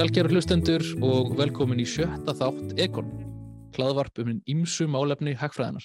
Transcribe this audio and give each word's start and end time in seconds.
sælgeru 0.00 0.30
hlustendur 0.32 0.80
og 1.04 1.34
velkomin 1.36 1.82
í 1.82 1.84
sjötta 1.84 2.32
þátt 2.38 2.78
Ekon, 2.80 3.10
hlaðvarp 3.76 4.22
um 4.22 4.30
einn 4.30 4.38
ímsu 4.48 4.86
málefni 4.88 5.34
hagfræðinar. 5.36 5.84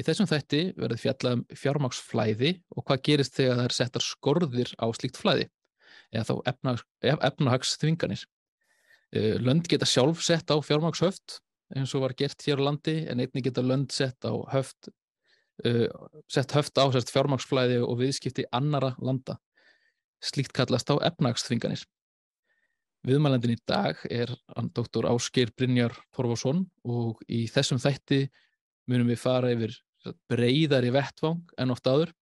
Í 0.00 0.06
þessum 0.06 0.30
þætti 0.30 0.60
verður 0.78 1.02
fjallað 1.02 1.36
um 1.36 1.42
fjármáksflæði 1.60 2.54
og 2.72 2.86
hvað 2.88 3.04
gerist 3.10 3.36
þegar 3.36 3.58
það 3.58 3.66
er 3.66 3.76
settar 3.76 4.06
skorðir 4.06 4.72
á 4.80 4.86
slíkt 4.96 5.20
flæði, 5.20 5.46
eða 6.14 6.24
þá 6.30 6.32
efnahagsþvinganir. 7.28 8.24
Eh, 9.12 9.36
lönd 9.44 9.68
geta 9.68 9.92
sjálf 9.92 10.24
sett 10.24 10.48
á 10.48 10.56
fjármákshöft 10.64 11.42
eins 11.76 11.92
og 11.92 12.06
var 12.06 12.16
gert 12.16 12.48
hér 12.48 12.64
á 12.64 12.72
landi 12.72 12.98
en 13.04 13.20
einni 13.20 13.44
geta 13.44 13.60
lönd 13.60 13.92
sett 13.92 14.24
höft, 14.24 14.88
uh, 15.68 15.88
sett 16.32 16.56
höft 16.56 16.80
á 16.80 16.88
fjármáksflæði 16.88 17.82
og 17.84 17.98
viðskipti 18.06 18.48
annara 18.56 18.94
landa. 19.04 19.36
Slíkt 20.24 20.56
kallast 20.56 20.88
á 20.88 20.96
efnahagsþvinganir. 20.96 21.84
Viðmælandin 23.02 23.56
í 23.56 23.60
dag 23.66 23.98
er 24.14 24.30
doktor 24.76 25.08
Ásgeir 25.10 25.50
Brynjar 25.58 25.94
Torfarsson 26.14 26.60
og 26.86 27.18
í 27.26 27.48
þessum 27.50 27.80
þætti 27.82 28.28
munum 28.86 29.10
við 29.10 29.18
fara 29.18 29.50
yfir 29.50 29.74
breyðari 30.30 30.92
vettvang 30.94 31.42
en 31.58 31.74
oft 31.74 31.88
áður 31.90 32.12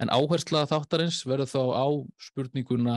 en 0.00 0.12
áhersla 0.12 0.64
þáttarins 0.70 1.20
verður 1.28 1.52
þá 1.52 1.62
á 1.76 1.86
spurninguna 2.24 2.96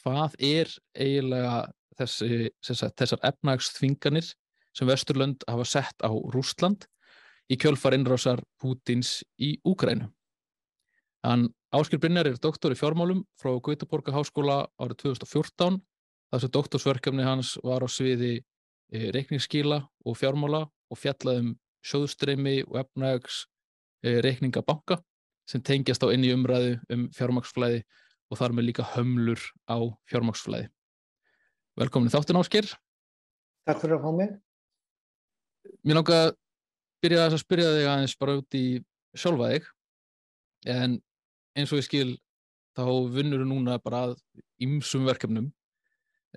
hvað 0.00 0.36
er 0.44 0.72
eiginlega 0.92 1.56
þessi, 1.96 2.50
þessar 2.68 3.24
efnagsþvinganir 3.32 4.28
sem 4.76 4.88
Vesturlönd 4.92 5.44
hafa 5.48 5.66
sett 5.66 6.04
á 6.04 6.12
Rúsland 6.12 6.84
í 7.50 7.56
kjölfar 7.56 7.96
innrásar 7.96 8.42
Pútins 8.60 9.22
í 9.40 9.56
Úkrænu. 9.66 10.12
Ásgeir 11.24 12.00
Brynjar 12.02 12.28
er 12.28 12.38
doktor 12.42 12.74
í 12.74 12.78
fjármálum 12.78 13.24
frá 13.40 13.56
Gautaborga 13.56 14.14
háskóla 14.14 14.66
árið 14.80 15.06
2014 15.16 15.80
þar 16.30 16.42
sem 16.42 16.52
doktorsverkefni 16.54 17.26
hans 17.26 17.56
var 17.66 17.82
á 17.82 17.88
sviði 17.90 18.38
e, 18.38 19.10
reikningsskíla 19.14 19.80
og 20.06 20.18
fjármála 20.18 20.64
og 20.90 20.98
fjallaðum 20.98 21.54
sjóðstreymi 21.86 22.60
og 22.68 22.78
efnags 22.84 23.44
e, 24.04 24.20
reikningabanka 24.24 25.00
sem 25.50 25.62
tengjast 25.66 26.04
á 26.06 26.12
inni 26.14 26.30
umræðu 26.34 26.76
um 26.94 27.08
fjármaksflæði 27.16 27.82
og 28.30 28.38
þar 28.38 28.54
með 28.54 28.68
líka 28.68 28.86
hömlur 28.92 29.42
á 29.66 29.78
fjármaksflæði. 30.10 30.70
Velkomin 31.80 32.12
þáttin 32.12 32.38
Ásker. 32.38 32.68
Takk 33.66 33.82
fyrir 33.82 33.98
að 33.98 34.04
fá 34.04 34.10
mig. 34.14 34.34
Mér 35.82 35.98
langar 35.98 36.26
að 36.28 36.34
byrja 37.02 37.26
að 37.26 37.38
spyrja 37.42 37.74
þig 37.74 37.88
aðeins 37.90 38.16
bara 38.20 38.36
út 38.38 38.56
í 38.58 38.64
sjálfa 39.18 39.50
þig 39.54 39.70
en 40.70 40.98
eins 41.56 41.72
og 41.72 41.80
ég 41.80 41.86
skil 41.88 42.10
þá 42.76 42.84
vinnur 43.14 43.42
þú 43.42 43.48
núna 43.48 43.78
bara 43.82 44.04
að 44.08 44.18
ymsum 44.62 45.08
verkefnum 45.08 45.50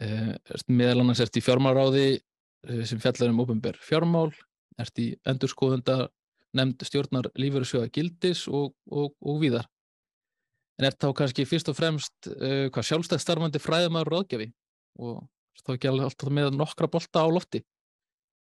meðal 0.02 1.04
annars 1.04 1.22
ert 1.24 1.38
í 1.38 1.44
fjármáráði 1.44 2.08
eh, 2.16 2.84
sem 2.88 3.02
fjallar 3.02 3.34
um 3.34 3.44
ofinber 3.44 3.78
fjármál, 3.82 4.32
ert 4.82 5.00
í 5.02 5.12
endurskoðunda 5.30 6.08
nefnd 6.58 6.86
stjórnar 6.86 7.30
lífverðsjóða 7.40 7.92
gildis 7.94 8.48
og, 8.50 8.74
og, 8.90 9.14
og 9.22 9.40
víðar. 9.42 9.68
En 10.80 10.88
ert 10.90 11.00
þá 11.02 11.12
kannski 11.18 11.46
fyrst 11.46 11.70
og 11.70 11.78
fremst 11.78 12.30
uh, 12.30 12.70
hvað 12.74 12.88
sjálfstæðstarfandi 12.90 13.62
fræðumæður 13.62 14.12
ráðgjafi 14.14 14.48
og 15.02 15.24
þá 15.62 15.72
ekki 15.76 15.90
alltaf 15.92 16.34
með 16.34 16.52
nokkra 16.58 16.90
bolta 16.90 17.26
á 17.26 17.30
lofti? 17.30 17.62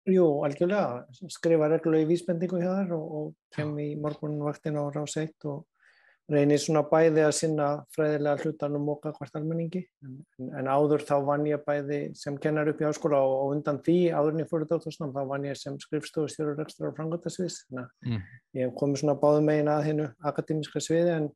Jú, 0.07 0.25
algjörlega. 0.47 1.03
Skrifa 1.33 1.67
reglulega 1.69 2.05
í 2.05 2.09
vísbendingu 2.13 2.61
þær 2.61 2.93
og, 2.95 3.07
og 3.19 3.31
kem 3.53 3.73
í 3.83 3.89
morgunvaktin 3.99 4.79
á 4.79 4.87
1 4.87 5.49
og 5.51 5.65
reynir 6.31 6.59
svona 6.59 6.81
bæði 6.87 7.23
að 7.23 7.33
sinna 7.37 7.67
fræðilega 7.95 8.43
hlutanum 8.43 8.89
og 8.91 9.05
hvert 9.05 9.37
almenningi 9.39 9.83
en, 10.03 10.17
en 10.59 10.67
áður 10.67 11.05
þá 11.07 11.13
vann 11.23 11.45
ég 11.47 11.63
bæði 11.63 11.99
sem 12.19 12.35
kennar 12.43 12.67
upp 12.67 12.81
í 12.83 12.87
áskóla 12.89 13.21
og, 13.23 13.35
og 13.45 13.53
undan 13.55 13.79
því 13.85 13.95
áðurinn 14.11 14.43
ég 14.43 14.49
fóruð 14.51 14.73
dóttorsnám 14.73 15.13
þá 15.15 15.21
vann 15.29 15.47
ég 15.47 15.59
sem 15.59 15.77
skrifstofustjóru 15.79 16.57
rekstur 16.57 16.91
á 16.91 16.99
að 16.99 17.87
mm. 18.03 18.21
ég 18.59 18.75
komi 18.75 18.99
svona 18.99 19.15
báðum 19.21 19.47
megin 19.47 19.71
að 19.71 19.85
hennu 19.87 20.09
akademiska 20.27 20.83
sviði 20.83 21.15
en 21.15 21.29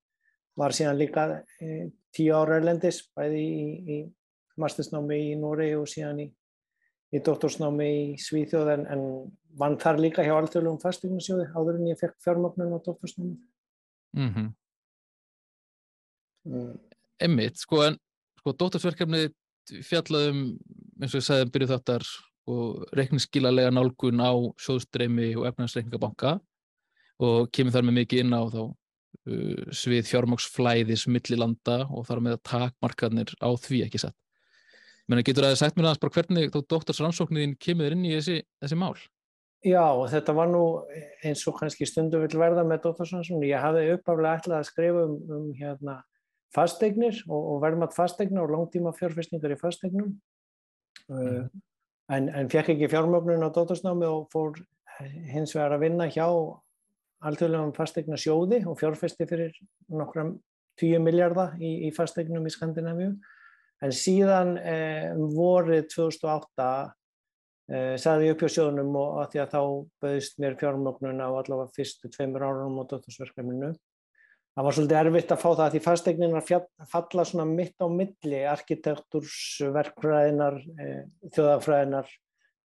var 0.59 0.75
síðan 0.75 0.99
líka 0.99 1.25
e, 1.63 1.87
tíu 2.11 2.35
ára 2.35 2.59
erlendis 2.59 3.05
bæði 3.15 3.41
í, 3.47 3.65
í 3.95 3.97
mastersnámi 4.59 5.19
í 5.31 5.35
Nóri 5.39 5.71
og 5.79 5.87
síðan 5.87 6.25
í, 6.25 6.29
í 7.15 7.21
dóttorsnámi 7.23 7.87
í 7.87 8.07
Svíþjóð 8.19 8.73
en, 8.75 8.89
en 8.91 9.05
vann 9.59 9.79
þar 9.79 10.03
líka 10.03 10.25
hjá 10.27 10.35
alltöluðum 10.35 10.81
fasteignarsjóði 10.83 11.47
áðurinn 11.55 11.93
ég 11.93 11.99
fekk 12.01 12.19
fjármögnun 12.25 12.75
á 12.75 12.79
dóttorsnámi 12.83 13.37
mm 14.17 14.33
-hmm. 14.33 14.49
Mm. 16.47 16.73
Emmitt, 17.21 17.61
sko 17.61 17.83
en 17.85 17.97
sko 18.41 18.55
dóttarsverkefni 18.57 19.27
fjallaðum 19.85 20.43
eins 21.01 21.13
og 21.13 21.21
ég 21.21 21.25
sagði 21.25 21.45
um 21.45 21.51
byrju 21.53 21.71
þáttar 21.71 22.07
og 22.51 22.85
reikningsskilalega 22.97 23.73
nálgun 23.73 24.23
á 24.23 24.33
sjóðstreymi 24.61 25.33
og 25.37 25.47
efnarsreikningabanka 25.51 26.39
og 27.21 27.51
kemur 27.53 27.75
þar 27.75 27.85
með 27.87 27.99
mikið 27.99 28.23
inn 28.23 28.33
á 28.33 28.41
þá 28.49 28.61
uh, 28.65 29.69
svið 29.77 30.09
fjármáksflæðis 30.09 31.05
millilanda 31.11 31.83
og 31.89 32.07
þar 32.09 32.25
með 32.25 32.41
takmarkarnir 32.49 33.33
á 33.37 33.49
því 33.61 33.85
ekki 33.85 34.01
satt. 34.01 34.17
Menni 35.09 35.25
getur 35.27 35.45
að 35.45 35.53
það 35.53 35.61
sagt 35.61 35.77
mér 35.77 35.89
aðeins 35.89 36.01
bara 36.01 36.15
hvernig 36.17 36.53
þá 36.53 36.59
dóttarsrannsóknin 36.73 37.57
kemur 37.61 37.93
inn 37.93 38.05
í 38.07 38.13
þessi, 38.15 38.41
þessi 38.63 38.77
mál? 38.79 38.95
Já, 39.61 39.85
þetta 40.09 40.33
var 40.33 40.49
nú 40.49 40.63
eins 41.21 41.43
og 41.49 41.59
kannski 41.59 41.85
stundum 41.85 42.23
vil 42.23 42.39
verða 42.41 42.63
með 42.65 42.87
dóttarsrannsóknin. 42.87 43.49
Ég 43.51 43.61
hafði 43.61 43.91
uppaflega 43.97 44.39
ætlað 44.39 44.61
að 44.61 44.69
skrifa 44.71 45.03
um, 45.05 45.17
um 45.35 45.49
hérna 45.57 45.99
fasteignir 46.55 47.17
og, 47.27 47.39
og 47.55 47.61
verðmatt 47.63 47.95
fasteigna 47.95 48.43
og 48.43 48.53
langtíma 48.55 48.93
fjárfæstingar 48.97 49.55
í 49.55 49.59
fasteignum. 49.59 50.13
Mm. 51.11 51.49
en, 52.13 52.27
en 52.29 52.49
fekk 52.51 52.69
ekki 52.73 52.87
fjármögnun 52.91 53.43
á 53.43 53.49
dótarsnámi 53.51 54.05
og 54.07 54.29
fór 54.31 54.59
hins 55.31 55.55
vegar 55.55 55.75
að 55.75 55.83
vinna 55.85 56.07
hjá 56.11 56.27
alþjóðlegum 57.27 57.73
fasteigna 57.75 58.17
sjóði 58.19 58.61
og 58.67 58.79
fjárfæsti 58.79 59.27
fyrir 59.29 59.53
nokkram 59.91 60.35
10 60.81 61.03
miljardar 61.03 61.57
í, 61.61 61.87
í 61.87 61.91
fasteignum 61.95 62.47
í 62.47 62.53
Skandinavíu. 62.53 63.13
En 63.81 63.93
síðan 63.95 64.55
eh, 64.61 65.11
vorið 65.33 65.87
2008 65.93 66.67
eh, 67.71 67.95
sagði 68.01 68.29
ég 68.29 68.35
upp 68.35 68.43
hjá 68.45 68.55
sjóðunum 68.55 68.97
og 69.01 69.21
að 69.23 69.31
því 69.33 69.43
að 69.43 69.53
þá 69.55 69.61
bauðist 70.05 70.41
mér 70.41 70.57
fjármögnun 70.61 71.23
á 71.23 71.29
allavega 71.29 71.75
fyrstu 71.77 72.11
tveimur 72.13 72.45
árunum 72.45 72.81
á 72.81 72.89
dótarsverkefninu 72.93 73.73
það 74.55 74.65
var 74.65 74.73
svolítið 74.77 74.99
erfitt 74.99 75.31
að 75.33 75.41
fá 75.41 75.49
það 75.49 75.71
því 75.73 75.81
fastegninar 75.85 76.45
falla 76.91 77.23
svona 77.27 77.47
mitt 77.49 77.77
á 77.79 77.87
milli 77.91 78.39
arkitektúrsverkfræðinar, 78.51 80.55
e, 80.59 80.61
þjóðafræðinar, 81.35 82.07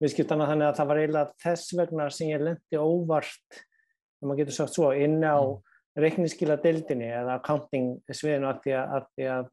viðskiptana 0.03 0.49
þannig 0.51 0.67
að 0.67 0.77
það 0.79 0.89
var 0.91 1.01
eiginlega 1.01 1.33
þess 1.45 1.65
vegna 1.79 2.03
sem 2.13 2.27
ég 2.33 2.41
lendi 2.43 2.75
óvart, 2.77 3.49
ef 3.57 4.23
maður 4.23 4.39
getur 4.43 4.57
sagt 4.59 4.73
svo, 4.75 4.87
inn 4.93 5.21
á 5.23 5.25
mm. 5.39 5.61
reikningskila 6.03 6.55
deildinni 6.63 7.09
eða 7.21 7.33
accounting 7.39 7.87
sviðinu 8.11 8.47
að 8.51 8.57
því 8.65 8.71
að, 8.77 8.85
að, 8.97 9.03
að 9.37 9.45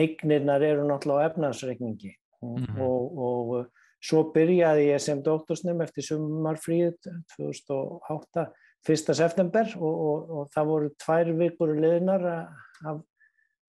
eignirnar 0.00 0.62
eru 0.64 0.82
náttúrulega 0.88 1.22
á 1.22 1.26
efnarsreikningi 1.30 2.12
mm 2.40 2.80
og, 2.80 3.02
og 3.20 3.68
svo 4.00 4.32
byrjaði 4.32 4.84
ég 4.88 5.00
sem 5.04 5.20
doktorsnum 5.22 5.82
eftir 5.84 6.02
sumarfríð 6.06 6.94
2008 7.36 8.46
1. 8.88 9.14
september 9.14 9.72
og, 9.76 9.94
og, 10.10 10.30
og 10.30 10.52
það 10.54 10.70
voru 10.72 10.90
tvær 11.04 11.32
vikur 11.36 11.74
liðnar 11.76 12.26
af 12.30 13.02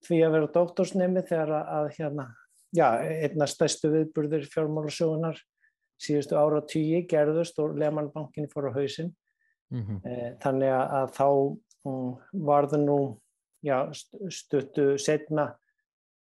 því 0.06 0.18
að 0.24 0.34
vera 0.36 0.50
doktorsnemi 0.54 1.22
þegar 1.26 1.54
að, 1.58 1.70
að 1.78 1.86
hérna, 1.98 2.26
já, 2.76 2.88
einna 3.26 3.48
stærstu 3.48 3.90
viðburður 3.92 4.44
fjármálasjóðunar 4.52 5.40
síðustu 5.98 6.36
ára 6.38 6.60
tíu 6.68 7.00
gerðust 7.10 7.58
og 7.62 7.78
Lehmann-bankinni 7.78 8.50
fór 8.52 8.70
á 8.70 8.76
hausin 8.76 9.14
mm 9.70 9.80
-hmm. 9.82 9.98
e, 10.04 10.36
þannig 10.42 10.72
að 10.72 11.08
þá 11.16 11.28
um, 11.84 12.12
var 12.32 12.68
það 12.68 12.84
nú 12.84 13.00
já, 13.64 13.88
stuttu 14.30 14.98
setna 14.98 15.56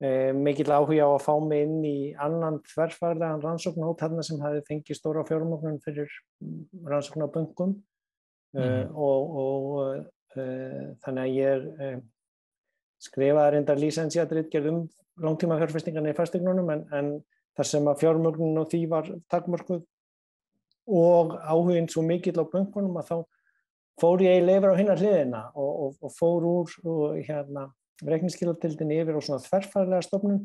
e, 0.01 0.33
mikil 0.33 0.71
áhuga 0.71 1.05
á 1.05 1.09
að 1.13 1.25
fá 1.27 1.35
mig 1.45 1.67
inn 1.67 1.85
í 1.85 2.15
annan 2.17 2.59
þverfærlegan 2.73 3.43
rannsóknót 3.43 3.99
þarna 3.99 4.23
sem 4.23 4.41
hafi 4.41 4.61
fengið 4.67 4.97
stóra 4.97 5.25
fjármáknum 5.25 5.79
fyrir 5.79 6.09
mm, 6.41 6.87
rannsóknaböngum 6.87 7.83
Mm 8.55 8.93
og, 8.95 9.33
og 9.37 9.65
uh, 10.39 10.85
þannig 11.03 11.23
að 11.23 11.33
ég 11.35 11.97
skrifaði 13.03 13.53
reyndar 13.53 13.77
lísensiatritgerð 13.81 14.69
um 14.71 14.79
langtíma 15.21 15.57
fjárfestingarna 15.59 16.13
í 16.13 16.17
fastegnunum 16.17 16.69
en, 16.73 16.83
en 16.93 17.09
þar 17.57 17.69
sem 17.69 17.89
að 17.89 18.03
fjármögnun 18.03 18.61
og 18.61 18.69
því 18.71 18.81
var 18.91 19.09
takkmörkuð 19.31 19.81
og 20.97 21.33
áhuginn 21.41 21.89
svo 21.91 22.03
mikill 22.05 22.37
á 22.39 22.45
böngunum 22.47 22.99
að 23.01 23.09
þá 23.09 23.17
fór 24.01 24.23
ég 24.23 24.39
í 24.39 24.45
leifar 24.45 24.77
á 24.77 24.79
hinnar 24.79 25.01
hliðina 25.01 25.43
og, 25.57 25.71
og, 25.83 25.97
og 26.05 26.13
fór 26.13 26.47
úr 26.47 26.75
og, 26.85 27.17
hérna, 27.27 27.67
reikningskilatildinni 28.05 29.01
yfir 29.01 29.17
á 29.17 29.21
svona 29.25 29.43
þverfæðilega 29.43 30.05
stofnun 30.05 30.41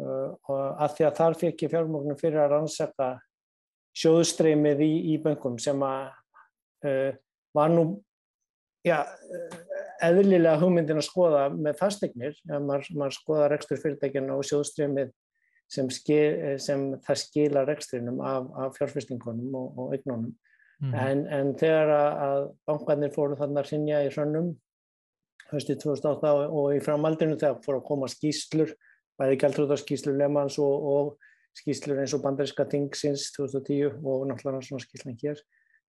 uh, 0.00 0.32
og 0.48 0.60
að 0.82 0.96
því 0.96 1.08
að 1.08 1.18
þar 1.20 1.40
fekk 1.42 1.66
ég 1.66 1.74
fjármögnum 1.74 2.20
fyrir 2.20 2.42
að 2.42 2.54
rannsaka 2.56 3.10
sjóðstreymið 3.96 4.82
í, 4.84 4.92
í 5.12 5.18
böngum 5.24 5.60
sem 5.60 5.84
að 5.84 6.08
var 7.56 7.72
nú 7.72 7.86
já, 8.86 9.00
eðlilega 10.04 10.58
hugmyndin 10.60 11.00
að 11.00 11.08
skoða 11.08 11.46
með 11.54 11.78
fasteignir, 11.80 12.36
ja, 12.46 12.60
maður, 12.62 12.90
maður 12.98 13.16
skoða 13.18 13.48
rekstur 13.52 13.80
fyrirtækina 13.82 14.36
og 14.36 14.44
sjóðströmmið 14.46 15.14
sem, 15.72 15.88
skil, 15.90 16.58
sem 16.62 16.88
það 17.06 17.22
skilar 17.22 17.66
rekstrinum 17.70 18.20
af, 18.22 18.50
af 18.62 18.76
fjárfestingunum 18.78 19.56
og, 19.58 19.80
og 19.82 19.96
eignunum. 19.96 20.34
Mm. 20.84 20.94
En, 21.00 21.24
en 21.32 21.52
þegar 21.56 21.92
að 21.96 22.42
bankarnir 22.68 23.14
fóru 23.14 23.38
þannig 23.38 23.62
að 23.62 23.70
sinja 23.70 24.02
í 24.04 24.10
hrönnum 24.12 24.52
höstið 25.50 25.80
2008 25.86 26.32
og 26.50 26.74
í 26.74 26.82
framaldinu 26.84 27.38
þegar 27.38 27.62
fóru 27.64 27.80
að 27.80 27.86
koma 27.88 28.10
skýslur, 28.12 28.74
bæði 29.16 29.38
gæltrúðarskýslur 29.42 30.18
Lemans 30.18 30.58
og, 30.62 30.88
og 30.92 31.56
skýslur 31.56 32.02
eins 32.02 32.14
og 32.16 32.22
bandaríska 32.24 32.66
Tingsins 32.68 33.30
2010 33.38 34.02
og 34.02 34.26
náttúrulega 34.28 34.66
svona 34.66 34.84
skýslun 34.84 35.16
hér. 35.22 35.40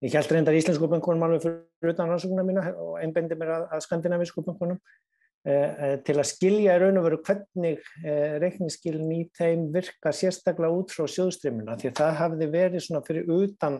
Ég 0.06 0.14
held 0.14 0.30
reyndar 0.30 0.54
íslensku 0.54 0.86
bankunum 0.92 1.24
alveg 1.26 1.46
fyrir 1.48 1.94
utan 1.94 2.12
rannsóknuna 2.12 2.46
mína 2.46 2.64
og 2.78 2.98
einbendi 3.02 3.38
mér 3.38 3.54
að, 3.56 3.64
að 3.74 3.84
skandinavísku 3.88 4.44
bankunum 4.46 4.78
eh, 4.78 5.54
eh, 5.54 5.96
til 6.06 6.18
að 6.20 6.28
skilja 6.30 6.76
í 6.78 6.82
raun 6.84 7.00
og 7.02 7.08
veru 7.08 7.18
hvernig 7.26 7.82
eh, 8.04 8.36
reikningsskilin 8.44 9.16
í 9.16 9.24
þeim 9.38 9.72
virka 9.74 10.14
sérstaklega 10.14 10.70
út 10.78 10.94
frá 10.94 11.10
sjóðströmmina 11.10 11.80
því 11.82 11.90
að 11.90 11.98
það 12.04 12.20
hafði 12.22 12.50
verið 12.54 12.86
svona 12.86 13.02
fyrir 13.08 13.34
utan 13.40 13.80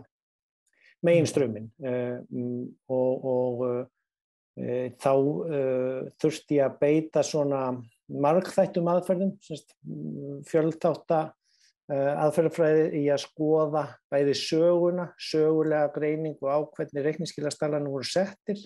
meginströmmin 1.06 1.70
eh, 1.86 2.18
mm, 2.26 2.66
og, 2.98 3.30
og 3.30 3.64
e, 4.58 4.90
þá 4.98 5.12
e, 5.14 5.60
þurfti 6.18 6.58
ég 6.58 6.66
að 6.66 6.78
beita 6.82 7.22
svona 7.22 7.60
margþættum 8.10 8.90
aðferðum, 8.90 9.36
mm, 9.86 10.40
fjöldtáta 11.88 12.22
aðferðafræði 12.22 13.00
í 13.00 13.06
að 13.12 13.22
skoða 13.24 13.84
bæði 14.12 14.34
söguna, 14.36 15.14
sögulega 15.18 15.92
greining 15.94 16.36
og 16.42 16.50
á 16.52 16.60
hvernig 16.76 17.06
reikningskilastallarnir 17.06 17.92
voru 17.92 18.04
settir 18.04 18.60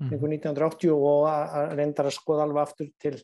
mm. 0.00 0.08
1980 0.08 0.92
og 0.94 1.26
að 1.28 1.74
reyndar 1.76 2.08
að 2.08 2.16
skoða 2.16 2.46
alveg 2.46 2.62
aftur 2.62 2.88
til 2.98 3.18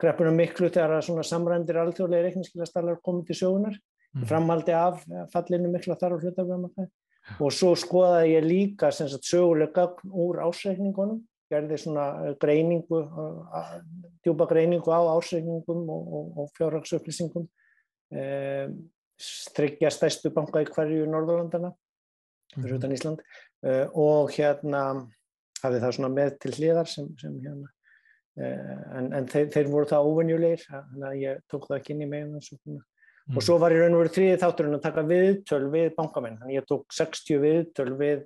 greppunum 0.00 0.36
miklu 0.36 0.70
þegar 0.70 0.96
að 0.98 1.22
samrændir 1.28 1.80
alþjóðlega 1.80 2.28
reikningskilastallar 2.28 3.00
komið 3.04 3.26
til 3.26 3.38
sögunar 3.42 3.76
mm. 3.76 4.24
framhaldi 4.24 4.72
af 4.72 5.04
fallinu 5.32 5.72
mikla 5.72 5.98
þar 6.00 6.16
á 6.16 6.20
hlutafjörðum 6.22 6.88
og 7.42 7.52
svo 7.52 7.74
skoðaði 7.76 8.32
ég 8.36 8.44
líka 8.46 8.90
sagt, 8.94 9.24
sögulega 9.28 9.90
úr 10.08 10.40
ásreikningunum 10.46 11.20
gerði 11.50 11.76
svona 11.78 12.34
greiningu 12.40 13.04
djúpa 14.24 14.48
greiningu 14.50 14.90
á 14.90 15.04
ásreikningum 15.14 15.84
og, 15.84 16.08
og, 16.16 16.26
og 16.40 16.50
fjárhagsupplýsingum 16.56 17.46
eh, 18.14 18.68
tryggja 19.56 19.90
stæstu 19.92 20.32
banka 20.34 20.62
í 20.62 20.68
hverju 20.68 21.06
Norðurlandana 21.10 21.72
fyrir 22.56 22.74
mm. 22.74 22.80
utan 22.80 22.96
Ísland 22.96 23.22
eh, 23.66 23.86
og 23.92 24.34
hérna 24.36 24.82
hafði 25.62 25.80
það 25.84 25.96
svona 25.96 26.12
með 26.12 26.36
til 26.42 26.52
hliðar 26.56 26.90
sem, 26.90 27.08
sem 27.20 27.38
hérna 27.44 27.70
eh, 28.40 28.76
en, 28.98 29.10
en 29.16 29.30
þeir, 29.30 29.48
þeir 29.54 29.72
voru 29.72 29.90
það 29.90 30.10
óvenjulegir 30.10 30.66
þannig 30.68 31.08
að 31.10 31.18
ég 31.22 31.42
tók 31.50 31.68
það 31.68 31.80
ekki 31.80 31.96
inn 31.96 32.04
í 32.04 32.10
meginn 32.12 32.36
mm. 32.36 32.80
og 33.34 33.44
svo 33.44 33.58
var 33.62 33.74
ég 33.74 33.84
raun 33.84 33.98
og 33.98 34.04
verið 34.04 34.16
þrýðið 34.18 34.42
þátturinn 34.44 34.78
að 34.78 34.86
taka 34.86 35.06
viðtöl 35.10 35.62
við 35.74 35.92
bankamenn 35.98 36.40
þannig 36.40 36.54
að 36.54 36.58
ég 36.60 36.70
tók 36.72 36.98
60 37.00 37.44
viðtöl 37.44 37.92
við 37.96 38.24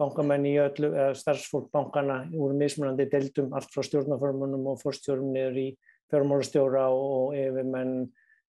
bankamenn 0.00 0.46
í 0.50 0.56
öllu, 0.58 0.90
starfsfólk 1.14 1.68
bankana 1.74 2.24
úr 2.34 2.54
mismunandi 2.58 3.06
deildum 3.10 3.52
allt 3.54 3.70
frá 3.70 3.84
stjórnarformunum 3.86 4.72
og 4.72 4.80
fórstjórum 4.80 5.30
niður 5.34 5.60
í 5.60 5.68
fjármálastjóra 6.10 6.88
og 6.90 7.36
yfirmenn 7.38 8.08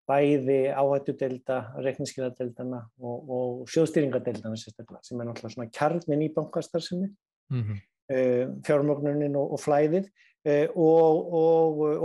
bæði 0.10 0.60
áhættudelda, 0.78 1.58
reikningskiladeldana 1.82 2.84
og, 3.02 3.32
og 3.38 3.72
sjóðstýringadeldana 3.74 4.58
sérstaklega 4.60 5.02
sem 5.06 5.20
er 5.20 5.30
náttúrulega 5.30 5.56
svona 5.56 5.74
kjarnin 5.74 6.26
í 6.26 6.32
bankastarsinni, 6.36 7.10
mm 7.54 7.62
-hmm. 7.62 7.82
uh, 8.12 8.18
eh, 8.18 8.48
fjármögnunin 8.68 9.36
og, 9.36 9.54
og 9.58 9.60
flæðið. 9.60 10.10
Uh, 10.46 10.68
og, 10.78 11.32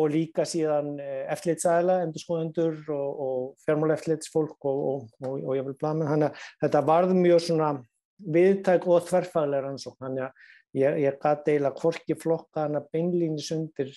og 0.00 0.06
líka 0.08 0.47
síðan 0.49 0.94
uh, 0.97 1.25
eftirlitsæðila, 1.32 1.99
endurskóðendur 2.06 2.79
og 2.88 3.58
fjármálaeftirlitsfólk 3.67 4.64
og 4.64 5.11
vil 5.20 5.76
blama, 5.76 6.08
þannig 6.08 6.31
að 6.31 6.46
þetta 6.62 6.87
varð 6.87 7.12
mjög 7.14 7.41
svona 7.41 7.69
viðtæk 8.17 8.87
og 8.88 9.05
þverfaglega 9.11 9.67
rannsókn, 9.67 10.00
þannig 10.00 10.25
að 10.25 10.32
ég, 10.73 10.96
ég 11.05 11.20
gæti 11.20 11.53
eiginlega 11.53 11.81
hvorki 11.82 12.17
flokka 12.17 12.64
hana 12.64 12.81
beinlýnis 12.81 13.53
undir 13.53 13.93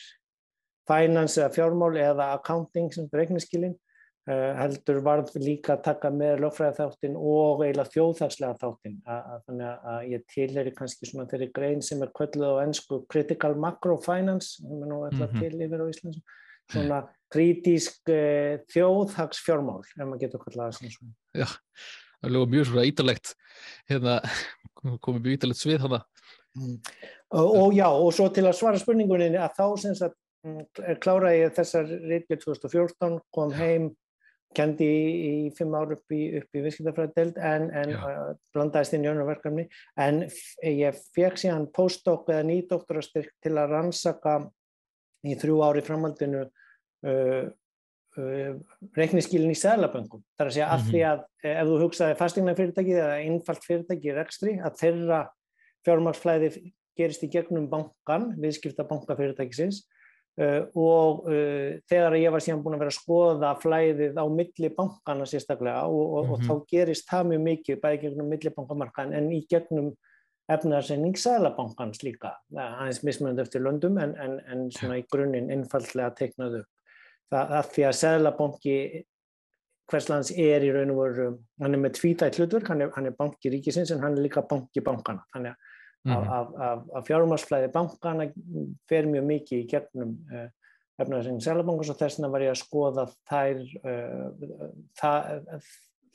finance 0.88 1.40
eða 1.40 1.56
fjármál 1.56 1.96
eða 1.96 2.34
accounting 2.36 2.92
sem 2.92 3.08
reikningskilin 3.08 3.76
Uh, 3.76 3.83
heldur 4.26 5.02
varð 5.04 5.34
líka 5.36 5.74
að 5.74 5.82
taka 5.84 6.10
með 6.16 6.38
lögfræða 6.46 6.78
þáttin 6.78 7.18
og 7.20 7.64
eiginlega 7.66 7.92
þjóðhagslega 7.92 8.60
þáttin 8.62 8.94
þannig 9.04 9.90
að 9.94 10.06
ég 10.14 10.24
tilheri 10.32 10.72
kannski 10.78 11.10
svona 11.10 11.28
þeirri 11.28 11.50
grein 11.58 11.84
sem 11.84 12.06
er 12.06 12.14
kvölduð 12.16 12.56
á 12.56 12.64
ennsku 12.64 13.02
critical 13.12 13.52
macrofinance 13.60 14.62
sem 14.62 14.78
er 14.80 14.88
nú 14.88 15.02
alltaf 15.04 15.28
-hmm. 15.34 15.44
til 15.44 15.68
yfir 15.68 15.84
á 15.84 15.88
Íslands 15.92 16.22
svona 16.72 17.02
kritísk 17.34 18.12
uh, 18.14 18.62
þjóðhagsfjármál 18.72 19.82
ef 19.84 20.02
maður 20.06 20.22
getur 20.26 20.44
kvöldað 20.44 20.72
það 20.78 20.96
svona. 20.96 21.14
Já, 21.34 21.48
það 22.22 22.40
er 22.40 22.52
mjög 22.54 22.70
svona 22.70 22.88
ítalegt 22.90 23.34
hérna 23.92 24.18
komið 25.04 25.26
mjög 25.26 25.38
ítalegt 25.38 25.62
svið 25.62 25.86
hana 25.88 26.02
mm. 26.56 26.78
og, 27.40 27.48
og 27.64 27.76
já, 27.78 27.88
og 27.90 28.12
svo 28.16 28.30
til 28.34 28.46
að 28.48 28.60
svara 28.60 28.82
spurningunni 28.82 29.34
að 29.36 29.58
þá 29.58 29.66
sem 29.84 29.98
sagt 30.00 30.18
mm, 30.46 30.64
klára 31.04 31.34
ég 31.36 31.56
þessar 31.58 31.90
reytið 31.90 32.46
2014 32.46 33.20
kom 33.36 33.54
heim 33.58 33.92
kendi 34.56 34.88
í, 34.88 35.06
í 35.30 35.52
fimm 35.58 35.74
ár 35.78 35.94
upp 35.96 36.14
í, 36.14 36.22
í 36.40 36.64
visskiptafræðdelt 36.66 37.40
en, 37.42 37.70
en 37.76 37.94
uh, 37.96 38.34
blandaðist 38.56 38.96
inn 38.98 39.08
í 39.08 39.10
önnur 39.12 39.30
verkefni 39.30 39.66
en 40.00 40.24
ég 40.64 41.00
fekk 41.16 41.42
síðan 41.42 41.70
postdoc 41.76 42.30
eða 42.32 42.46
nýdoktorastyrk 42.50 43.34
til 43.44 43.56
að 43.58 43.76
rannsaka 43.76 44.38
í 45.24 45.38
þrjú 45.40 45.60
ári 45.66 45.84
framhaldinu 45.86 46.44
uh, 46.44 47.46
uh, 48.20 48.52
reikniskílinn 48.98 49.54
í 49.54 49.60
selaböngum. 49.60 50.24
Það 50.38 50.46
er 50.46 50.52
að 50.52 50.58
segja 50.58 50.68
mm 50.68 50.74
-hmm. 50.74 50.86
að 50.86 50.92
því 50.92 51.04
að 51.12 51.26
eh, 51.44 51.56
ef 51.56 51.72
þú 51.72 51.82
hugsaði 51.86 52.20
fastegna 52.20 52.58
fyrirtæki 52.60 52.96
eða 53.00 53.18
einfalt 53.24 53.68
fyrirtæki 53.68 54.16
rekstri 54.20 54.60
að 54.60 54.80
þeirra 54.82 55.24
fjármarsflæði 55.84 56.54
gerist 56.94 57.24
í 57.26 57.32
gegnum 57.32 57.70
bankan, 57.72 58.32
viðskipta 58.38 58.86
bankafyrirtækisins 58.88 59.84
Uh, 59.84 59.93
og 60.40 61.28
uh, 61.30 61.76
þegar 61.90 62.16
ég 62.18 62.34
var 62.34 62.42
síðan 62.42 62.64
búin 62.64 62.78
að 62.78 62.86
vera 62.86 62.94
að 62.94 62.98
skoða 62.98 63.52
flæðið 63.62 64.18
á 64.18 64.26
millibankana 64.34 65.28
sérstaklega 65.30 65.84
og, 65.86 66.02
og, 66.02 66.26
mm 66.26 66.34
-hmm. 66.34 66.50
og 66.50 66.64
þá 66.64 66.72
gerist 66.74 67.10
það 67.10 67.30
mjög 67.30 67.44
mikið 67.50 67.82
bæði 67.84 68.02
gegnum 68.02 68.34
millibankamarkan 68.34 69.14
en 69.14 69.32
í 69.32 69.44
gegnum 69.50 69.94
efnarsending 70.52 71.16
sælabankans 71.18 72.04
líka. 72.04 72.34
Aðeins 72.52 73.04
mismunandi 73.04 73.42
eftir 73.46 73.62
löndum 73.62 73.98
en, 73.98 74.16
en, 74.20 74.40
en 74.52 74.72
svona 74.72 74.98
í 75.00 75.06
grunninn 75.12 75.52
einfallega 75.54 76.10
teiknað 76.18 76.60
upp. 76.64 76.72
Það 77.32 77.54
að 77.60 77.70
því 77.76 77.86
að 77.88 78.00
sælabanki 78.02 78.78
hverslands 79.92 80.32
er 80.32 80.64
í 80.66 80.72
raun 80.74 80.94
og 80.94 81.00
veru 81.02 81.28
hann 81.62 81.76
er 81.76 81.82
með 81.82 81.98
tvítætt 82.00 82.40
hlutur, 82.40 82.66
hann 82.68 82.82
er, 82.86 82.92
hann 82.96 83.10
er 83.10 83.16
banki 83.18 83.52
ríkisins 83.54 83.92
en 83.94 84.04
hann 84.04 84.18
er 84.18 84.26
líka 84.26 84.44
banki 84.50 84.84
bankana 84.86 85.26
þannig 85.36 85.54
að 85.54 85.72
Mm 86.04 86.12
-hmm. 86.12 86.32
af, 86.32 86.48
af, 86.60 86.80
af 86.96 87.04
fjármarsflæði 87.08 87.72
bankana 87.72 88.26
fer 88.90 89.06
mjög 89.08 89.24
mikið 89.24 89.60
í 89.60 89.68
gegnum 89.72 90.18
uh, 90.36 90.50
efnaðarsengin 91.00 91.46
selabankars 91.46 91.92
og 91.94 92.00
þess 92.02 92.18
vegna 92.18 92.30
var 92.34 92.44
ég 92.44 92.52
að 92.52 92.60
skoða 92.60 93.06
þær, 93.30 93.62
uh, 93.88 94.82
það, 95.00 95.62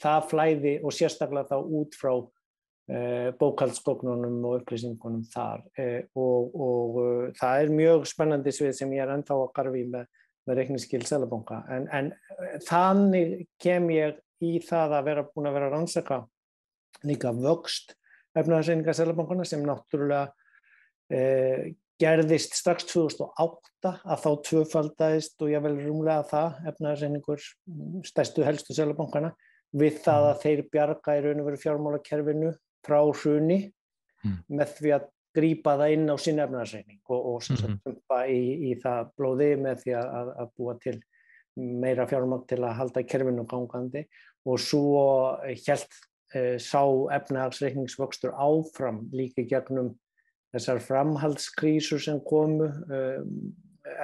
það 0.04 0.26
flæði 0.28 0.74
og 0.82 0.92
sérstaklega 0.92 1.48
þá 1.48 1.72
út 1.80 1.96
frá 1.96 2.12
uh, 2.12 3.30
bókaldsgóknunum 3.40 4.44
og 4.44 4.60
upplýsingunum 4.60 5.24
þar 5.32 5.64
og, 6.14 6.60
og 6.68 7.00
það 7.40 7.62
er 7.62 7.76
mjög 7.80 8.04
spennandi 8.12 8.52
svið 8.52 8.72
sem 8.76 8.92
ég 8.92 9.06
er 9.06 9.14
ennþá 9.16 9.40
að 9.40 9.52
garfi 9.56 9.86
með, 9.88 10.06
með 10.44 10.60
reikningskil 10.60 11.04
selabanka 11.08 11.62
en, 11.72 11.88
en 11.88 12.12
þannig 12.68 13.46
kem 13.56 13.88
ég 13.96 14.20
í 14.44 14.58
það 14.68 14.98
að 15.00 15.08
vera 15.08 15.30
búin 15.32 15.48
að 15.48 15.56
vera 15.56 15.72
rannsaka 15.72 16.26
líka 17.08 17.32
vöxt 17.32 17.97
efnaðarseininga 18.42 18.94
selabankana 18.96 19.46
sem 19.48 19.62
náttúrulega 19.66 20.28
eh, 21.12 21.74
gerðist 21.98 22.54
strax 22.58 22.86
2008 22.92 23.92
að 24.04 24.22
þá 24.22 24.30
tvöfaldæðist 24.48 25.42
og 25.42 25.52
ég 25.52 25.64
vel 25.64 25.74
rúmlega 25.80 26.26
það 26.30 26.70
efnaðarseiningur 26.72 27.44
stæstu 28.06 28.46
helstu 28.46 28.76
selabankana 28.76 29.32
við 29.78 30.00
það 30.04 30.30
að 30.30 30.42
þeir 30.44 30.64
bjarga 30.72 31.16
í 31.18 31.22
raun 31.24 31.42
og 31.42 31.48
veru 31.50 31.62
fjármálakerfinu 31.64 32.52
frá 32.86 33.00
hruni 33.02 33.60
mm. 34.24 34.38
með 34.48 34.74
því 34.78 34.94
að 34.96 35.08
grýpa 35.38 35.74
það 35.78 35.94
inn 35.94 36.08
á 36.08 36.16
sín 36.18 36.42
efnaðarseining 36.42 37.00
og, 37.04 37.18
og 37.18 37.50
mm 37.50 37.56
-hmm. 37.58 37.98
í, 38.32 38.40
í 38.70 38.74
það 38.82 39.10
blóði 39.18 39.50
með 39.60 39.82
því 39.84 39.94
að, 40.00 40.32
að 40.42 40.52
búa 40.56 40.76
til 40.82 40.96
meira 41.58 42.06
fjármál 42.06 42.44
til 42.46 42.62
að 42.62 42.76
halda 42.78 43.02
kerfinu 43.02 43.44
gangandi 43.50 44.04
og 44.46 44.60
svo 44.62 45.02
held 45.42 45.98
sá 46.60 46.82
efnahagsreikningsvöxtur 47.16 48.34
áfram 48.36 49.06
líka 49.16 49.46
gegnum 49.48 49.94
þessar 50.52 50.82
framhaldskrísur 50.84 52.02
sem 52.04 52.20
komu, 52.20 52.68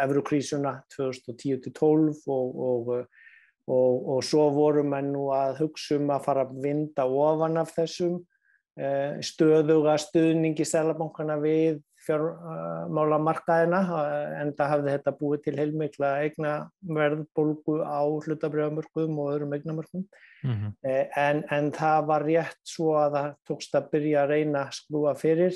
Evrukrísuna 0.01 0.79
2010-12 0.97 2.25
og, 2.27 2.61
og, 2.69 2.89
og, 3.69 4.09
og 4.15 4.21
svo 4.25 4.47
voru 4.55 4.85
menn 4.87 5.13
nú 5.15 5.29
að 5.35 5.65
hugsa 5.65 5.99
um 5.99 6.13
að 6.15 6.25
fara 6.29 6.47
að 6.47 6.55
vinda 6.65 7.05
ofan 7.05 7.61
af 7.61 7.75
þessum 7.77 8.19
eh, 8.79 9.21
stöðuga 9.25 9.97
stuðningi 10.01 10.67
selabankana 10.69 11.39
við 11.43 11.83
fjármálamarkaðina 12.05 13.81
en 14.41 14.53
það 14.57 14.71
hafði 14.73 14.95
þetta 14.95 15.13
búið 15.19 15.43
til 15.45 15.57
heilmikla 15.59 16.11
eigna 16.25 16.53
verðbólgu 16.87 17.77
á 17.83 18.03
hlutabriðamörkum 18.05 19.21
og 19.23 19.31
öðrum 19.35 19.55
eignamörkum 19.57 20.03
mm 20.45 20.55
-hmm. 20.55 20.71
en, 21.17 21.45
en 21.51 21.73
það 21.73 22.07
var 22.07 22.27
rétt 22.27 22.61
svo 22.63 22.97
að 23.01 23.17
það 23.19 23.31
tókst 23.49 23.75
að 23.75 23.89
byrja 23.93 24.23
að 24.23 24.29
reyna 24.35 24.65
að 24.65 24.77
skrúa 24.81 25.15
fyrir. 25.15 25.55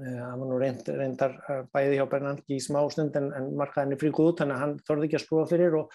Það 0.00 0.38
var 0.40 0.48
nú 0.48 0.58
reynd, 0.58 0.88
reyndar 0.88 1.32
bæði 1.72 1.96
hjá 1.98 2.06
Bernanke 2.08 2.54
í 2.56 2.60
smá 2.60 2.80
stund 2.90 3.16
en, 3.16 3.32
en 3.36 3.50
markaðinni 3.56 3.98
fríkuð 4.00 4.30
út 4.30 4.38
þannig 4.40 4.56
að 4.56 4.62
hann 4.62 4.78
þorði 4.86 5.04
ekki 5.04 5.18
að 5.18 5.24
skrúa 5.26 5.46
fyrir 5.50 5.76
og, 5.76 5.90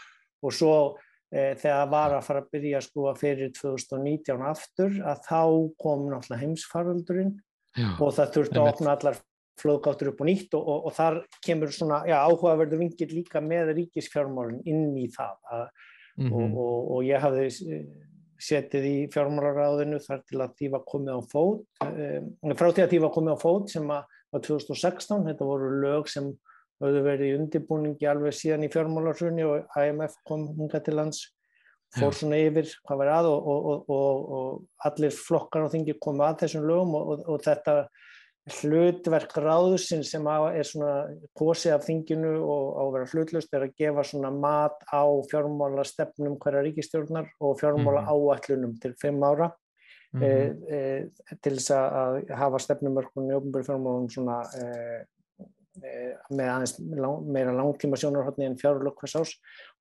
og 0.45 0.53
svo 0.53 0.75
e, 1.31 1.55
þegar 1.57 1.89
var 1.89 2.13
að 2.13 2.27
fara 2.27 2.43
að 2.43 2.51
byrja 2.53 2.77
að 2.77 2.85
skrúa 2.85 3.15
fyrir 3.17 3.49
2019 3.57 4.45
aftur 4.45 4.99
að 5.01 5.23
þá 5.25 5.41
kom 5.81 6.05
náttúrulega 6.11 6.41
heimsfaraldurinn 6.43 7.33
Já, 7.75 7.89
og 7.99 8.13
það 8.15 8.35
þurfti 8.35 8.59
að 8.61 8.69
opna 8.71 8.93
allar 8.95 9.17
flóðgáttur 9.61 10.11
upp 10.11 10.23
og 10.23 10.29
nýtt 10.29 10.55
og, 10.57 10.63
og, 10.67 10.87
og 10.89 10.95
þar 10.95 11.19
kemur 11.45 11.71
svona 11.73 12.01
já, 12.09 12.17
áhugaverðu 12.21 12.79
vingil 12.81 13.11
líka 13.13 13.41
með 13.43 13.75
ríkisfjármálun 13.79 14.63
inn 14.67 14.89
í 14.99 15.07
það 15.13 15.37
að, 15.57 15.69
mm 16.17 16.31
-hmm. 16.31 16.57
og, 16.65 16.91
og 16.95 17.05
ég 17.07 17.23
hafði 17.23 17.47
setið 18.41 18.87
í 18.89 18.95
fjármálaráðinu 19.13 19.99
þar 20.03 20.23
til 20.27 20.41
að 20.43 20.55
því 20.59 20.71
var 20.73 20.83
komið 20.89 21.15
á 21.15 21.21
fót 21.31 21.85
um, 21.87 22.55
frá 22.59 22.67
því 22.71 22.83
að 22.83 22.89
því 22.91 22.99
var 23.05 23.13
komið 23.15 23.37
á 23.37 23.43
fót 23.45 23.71
sem 23.71 23.93
að 23.95 24.03
var 24.35 24.43
2016, 24.43 25.27
þetta 25.29 25.47
voru 25.47 25.69
lög 25.79 26.09
sem 26.11 26.33
höfðu 26.83 27.03
verið 27.05 27.29
í 27.29 27.37
undirbúningi 27.39 28.09
alveg 28.11 28.35
síðan 28.35 28.65
í 28.67 28.71
fjármálarsunni 28.73 29.45
og 29.47 29.77
IMF 29.79 30.17
kom 30.27 30.49
hunga 30.57 30.81
til 30.83 30.97
lands 30.99 31.21
fór 31.95 32.15
svona 32.17 32.39
yfir 32.43 32.67
hvað 32.83 32.99
var 32.99 33.11
að 33.13 33.29
og 33.31 34.65
allir 34.89 35.15
flokkar 35.15 35.69
á 35.69 35.71
þingi 35.71 35.95
komið 36.03 36.25
að 36.27 36.41
þessum 36.43 36.67
lögum 36.67 36.97
og 36.99 37.37
þetta 37.45 37.77
hlutverk 38.45 39.31
ráðusinn 39.41 40.03
sem 40.05 40.27
er 40.29 40.67
svona 40.67 41.07
kosið 41.37 41.75
af 41.75 41.85
þinginu 41.87 42.33
og 42.45 42.65
á 42.77 42.81
að 42.83 42.91
vera 42.93 43.09
hlutlust 43.13 43.55
er 43.57 43.65
að 43.65 43.73
gefa 43.81 44.03
svona 44.05 44.29
mat 44.29 44.85
á 44.93 45.01
fjármála 45.31 45.85
stefnum 45.87 46.37
hverja 46.41 46.61
ríkistjórnar 46.67 47.31
og 47.41 47.57
fjármála 47.61 48.03
mhm. 48.05 48.11
áallunum 48.13 48.75
til 48.81 48.93
fimm 49.01 49.23
ára. 49.25 49.49
Mm 50.15 50.23
e, 50.23 50.29
e, 50.71 51.37
til 51.43 51.57
þess 51.57 51.73
að 51.75 52.21
hafa 52.39 52.61
stefnumörkunni 52.63 53.33
í 53.33 53.35
ofnbjörn 53.35 53.65
fjármálum 53.67 54.05
svona 54.13 54.37
e, 54.55 54.67
með 56.29 56.51
aðeins 56.53 56.75
lang, 56.79 57.25
meira 57.35 57.51
langtíma 57.51 57.99
sjónarhóttni 57.99 58.47
en 58.47 58.55
fjárlokk 58.61 59.01
hvers 59.01 59.17
ás 59.19 59.33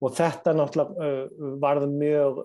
og 0.03 0.17
þetta 0.17 0.57
náttúrulega 0.57 1.55
varð 1.63 1.87
mjög 1.93 2.41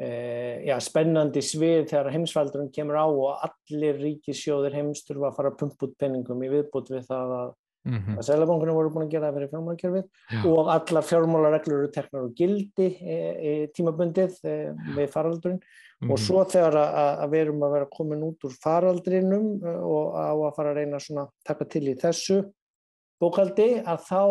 já, 0.00 0.76
spennandi 0.80 1.42
svið 1.44 1.88
þegar 1.90 2.12
heimsfaldurinn 2.14 2.70
kemur 2.72 2.96
á 2.96 3.06
og 3.06 3.42
allir 3.44 3.98
ríkissjóðir 4.00 4.76
heims 4.78 5.02
þurfa 5.04 5.28
að 5.28 5.36
fara 5.36 5.52
að 5.52 5.58
pumpa 5.60 5.88
út 5.88 5.96
penningum 6.00 6.44
í 6.46 6.48
viðbútt 6.52 6.88
við 6.94 7.04
það 7.10 7.34
að, 7.36 7.50
mm 7.84 7.98
-hmm. 7.98 8.16
að 8.16 8.26
selabankunum 8.30 8.78
voru 8.78 8.92
búin 8.94 9.06
að 9.06 9.12
gera 9.14 9.28
það 9.28 9.36
fyrir 9.36 9.52
fjármálakerfið 9.52 10.48
og 10.54 10.72
allar 10.76 11.08
fjármálareglur 11.10 11.78
eru 11.78 11.92
teknar 11.92 12.26
og 12.28 12.34
gildi 12.38 12.88
e, 12.96 13.18
e, 13.50 13.52
tímabundið 13.76 14.40
e, 14.44 14.56
við 14.96 15.12
faraldurinn 15.12 15.60
mm 15.60 15.62
-hmm. 15.62 16.10
og 16.10 16.16
mhm. 16.16 16.24
svo 16.26 16.44
þegar 16.44 16.80
að, 16.80 17.24
að 17.24 17.30
við 17.30 17.40
erum 17.40 17.62
að 17.62 17.72
vera 17.76 17.94
komin 17.96 18.28
út 18.30 18.44
úr 18.44 18.54
faraldrinum 18.64 19.48
og 19.84 20.04
á 20.16 20.32
að 20.32 20.54
fara 20.56 20.70
að 20.70 20.76
reyna 20.76 20.96
að 20.96 21.28
taka 21.44 21.64
til 21.64 21.88
í 21.88 21.98
þessu 22.00 22.44
bókaldi 23.20 23.82
að 23.84 23.98
þá 24.08 24.22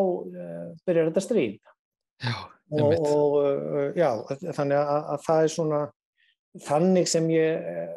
byrjar 0.85 1.11
þetta 1.11 1.21
stríð. 1.21 1.59
Já 2.19 2.58
og, 2.69 2.93
og 3.09 3.37
uh, 3.39 3.87
já, 3.97 4.09
þannig 4.53 4.77
að, 4.77 4.99
að 5.13 5.25
það 5.25 5.41
er 5.43 5.53
svona 5.55 5.81
þannig 6.65 7.09
sem 7.09 7.29
ég 7.33 7.71
uh, 7.73 7.95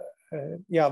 já, 0.72 0.86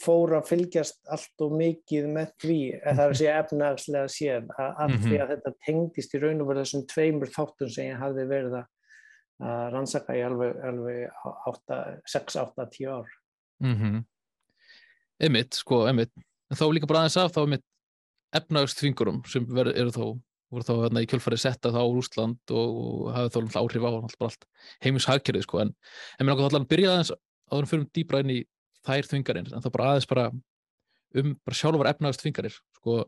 fór 0.00 0.36
að 0.38 0.48
fylgjast 0.50 1.02
allt 1.12 1.44
og 1.44 1.52
mikið 1.58 2.08
með 2.14 2.32
því 2.42 2.60
það 2.80 3.02
er 3.02 3.04
að 3.10 3.18
segja 3.20 3.36
efnagslega 3.42 4.12
séð 4.12 4.48
að, 4.56 4.70
að 4.70 4.88
mm 4.88 4.96
-hmm. 4.96 5.04
því 5.04 5.20
að 5.20 5.32
þetta 5.34 5.54
tengdist 5.66 6.16
í 6.16 6.22
raun 6.22 6.40
og 6.40 6.50
verið 6.50 6.64
þessum 6.64 6.86
tveimur 6.94 7.32
þáttum 7.34 7.72
sem 7.72 7.90
ég 7.90 8.02
hafði 8.02 8.26
verið 8.32 8.58
að 8.60 8.72
rannsaka 9.74 10.16
í 10.16 10.22
alveg, 10.24 10.60
alveg 10.64 11.10
6, 12.08 12.38
8, 12.40 12.68
10 12.72 12.88
ár 12.88 13.10
mm 13.60 13.74
-hmm. 13.76 14.04
Emmitt, 15.20 15.54
sko, 15.54 15.86
Emmitt 15.88 16.12
en 16.50 16.56
þá 16.56 16.72
líka 16.72 16.88
bara 16.88 17.04
aðeins 17.04 17.20
af 17.20 17.34
þá 17.36 17.42
Emmitt 17.42 17.66
efnagsþvingurum 18.36 19.22
sem 19.28 19.44
eru 19.58 19.92
þá 19.92 20.04
voru 20.52 20.66
þá 20.66 20.74
hérna, 20.84 21.02
í 21.02 21.08
kjölfarið 21.10 21.42
setta 21.42 21.72
þá 21.74 21.80
úr 21.82 22.00
Úsland 22.00 22.54
og, 22.54 22.76
og 22.82 23.08
hafið 23.16 23.48
þá 23.50 23.58
áhrif 23.60 23.86
á 23.86 23.90
allt 24.28 24.46
heimishagkerfið 24.84 25.46
sko. 25.46 25.62
en, 25.64 25.72
en 26.18 26.26
mér 26.26 26.36
langar 26.36 26.54
þá 26.54 26.60
að 26.60 26.68
byrja 26.70 26.92
aðeins 26.92 27.12
að 27.16 27.62
við 27.62 27.72
fyrir 27.72 27.88
dýbra 27.98 28.22
inn 28.22 28.34
í 28.36 28.38
þær 28.86 29.10
þvingarinn 29.10 29.50
en 29.50 29.64
þá 29.64 29.70
bara 29.74 29.90
aðeins 29.90 30.08
bara 30.10 30.28
um 31.16 31.34
bara 31.46 31.58
sjálfur 31.58 31.90
efnagast 31.90 32.22
þvingarir 32.22 32.58
sko. 32.78 33.00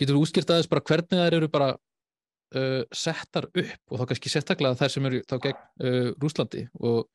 getur 0.00 0.18
þú 0.18 0.24
útskýrt 0.26 0.50
aðeins 0.54 0.70
bara 0.72 0.84
hvernig 0.88 1.22
þær 1.22 1.38
eru 1.38 1.50
bara 1.52 1.70
uh, 1.76 2.82
settar 2.90 3.48
upp 3.48 3.92
og 3.92 4.02
þá 4.02 4.08
kannski 4.10 4.32
sérstaklega 4.32 4.80
þær 4.80 4.96
sem 4.96 5.08
eru 5.10 5.22
þá 5.28 5.38
gegn 5.46 5.62
uh, 5.62 6.10
Rúslandi 6.22 6.66
og 6.80 7.06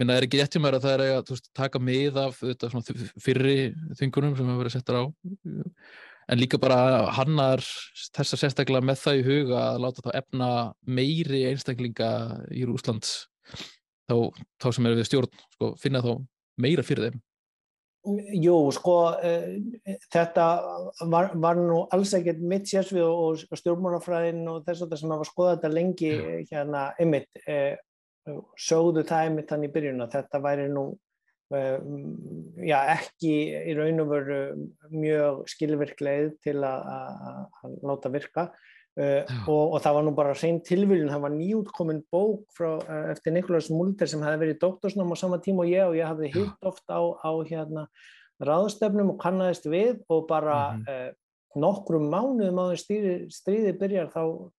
minna 0.00 0.16
er 0.16 0.26
ekki 0.26 0.40
hjá 0.40 0.62
mér 0.62 0.78
að 0.78 0.86
það 0.86 0.94
er 0.94 1.18
að 1.18 1.32
veist, 1.34 1.50
taka 1.56 1.80
mið 1.82 2.18
af 2.22 2.38
þetta, 2.40 2.70
fyrri 3.20 3.58
þvingunum 3.98 4.38
sem 4.38 4.48
hefur 4.48 4.62
verið 4.64 4.76
settar 4.78 5.02
á 5.02 5.04
en 6.30 6.38
líka 6.38 6.60
bara 6.62 7.08
hannar 7.16 7.62
þess 8.14 8.36
að 8.36 8.42
sérstaklega 8.44 8.86
með 8.86 9.00
það 9.02 9.18
í 9.20 9.24
huga 9.26 9.62
að 9.72 9.80
láta 9.84 10.04
þá 10.06 10.10
efna 10.20 10.50
meiri 10.86 11.42
einstaklinga 11.50 12.10
í 12.54 12.66
Rúslands 12.68 13.26
þá, 14.06 14.14
þá 14.62 14.68
sem 14.76 14.86
er 14.86 14.96
við 14.98 15.10
stjórn 15.10 15.42
sko, 15.56 15.72
finna 15.80 16.04
þá 16.04 16.12
meira 16.60 16.86
fyrir 16.86 17.10
þeim 17.10 17.26
Jú, 18.40 18.54
sko 18.72 18.94
uh, 19.12 19.48
þetta 20.08 20.44
var, 21.12 21.34
var 21.36 21.58
nú 21.58 21.82
alls 21.92 22.14
ekkert 22.16 22.40
mitt 22.40 22.70
sérsvið 22.70 23.04
og, 23.04 23.42
og 23.44 23.60
stjórnmórnafræðin 23.60 24.46
og 24.48 24.62
þess 24.64 24.86
að 24.86 24.94
það 24.94 25.02
sem 25.02 25.12
hafa 25.12 25.28
skoðað 25.28 25.58
þetta 25.58 25.72
lengi 25.74 26.12
Já. 26.14 26.22
hérna 26.54 26.86
ymmit 27.02 27.42
uh, 27.44 27.74
sögðu 28.56 29.04
það 29.08 29.32
ymmit 29.32 29.52
þannig 29.52 29.68
í 29.68 29.74
byrjun 29.74 30.04
að 30.06 30.16
þetta 30.16 30.42
væri 30.46 30.70
nú 30.72 30.86
Eh, 30.86 31.09
já, 31.50 32.76
ekki 32.94 33.32
í 33.70 33.74
raun 33.74 34.04
og 34.04 34.10
veru 34.12 34.40
mjög 34.92 35.40
skilvirkleið 35.50 36.34
til 36.44 36.60
að 36.62 37.80
láta 37.82 38.12
virka. 38.12 38.50
Uh, 38.98 39.22
og, 39.46 39.76
og 39.76 39.82
það 39.84 39.94
var 39.96 40.04
nú 40.04 40.12
bara 40.18 40.32
hrein 40.34 40.56
tilvílun, 40.66 41.12
það 41.12 41.20
var 41.22 41.32
nýjútkomin 41.32 42.00
bók 42.10 42.40
frá, 42.52 42.72
uh, 42.82 43.04
eftir 43.12 43.32
Nikolás 43.32 43.68
Mulder 43.70 44.10
sem 44.10 44.22
hefði 44.26 44.40
verið 44.42 44.56
í 44.56 44.60
doktorsnám 44.64 45.14
á 45.14 45.16
sama 45.16 45.38
tíma 45.40 45.62
og 45.62 45.70
ég 45.70 45.84
og 45.86 45.94
ég 45.94 46.10
hafði 46.10 46.32
hitt 46.34 46.66
oft 46.66 46.90
á, 46.90 46.98
á 46.98 47.30
hérna, 47.46 47.86
ráðstöfnum 48.42 49.14
og 49.14 49.20
kannadist 49.22 49.68
við 49.70 50.02
og 50.10 50.26
bara 50.28 50.72
mm 50.74 50.82
-hmm. 50.82 51.14
nokkrum 51.62 52.10
mánuðum 52.10 52.60
á 52.60 52.64
því 52.74 53.30
stríði 53.30 53.78
byrjar 53.78 54.10
þá 54.10 54.50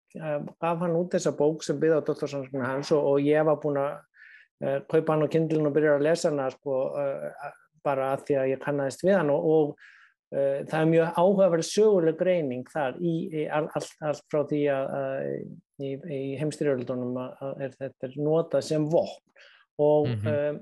gaf 0.60 0.80
hann 0.80 0.96
út 0.96 1.14
þessa 1.14 1.36
bók 1.36 1.64
sem 1.64 1.80
byggði 1.80 2.00
á 2.00 2.08
doktorsanskunni 2.08 2.66
hans 2.66 2.92
og, 2.92 3.04
og 3.04 3.20
ég 3.20 3.46
var 3.46 3.60
búin 3.60 3.78
að 3.78 4.00
kaupa 4.62 5.16
hann 5.16 5.26
á 5.26 5.34
kindlun 5.34 5.70
og 5.70 5.74
byrja 5.76 5.96
að 5.98 6.06
lesa 6.08 6.30
hana 6.30 6.50
sko, 6.54 6.84
uh, 6.98 7.50
bara 7.86 8.12
að 8.16 8.28
því 8.28 8.38
að 8.42 8.52
ég 8.54 8.62
kannast 8.62 9.04
við 9.06 9.18
hann 9.18 9.34
og, 9.34 9.50
og 9.56 9.90
það 10.32 10.76
er 10.78 10.86
mjög 10.88 11.18
áhugaverð 11.20 11.66
söguleg 11.68 12.16
greining 12.16 12.70
þar 12.72 13.00
í, 13.04 13.16
í 13.36 13.42
allt, 13.52 13.90
allt 14.00 14.22
frá 14.32 14.46
því 14.48 14.60
að 14.72 14.94
í, 15.84 15.90
í 15.92 16.20
heimstyrjöldunum 16.40 17.18
að 17.20 17.66
er, 17.66 17.74
þetta 17.76 18.10
notað 18.16 18.64
sem 18.70 18.86
vopn 18.94 19.44
og 19.84 20.08
mm 20.08 20.22
-hmm. 20.24 20.62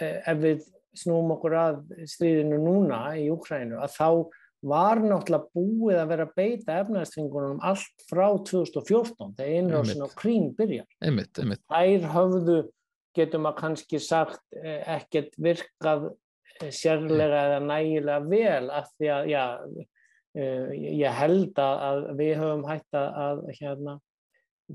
ef 0.00 0.40
við 0.40 0.64
snúum 0.96 1.34
okkur 1.36 1.56
að 1.60 1.80
stríðinu 2.08 2.58
núna 2.62 3.02
í 3.18 3.28
Úkrænu 3.32 3.82
að 3.82 3.94
þá 3.98 4.08
var 4.66 4.98
náttúrulega 5.02 5.52
búið 5.54 6.00
að 6.00 6.08
vera 6.12 6.24
að 6.26 6.32
beita 6.38 6.78
efnæðstringunum 6.82 7.60
allt 7.66 8.06
frá 8.08 8.26
2014 8.48 9.36
þegar 9.38 9.60
innrásin 9.60 10.02
á 10.02 10.08
Krím 10.18 10.48
byrjar. 10.58 10.88
Einmitt, 11.04 11.38
einmitt. 11.38 11.62
Þær 11.70 12.08
höfðu, 12.14 12.56
getur 13.18 13.44
maður 13.44 13.60
kannski 13.62 14.00
sagt, 14.02 14.42
eh, 14.58 14.82
ekkert 14.98 15.38
virkað 15.38 16.10
eh, 16.58 16.72
sérlega 16.74 17.44
eða 17.52 17.62
nægilega 17.68 18.26
vel 18.26 18.74
af 18.74 18.90
því 18.96 19.12
að, 19.14 19.30
já, 19.30 19.44
eh, 20.34 20.74
ég 21.04 21.22
held 21.22 21.62
að 21.62 22.04
við 22.18 22.34
höfum 22.42 22.68
hægt 22.68 22.98
að 22.98 23.46
hérna, 23.60 23.98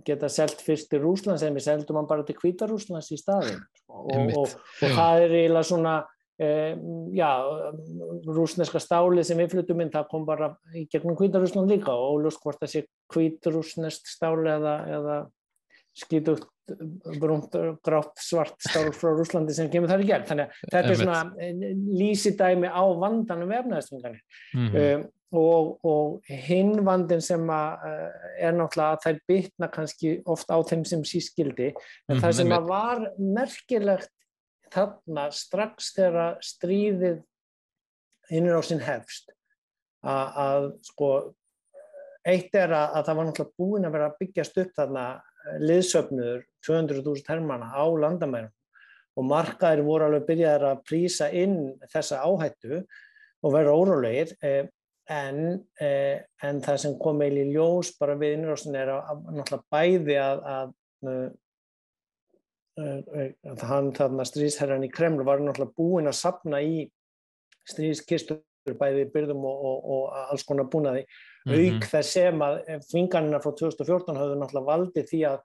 geta 0.07 0.29
selgt 0.31 0.63
fyrst 0.65 0.89
til 0.89 1.03
Rúslands 1.03 1.43
en 1.45 1.53
við 1.53 1.67
seldum 1.67 1.99
hann 1.99 2.09
bara 2.09 2.23
til 2.25 2.33
Kvítarúslands 2.39 3.11
í 3.13 3.19
staðin 3.19 3.59
og, 3.85 4.07
og, 4.09 4.31
og, 4.39 4.55
og 4.81 4.95
það 4.95 5.25
er 5.27 5.35
eiginlega 5.37 5.67
svona 5.69 5.97
Eh, 6.41 6.73
já, 7.13 7.29
rúsneska 8.25 8.79
stálið 8.81 9.27
sem 9.27 9.37
við 9.37 9.51
flutum 9.53 9.83
inn, 9.83 9.91
það 9.93 10.07
kom 10.09 10.23
bara 10.25 10.47
í 10.73 10.87
gegnum 10.89 11.17
Kvítarúsland 11.19 11.69
líka 11.69 11.93
og 11.93 12.15
ólust 12.15 12.41
hvort 12.41 12.57
það 12.63 12.71
sé 12.71 12.81
kvítarúsnest 13.13 14.09
stáli 14.09 14.49
eða, 14.49 14.73
eða 14.95 15.17
skýtugt 15.93 16.49
brúnt, 17.21 17.53
grátt, 17.85 18.15
svart 18.17 18.55
stál 18.65 18.89
frá 18.97 19.11
Rúslandi 19.13 19.53
sem 19.53 19.69
kemur 19.69 19.91
þar 19.91 20.01
í 20.01 20.07
gerð. 20.09 20.25
Þannig 20.31 20.47
að 20.47 20.71
þetta 20.71 20.93
er 20.95 20.99
svona 21.03 21.19
eh, 21.37 21.67
lísidæmi 22.01 22.73
á 22.73 22.83
vandanum 23.03 23.53
vefnaðstungarnir. 23.53 24.25
Mm 24.55 24.65
-hmm. 24.65 25.03
um, 25.03 25.05
og, 25.37 25.69
og 25.85 26.33
hinn 26.47 26.81
vandin 26.85 27.21
sem 27.25 27.45
að, 27.49 27.85
er 28.41 28.57
náttúrulega 28.57 28.97
að 28.97 29.05
þær 29.05 29.21
bytna 29.29 29.69
kannski 29.73 30.17
oft 30.29 30.49
á 30.49 30.57
þeim 30.61 30.83
sem 30.85 31.05
sískildi, 31.05 31.69
en 31.69 31.77
mm 31.77 32.09
-hmm. 32.09 32.25
það 32.25 32.35
sem 32.41 32.53
að 32.57 32.67
var 32.73 33.07
merkilegt 33.17 34.13
þarna 34.73 35.27
strax 35.35 35.93
þegar 35.97 36.41
stríðið 36.43 37.21
sinn 38.29 38.83
hefst 38.83 39.33
að, 40.03 40.27
að 40.45 40.67
sko 40.87 41.09
eitt 42.23 42.55
er 42.55 42.71
að, 42.71 42.97
að 42.97 43.05
það 43.07 43.17
var 43.17 43.27
náttúrulega 43.27 43.59
búin 43.59 43.87
að 43.87 43.95
vera 43.97 44.09
að 44.09 44.19
byggjast 44.21 44.59
upp 44.63 44.75
þarna 44.77 45.05
liðsöfnuður 45.63 46.43
200.000 46.65 47.25
hermana 47.27 47.71
á 47.75 47.83
landamærum 47.83 48.53
og 49.13 49.27
markaðir 49.29 49.83
voru 49.85 50.07
alveg 50.07 50.29
byrjaðið 50.29 50.69
að 50.69 50.85
prísa 50.87 51.27
inn 51.29 51.57
þessa 51.91 52.23
áhættu 52.23 52.79
og 53.43 53.53
vera 53.53 53.75
órólegir 53.75 54.33
eh, 54.41 54.63
en, 55.11 55.59
eh, 55.83 56.23
en 56.41 56.61
það 56.63 56.79
sem 56.85 56.95
kom 57.01 57.19
meil 57.19 57.35
í 57.37 57.49
ljós 57.51 57.91
bara 57.99 58.15
við 58.19 58.37
innrásin 58.37 58.79
er 58.79 58.93
að, 58.95 59.25
náttúrulega 59.27 59.67
bæði 59.73 60.17
að, 60.23 60.43
að 60.55 60.73
hann 62.77 63.91
þarna 63.93 64.25
stríðsherran 64.25 64.85
í 64.87 64.91
Kreml 64.91 65.25
var 65.27 65.41
náttúrulega 65.43 65.77
búin 65.77 66.09
að 66.09 66.17
sapna 66.17 66.61
í 66.63 66.87
stríðskistur 67.69 68.41
bæði 68.79 69.05
byrðum 69.13 69.43
og, 69.45 69.65
og, 69.69 69.89
og 69.93 70.29
alls 70.31 70.45
konar 70.47 70.69
búnaði 70.71 71.03
mm 71.03 71.53
-hmm. 71.53 71.75
auk 71.75 71.89
þess 71.91 72.13
sem 72.17 72.41
að 72.41 72.61
fingarnir 72.89 73.43
frá 73.43 73.51
2014 73.51 74.17
hafðu 74.17 74.39
náttúrulega 74.39 74.71
valdið 74.71 75.09
því 75.11 75.21
að 75.29 75.39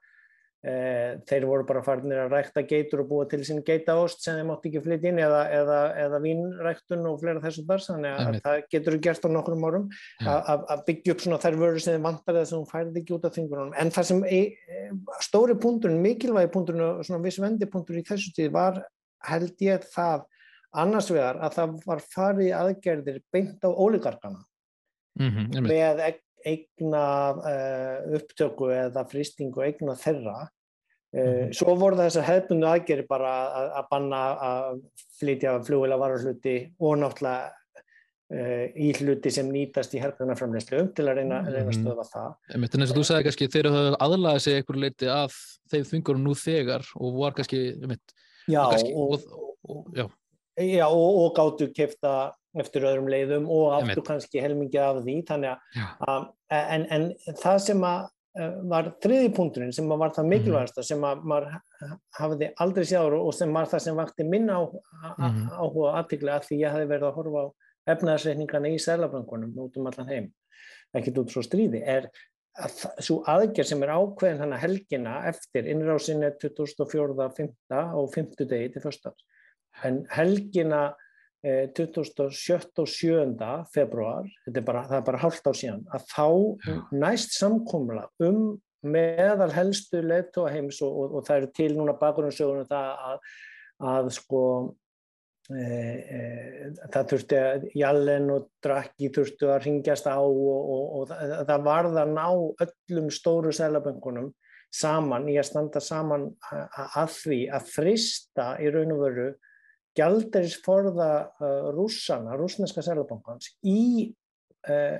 þeir 0.59 1.45
voru 1.47 1.63
bara 1.63 1.81
farinir 1.85 2.19
að 2.25 2.33
rækta 2.33 2.65
geitur 2.67 3.05
og 3.05 3.07
búa 3.07 3.27
til 3.31 3.39
sín 3.47 3.61
geitaost 3.63 4.25
sem 4.25 4.35
þeir 4.35 4.47
mátti 4.49 4.67
ekki 4.67 4.81
flytja 4.83 5.13
inn 5.13 5.21
eða, 5.23 5.43
eða, 5.55 5.77
eða 6.03 6.19
vínræktun 6.25 7.05
og 7.07 7.21
fleira 7.21 7.43
þessum 7.45 7.67
þar 7.69 7.85
þannig 7.85 8.09
að, 8.11 8.27
að 8.27 8.39
það 8.43 8.65
getur 8.75 8.97
gert 9.05 9.23
á 9.23 9.29
nokkrum 9.31 9.63
árum 9.69 9.85
að 10.27 10.83
byggja 10.89 11.15
upp 11.15 11.23
svona 11.23 11.39
þær 11.45 11.59
vörur 11.63 11.85
sem 11.85 11.95
þeir 11.95 12.03
vantar 12.09 12.41
eða 12.41 12.49
sem 12.51 12.67
færði 12.73 13.03
ekki 13.03 13.15
út 13.15 13.29
af 13.29 13.37
þingurunum 13.37 13.79
en 13.79 13.93
það 13.95 14.09
sem 14.11 14.21
e, 14.27 14.41
stóri 15.23 15.55
punkturinn, 15.63 16.03
mikilvægi 16.03 16.51
punkturinn 16.57 16.87
og 16.89 17.01
svona 17.07 17.23
viss 17.23 17.39
vendipunktur 17.39 18.01
í 18.01 18.05
þessu 18.11 18.35
tíð 18.35 18.51
var 18.59 18.83
held 19.31 19.63
ég 19.63 19.87
það 19.95 20.27
annars 20.83 21.07
vegar 21.13 21.39
að 21.39 21.55
það 21.55 21.77
var 21.87 22.07
farið 22.11 22.55
aðgerðir 22.59 23.23
beint 23.31 23.63
á 23.63 23.71
ólíkarkana 23.71 24.43
mm 25.19 25.29
-hmm, 25.29 25.69
með 25.71 26.03
eigna 26.47 27.03
uh, 27.35 28.15
upptöku 28.17 28.71
eða 28.73 29.05
fristingu 29.09 29.63
eigna 29.65 29.95
þeirra 29.99 30.37
uh, 30.45 30.49
mm 31.13 31.29
-hmm. 31.29 31.53
svo 31.53 31.75
voru 31.79 31.99
þessar 31.99 32.27
hefðbundu 32.27 32.67
aðgerðir 32.69 33.07
bara 33.09 33.31
að, 33.59 33.69
að 33.79 33.87
banna 33.91 34.21
að 34.49 34.81
flytja 35.19 35.55
flugvila 35.63 35.97
vararhluti 35.99 36.57
og 36.79 36.99
náttúrulega 37.01 37.49
uh, 37.49 38.65
í 38.75 38.93
hluti 38.99 39.31
sem 39.31 39.49
nýtast 39.51 39.95
í 39.95 40.03
herrgrunarframleyslu 40.03 40.85
til 40.95 41.07
að 41.07 41.21
reyna, 41.21 41.41
mhm. 41.41 41.51
reyna 41.53 41.73
að 41.73 41.79
stöða 41.81 42.07
það 42.13 42.55
En 42.55 42.63
eins 42.63 42.91
og 42.91 42.97
þú 42.97 43.03
sagði 43.09 43.27
kannski 43.29 43.51
þeir 43.51 43.71
eru 43.71 43.97
aðlæðið 43.99 44.45
sig 44.45 44.59
einhverju 44.59 44.85
leiti 44.85 45.11
að 45.13 45.35
þeim 45.71 45.89
þvingurum 45.91 46.23
nú 46.23 46.35
þegar 46.35 46.93
og 46.95 47.19
var 47.19 47.37
kannski, 47.37 47.61
mitt, 47.87 48.15
já, 48.47 48.63
kannski 48.69 48.93
og, 48.95 49.19
og, 49.19 49.53
og, 49.69 49.85
já 49.97 50.07
Já, 50.59 50.89
og, 50.91 51.13
og 51.23 51.29
gáttu 51.37 51.69
kefta 51.71 52.33
eftir 52.57 52.85
öðrum 52.89 53.09
leiðum 53.11 53.49
og 53.53 53.75
áttu 53.77 54.03
kannski 54.05 54.41
helmingi 54.41 54.79
af 54.81 55.03
því 55.05 55.19
að, 55.29 56.23
en, 56.49 56.85
en 56.89 57.05
það 57.37 57.59
sem 57.67 57.83
að 57.85 58.07
eh, 58.39 58.55
var 58.71 58.91
þriði 59.03 59.31
punkturinn 59.37 59.75
sem 59.75 59.89
var 59.91 60.15
það 60.15 60.25
mhm. 60.25 60.33
mikilvægasta 60.33 60.85
sem 60.85 61.05
að 61.05 61.21
maður 61.29 61.59
hafiði 62.17 62.51
aldrei 62.65 62.87
sjáður 62.89 63.19
og 63.19 63.35
sem 63.37 63.53
var 63.53 63.69
það 63.69 63.85
sem 63.85 64.01
vakti 64.01 64.25
minna 64.25 64.57
á, 64.57 64.63
mhm. 64.65 65.45
áhuga 65.53 65.93
aðtikla 66.01 66.39
að 66.39 66.49
því 66.49 66.61
ég 66.63 66.77
hafi 66.77 66.89
verið 66.89 67.09
að 67.11 67.21
horfa 67.21 67.45
á 67.45 67.47
efnaðarsreikningana 67.93 68.73
í 68.73 68.81
sælabrankunum 68.81 69.55
út 69.63 69.77
um 69.79 69.87
allan 69.89 70.09
heim, 70.09 70.27
ekkert 70.93 71.23
út 71.23 71.33
svo 71.33 71.45
stríði, 71.45 71.81
er 71.85 72.09
að 72.59 72.81
svo 73.05 73.19
aðgerð 73.29 73.69
sem 73.69 73.83
er 73.85 73.93
ákveðin 73.93 74.41
hana 74.43 74.57
helgina 74.59 75.19
eftir 75.29 75.69
innrásinni 75.69 76.31
2004. 76.41 77.53
og 77.95 78.09
5. 78.15 78.33
degi 78.49 78.71
til 78.73 78.83
fyrstafs 78.83 79.25
en 79.85 80.01
helgina 80.11 80.89
27. 81.43 82.23
og 82.83 82.87
7. 82.91 83.51
februar, 83.73 84.25
er 84.51 84.63
bara, 84.65 84.83
það 84.89 84.97
er 84.97 85.05
bara 85.07 85.21
hálft 85.21 85.45
ár 85.47 85.55
síðan, 85.55 85.85
að 85.95 86.09
þá 86.11 86.25
Já. 86.65 86.73
næst 86.91 87.37
samkomla 87.37 88.09
um 88.27 88.57
meðal 88.83 89.51
helstu 89.51 90.01
leitt 90.03 90.35
og 90.39 90.49
heims 90.51 90.81
og, 90.83 90.91
og, 90.91 91.15
og 91.19 91.25
það 91.27 91.41
eru 91.41 91.49
til 91.55 91.71
núna 91.77 91.95
bakgrunnsögunum 91.99 92.67
það 92.67 92.91
að, 93.09 93.31
að 93.91 94.11
sko 94.15 94.43
e, 95.51 95.63
e, 95.63 96.19
það 96.91 97.09
þurfti 97.13 97.39
að 97.39 97.65
Jallen 97.79 98.29
og 98.35 98.47
Draghi 98.63 99.11
þurftu 99.15 99.51
að 99.51 99.65
ringjast 99.65 100.07
á 100.07 100.19
og, 100.19 100.69
og 101.01 101.09
það, 101.11 101.35
það 101.51 101.67
varða 101.67 102.05
að 102.05 102.15
ná 102.15 102.27
öllum 102.67 103.11
stóru 103.15 103.55
selaböngunum 103.55 104.31
saman 104.69 105.27
í 105.31 105.35
að 105.41 105.49
standa 105.49 105.81
saman 105.81 106.29
að 106.51 107.15
því 107.15 107.39
að 107.57 107.71
frista 107.73 108.51
í 108.61 108.69
raun 108.71 108.93
og 108.95 109.05
veru 109.07 109.29
gjaldarisforða 109.99 111.11
uh, 111.39 111.69
rússana, 111.75 112.37
rúsneska 112.39 112.83
selabankans 112.85 113.53
í 113.67 114.09
uh, 114.69 114.99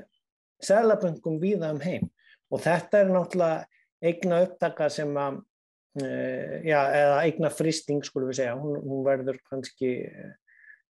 selaböngum 0.64 1.40
viða 1.42 1.74
um 1.76 1.82
heim 1.84 2.10
og 2.50 2.64
þetta 2.66 3.04
er 3.04 3.14
náttúrulega 3.14 4.10
eigna 4.10 4.44
upptaka 4.46 4.90
sem 4.94 5.16
að 5.20 5.40
uh, 5.40 6.54
já, 6.68 6.80
eða 7.00 7.24
eigna 7.24 7.54
fristing 7.54 8.04
skulum 8.06 8.32
við 8.32 8.42
segja, 8.42 8.60
hún, 8.60 8.78
hún 8.84 9.08
verður 9.08 9.42
kannski 9.50 9.96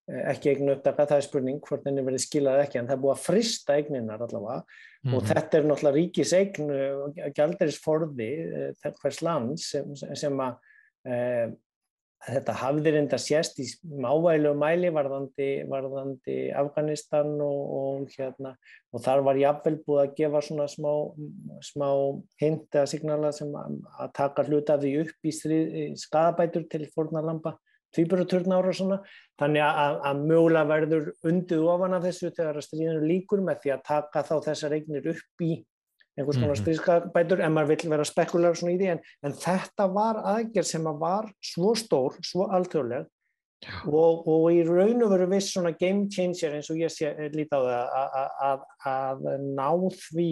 ekki 0.10 0.56
eignu 0.56 0.74
upptaka, 0.74 1.06
það 1.06 1.19
er 1.19 1.26
spurning 1.28 1.58
hvort 1.62 1.84
henni 1.86 2.02
verður 2.02 2.24
skilað 2.24 2.63
ekki 2.63 2.80
en 2.80 2.88
það 2.89 2.95
er 2.95 3.02
búið 3.04 3.12
að 3.13 3.26
frista 3.28 3.76
eigninar 3.78 4.24
allavega 4.26 4.56
mm 4.58 4.63
-hmm. 4.63 5.13
og 5.13 5.19
mhm. 5.19 5.28
þetta 5.30 5.58
er 5.58 5.67
náttúrulega 5.69 5.98
ríkis 6.00 6.32
eign 6.34 6.72
gjaldarisforði 7.38 8.30
uh, 8.74 8.93
hvers 9.04 9.22
land 9.22 9.62
sem, 9.62 9.93
sem 9.95 10.41
að 10.41 10.58
þetta 12.25 12.55
hafði 12.60 12.91
reynda 12.93 13.17
sérst 13.21 13.60
í 13.63 13.65
mávælu 14.03 14.51
mæli 14.60 14.89
varðandi, 14.91 15.47
varðandi 15.71 16.36
Afganistan 16.58 17.32
og, 17.43 17.62
og, 17.77 18.12
hérna, 18.17 18.53
og 18.91 19.03
þar 19.05 19.23
var 19.27 19.39
jáfnvel 19.39 19.77
búið 19.86 20.01
að 20.03 20.13
gefa 20.17 20.43
svona 20.43 20.67
smá, 20.71 20.91
smá 21.63 21.88
hint 22.41 22.75
eða 22.75 22.91
signala 22.91 23.32
sem 23.36 23.55
að, 23.55 23.79
að 24.03 24.13
taka 24.19 24.45
hluta 24.49 24.77
því 24.82 24.93
upp 25.05 25.32
í, 25.32 25.34
í 25.34 25.88
skadabætur 25.99 26.67
til 26.71 26.84
fórnarlampa, 26.91 27.55
tvíbjörnuturna 27.95 28.60
ára 28.60 28.73
og 28.73 28.79
svona, 28.82 29.01
þannig 29.39 29.65
að, 29.65 29.99
að 30.12 30.23
mögulega 30.29 30.71
verður 30.73 31.12
undið 31.32 31.67
ofan 31.71 31.97
af 31.97 32.05
þessu 32.05 32.34
þegar 32.36 32.60
að 32.60 32.67
stríðinu 32.67 33.12
líkur 33.13 33.45
með 33.47 33.63
því 33.63 33.75
að 33.77 33.86
taka 33.93 34.27
þá 34.27 34.36
þessar 34.51 34.75
eignir 34.75 35.13
upp 35.15 35.45
í 35.47 35.53
einhvers 36.19 36.38
konar 36.38 36.49
mm 36.49 36.55
-hmm. 36.55 36.63
stríðskapætur 36.63 37.41
en 37.45 37.53
maður 37.55 37.71
vill 37.73 37.93
vera 37.93 38.05
spekular 38.05 38.58
svona 38.58 38.75
í 38.75 38.79
því 38.82 38.91
en, 38.93 39.01
en 39.23 39.34
þetta 39.45 39.88
var 39.93 40.19
aðgerð 40.36 40.67
sem 40.67 40.91
að 40.91 40.99
var 40.99 41.32
svo 41.53 41.73
stór, 41.75 42.19
svo 42.21 42.49
alþjóðleg 42.51 43.08
og, 43.91 44.27
og 44.27 44.45
í 44.55 44.62
raun 44.67 45.03
og 45.03 45.12
veru 45.13 45.27
viss 45.34 45.53
svona 45.53 45.73
game 45.75 46.08
changer 46.12 46.55
eins 46.55 46.69
og 46.71 46.79
ég 46.79 46.93
sé 46.93 47.12
eh, 47.12 47.32
lítið 47.34 47.60
á 47.60 47.62
það 48.39 48.63
að, 48.88 49.27
ná 49.43 49.69
því 49.95 50.29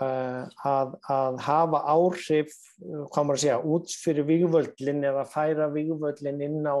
uh, 0.00 0.46
að, 0.64 0.94
að 1.12 1.40
hafa 1.44 1.82
áhrif, 1.84 2.54
hvað 2.80 3.26
maður 3.28 3.36
að 3.36 3.44
segja, 3.44 3.58
út 3.60 3.92
fyrir 4.04 4.28
vývöldlinn 4.30 5.04
eða 5.10 5.26
færa 5.28 5.68
vývöldlinn 5.74 6.40
inn 6.46 6.64
á 6.64 6.80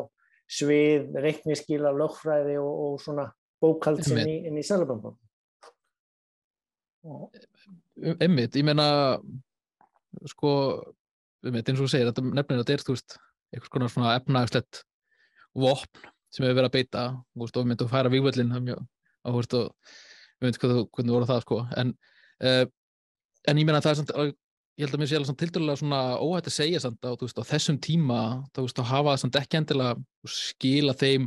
svið, 0.50 1.12
reikniskíla, 1.22 1.92
lögfræði 1.94 2.56
og, 2.62 2.72
og 2.86 3.02
svona 3.04 3.28
bókaldsinn 3.62 4.24
inn 4.24 4.56
í, 4.56 4.62
í 4.62 4.66
selaböngum. 4.66 5.18
Emmitt, 8.00 8.56
ég 8.56 8.64
meina 8.64 8.86
sko, 10.30 10.52
emmitt 11.44 11.68
eins 11.68 11.80
og 11.80 11.86
þú 11.86 11.92
segir 11.92 12.08
þetta 12.08 12.24
nefnir 12.28 12.60
að 12.60 12.62
þetta 12.64 12.76
er 12.76 12.84
þú 12.86 12.96
veist 12.96 13.16
einhvers 13.50 13.72
konar 13.72 13.92
svona 13.92 14.14
efnagslegt 14.18 14.82
vopn 15.58 16.04
sem 16.30 16.46
hefur 16.46 16.60
verið 16.60 16.70
að 16.70 16.76
beita. 16.76 17.06
Og 17.36 17.50
við 17.50 17.70
myndum 17.72 17.88
að 17.88 17.94
færa 17.94 18.12
vývöldin 18.12 18.54
og 18.56 18.68
við 18.70 19.50
myndum 20.40 20.86
hvernig 20.94 21.16
voru 21.16 21.28
það 21.28 21.42
sko. 21.44 21.58
En, 21.80 21.92
uh, 22.46 22.64
en 23.50 23.60
ég 23.60 23.68
meina 23.68 23.82
það 23.84 23.92
er 23.92 24.00
samt 24.00 24.14
ég 24.80 24.86
held 24.86 24.96
að 24.96 25.02
mér 25.02 25.10
sé 25.10 25.18
alveg 25.18 25.36
til 25.36 25.50
dærulega 25.50 25.80
svona 25.82 26.00
óhætt 26.22 26.48
að 26.48 26.54
segja 26.54 26.80
samt 26.80 27.04
á, 27.04 27.12
veist, 27.20 27.36
á 27.36 27.44
þessum 27.44 27.76
tíma 27.84 28.20
þá 28.54 28.62
veist, 28.62 28.80
hafa 28.80 29.10
það 29.10 29.20
samt 29.24 29.38
ekki 29.40 29.58
endilega 29.58 30.30
skila 30.30 30.94
þeim 30.96 31.26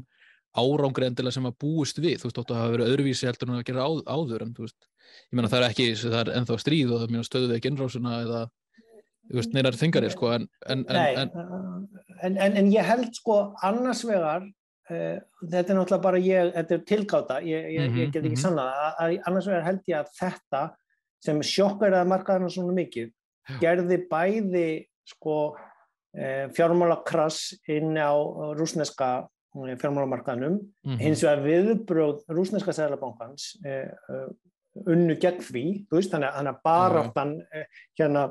árangri 0.58 1.10
endilega 1.10 1.36
sem 1.36 1.50
að 1.50 1.60
búist 1.62 2.00
við. 2.02 2.18
Þú 2.22 2.30
veist, 2.30 2.38
þú 2.40 2.44
ætti 2.46 2.56
að 2.56 2.62
hafa 2.62 2.74
verið 2.74 2.94
öðruvísi 2.94 3.30
heldur 3.30 3.52
en 3.52 3.60
að 3.60 3.68
gera 3.70 3.86
áður 4.10 4.46
en 4.48 4.56
þú 4.58 4.66
veist 4.66 4.90
ég 5.30 5.38
meina 5.38 5.52
það 5.52 5.62
er 5.62 5.70
ekki, 5.70 5.88
það 6.02 6.20
er 6.22 6.34
ennþá 6.40 6.60
stríð 6.62 6.94
og 6.96 7.06
það 7.06 7.26
stöðu 7.30 7.58
ekki 7.58 7.72
innrásuna 7.72 8.20
eða 8.24 8.44
neirar 9.32 9.78
þingari 9.80 10.12
sko 10.12 10.34
en 10.36 10.48
en, 10.70 10.84
en, 10.90 12.38
en 12.38 12.58
en 12.60 12.72
ég 12.72 12.86
held 12.86 13.16
sko 13.16 13.56
annars 13.64 14.04
vegar 14.06 14.44
uh, 14.44 15.18
þetta 15.42 15.74
er 15.74 15.78
náttúrulega 15.78 16.04
bara 16.04 16.22
ég, 16.22 16.54
þetta 16.58 16.76
er 16.76 16.86
tilgáta 16.88 17.42
ég, 17.42 17.68
ég, 17.78 17.98
ég 17.98 18.12
get 18.12 18.24
ekki 18.24 18.36
-hmm. 18.36 18.44
sannlega 18.44 18.94
að 19.00 19.20
annars 19.28 19.48
vegar 19.48 19.68
held 19.68 19.84
ég 19.88 20.00
að 20.00 20.16
þetta 20.20 20.64
sem 21.24 21.44
sjokkar 21.44 21.96
að 21.96 22.10
markaðarna 22.12 22.50
svona 22.52 22.76
mikið 22.76 23.14
gerði 23.62 24.00
bæði 24.10 24.68
sko 25.08 25.38
uh, 25.56 26.46
fjármálakrass 26.56 27.54
inn 27.72 27.96
á 28.00 28.12
rúsneska 28.58 29.28
eh, 29.56 29.78
fjármálamarkaðnum 29.80 30.60
mm 30.60 30.68
-hmm. 30.84 31.00
hins 31.00 31.24
vegar 31.24 31.44
viðbröð 31.44 32.24
rúsneska 32.28 32.74
sælabankans 32.74 33.56
uh, 33.66 34.28
unnu 34.86 35.18
gegn 35.22 35.44
því, 35.44 35.66
þú 35.90 36.00
veist, 36.00 36.14
þannig 36.14 36.50
að 36.54 36.64
baráttan 36.66 37.36
eh, 37.54 37.68
hérna, 38.00 38.28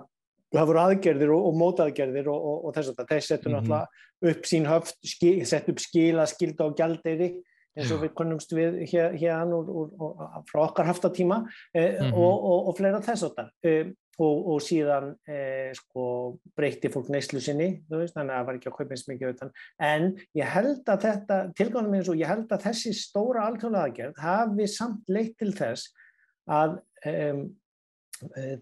það 0.52 0.68
voru 0.70 0.82
aðgerðir 0.82 1.32
og, 1.34 1.46
og 1.48 1.60
mótaðgerðir 1.60 2.28
og, 2.32 2.48
og, 2.50 2.66
og 2.66 2.76
þess 2.76 2.92
að 2.92 3.14
þeir 3.14 3.26
settu 3.28 3.48
mm 3.48 3.54
-hmm. 3.54 3.68
náttúrulega 3.68 4.32
upp 4.32 4.46
sín 4.46 4.68
höft, 4.70 4.98
skil, 5.06 5.46
settu 5.46 5.72
upp 5.72 5.82
skila, 5.82 6.26
skilda 6.26 6.68
og 6.68 6.76
gældeiri 6.78 7.32
eins 7.72 7.92
og 7.92 8.02
við 8.04 8.12
konumst 8.18 8.52
við 8.52 8.82
hér, 8.90 9.14
hérna 9.16 9.56
úr, 9.56 9.70
úr, 9.96 10.22
frá 10.50 10.60
okkar 10.66 10.90
haftatíma 10.90 11.46
eh, 11.74 12.00
mm 12.00 12.10
-hmm. 12.10 12.14
og, 12.14 12.44
og, 12.44 12.68
og 12.68 12.76
fleira 12.76 13.00
þess 13.00 13.24
að 13.24 13.34
það 13.38 13.50
eh, 13.62 13.86
og, 14.20 14.48
og 14.52 14.60
síðan 14.60 15.14
eh, 15.28 15.72
sko, 15.76 16.04
breyti 16.56 16.90
fólk 16.92 17.08
neyslu 17.08 17.40
sinni 17.40 17.82
veist, 17.88 18.14
þannig 18.14 18.34
að 18.34 18.38
það 18.38 18.46
var 18.46 18.58
ekki 18.58 18.68
að 18.68 18.76
kaupa 18.76 18.94
eins 18.94 19.08
mikið 19.08 19.34
utan. 19.34 19.52
en 19.80 20.16
ég 20.34 20.52
held 20.54 20.88
að 20.88 21.04
þetta 21.06 21.38
tilgáðum 21.56 21.94
eins 21.94 22.08
og 22.12 22.20
ég 22.20 22.28
held 22.28 22.52
að 22.52 22.64
þessi 22.68 22.92
stóra 22.92 23.46
alþjóðlega 23.48 23.84
aðgerð 23.88 24.22
hafi 24.26 24.68
samt 24.68 25.08
leitt 25.08 25.38
til 25.38 25.52
þess 25.56 25.94
að 26.52 26.78
um, 27.08 27.42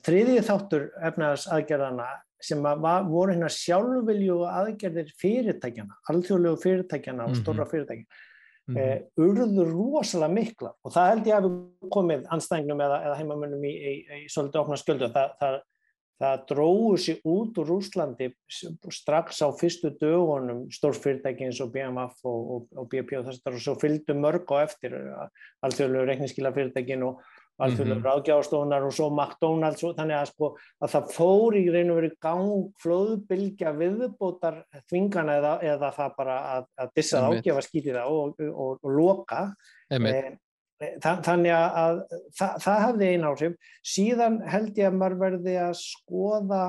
þriðið 0.07 0.42
þáttur 0.48 0.88
efnaðars 1.05 1.46
aðgerðana 1.53 2.09
sem 2.40 2.64
að 2.64 2.83
var, 2.87 3.05
voru 3.05 3.35
hérna 3.35 3.50
sjálfvilju 3.53 4.40
aðgerðir 4.48 5.11
fyrirtækjana, 5.20 5.98
alþjóðlegu 6.09 6.61
fyrirtækjana 6.62 7.29
og 7.29 7.37
stóra 7.37 7.66
mhm. 7.66 7.72
fyrirtækjana 7.74 8.29
mm 8.70 8.76
-hmm. 8.76 8.81
eh, 8.81 9.03
urður 9.16 9.72
rosalega 9.72 10.33
mikla 10.33 10.74
og 10.85 10.92
það 10.92 11.11
held 11.11 11.26
ég 11.26 11.35
að 11.37 11.48
við 11.48 11.90
komið 11.90 12.22
anstæðingum 12.37 12.81
eða, 12.81 13.03
eða 13.07 13.18
heimamönnum 13.18 13.64
í, 13.64 13.74
í, 13.74 13.92
í, 13.98 14.22
í 14.24 14.29
svolítið 14.29 14.61
ofna 14.61 14.76
sköldu 14.76 15.11
það, 15.14 15.35
það, 15.40 15.57
það 16.20 16.44
dróðu 16.50 16.96
sér 17.05 17.18
út 17.24 17.59
úr 17.59 17.72
Úslandi 17.76 18.31
strax 18.92 19.42
á 19.42 19.48
fyrstu 19.61 19.92
dögunum 20.00 20.64
stórfyrirtæki 20.72 21.48
eins 21.48 21.61
og 21.61 21.72
BMF 21.74 22.24
og, 22.24 22.40
og, 22.55 22.68
og 22.76 22.88
BP 22.88 23.18
og 23.18 23.29
þess 23.29 23.44
að 23.44 23.61
það 23.61 23.81
fylgdu 23.85 24.16
mörg 24.16 24.46
á 24.53 24.57
eftir 24.64 24.96
alþjóðlegu 25.64 26.07
reikningskila 26.07 26.55
fyrirtækin 26.57 27.07
og 27.09 27.20
alþjóðlega 27.61 27.96
mm 27.96 28.03
-hmm. 28.03 28.09
ráðgjáðstofunar 28.09 28.87
og 28.88 28.92
svo 28.96 29.09
McDonalds 29.11 29.85
og 29.85 29.96
þannig 29.99 30.16
að, 30.18 30.29
sko, 30.33 30.51
að 30.81 30.92
það 30.94 31.14
fór 31.16 31.57
í 31.61 31.64
reynu 31.70 31.96
verið 31.99 32.14
gang 32.27 32.68
flóðbylgja 32.83 33.73
viðbótar 33.79 34.61
þvingana 34.90 35.38
eða, 35.40 35.55
eða 35.62 35.90
það 35.99 36.14
bara 36.16 36.37
að, 36.57 36.68
að 36.77 36.94
dissa 36.94 37.20
það 37.20 37.40
ágefa 37.40 37.66
skýti 37.66 37.96
það 37.96 38.14
og, 38.14 38.35
og, 38.38 38.55
og, 38.55 38.79
og 38.83 38.96
loka 38.96 39.42
eh, 39.90 40.33
þannig 41.01 41.53
að 41.53 42.03
það, 42.38 42.55
það 42.64 42.79
hafði 42.87 43.11
áhrif. 43.31 43.57
Síðan 43.85 44.40
held 44.49 44.79
ég 44.79 44.88
að 44.88 44.96
maður 44.96 45.18
verði 45.20 45.57
að 45.61 45.75
skoða 45.81 46.64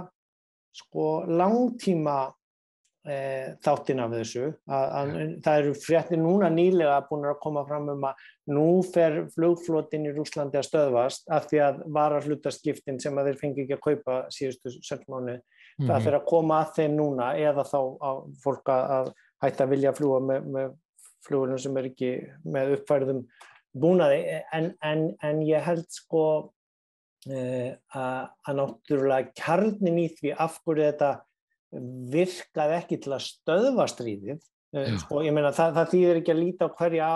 sko 0.75 1.07
langtíma 1.27 2.19
e, 3.07 3.15
þáttin 3.63 4.01
af 4.03 4.13
þessu. 4.15 4.49
Að, 4.69 4.85
að, 4.99 5.13
það 5.45 5.61
eru 5.61 5.73
fréttir 5.81 6.21
núna 6.21 6.49
nýlega 6.53 6.99
búin 7.09 7.27
að 7.29 7.39
koma 7.43 7.63
fram 7.67 7.89
um 7.93 8.05
að 8.09 8.27
nú 8.51 8.67
fer 8.87 9.17
flugflotinn 9.35 10.09
í 10.09 10.13
Rúslandi 10.15 10.59
að 10.59 10.67
stöðvast 10.69 11.29
af 11.33 11.49
því 11.49 11.63
að 11.67 11.81
varar 11.97 12.27
hlutaskiptin 12.27 13.01
sem 13.01 13.17
að 13.17 13.31
þeir 13.31 13.41
fengi 13.41 13.65
ekki 13.65 13.77
að 13.77 13.85
kaupa 13.87 14.21
síðustu 14.33 14.75
sörnmáni 14.79 15.37
mm 15.37 15.41
-hmm. 15.41 15.87
það 15.89 16.07
fyrir 16.07 16.19
að 16.19 16.29
koma 16.33 16.61
að 16.61 16.73
þeim 16.77 16.97
núna 16.97 17.33
eða 17.37 17.67
þá 17.67 17.79
að 17.81 18.23
fólk 18.43 18.73
að 18.75 19.13
hætta 19.41 19.63
að 19.63 19.73
vilja 19.75 19.93
fljúa 19.97 20.19
með, 20.21 20.49
með 20.55 20.73
flugunum 21.25 21.59
sem 21.59 21.77
er 21.77 21.91
ekki 21.91 22.11
með 22.43 22.77
uppfærðum 22.77 23.21
búnaði. 23.77 24.41
En, 24.53 24.73
en, 24.83 25.07
en 25.23 25.41
ég 25.47 25.63
held 25.63 25.87
sko 25.89 26.23
að, 27.29 28.29
að 28.47 28.55
náttúrulega 28.57 29.33
kjarnin 29.37 29.99
í 30.01 30.07
því 30.17 30.33
af 30.37 30.57
hverju 30.65 30.87
þetta 30.89 31.11
virkaði 32.11 32.77
ekki 32.77 32.99
til 33.03 33.13
að 33.15 33.25
stöðva 33.25 33.87
stríðið 33.89 34.37
eh, 34.37 34.95
sko, 35.01 35.21
ég 35.25 35.35
meina 35.35 35.53
það, 35.55 35.75
það 35.77 35.91
þýðir 35.93 36.21
ekki 36.21 36.33
að 36.33 36.41
líta 36.41 36.67
á 36.67 36.75
hverja 36.79 37.11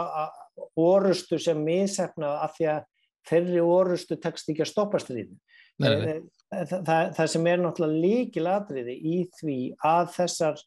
orustu 0.80 1.40
sem 1.42 1.64
misefnaði 1.66 2.46
af 2.46 2.54
því 2.56 2.70
að 2.72 2.86
þeirri 3.26 3.66
orustu 3.66 4.20
tekst 4.22 4.52
ekki 4.52 4.64
að 4.64 4.72
stoppa 4.72 5.02
stríðið. 5.02 5.36
Það, 5.82 6.06
eh, 6.08 6.22
eh, 6.56 6.64
það, 6.72 7.12
það 7.18 7.32
sem 7.34 7.50
er 7.52 7.62
náttúrulega 7.64 8.06
líkil 8.06 8.48
atriði 8.54 8.96
í 8.96 9.18
því 9.42 9.60
að 9.84 10.14
þessar 10.16 10.64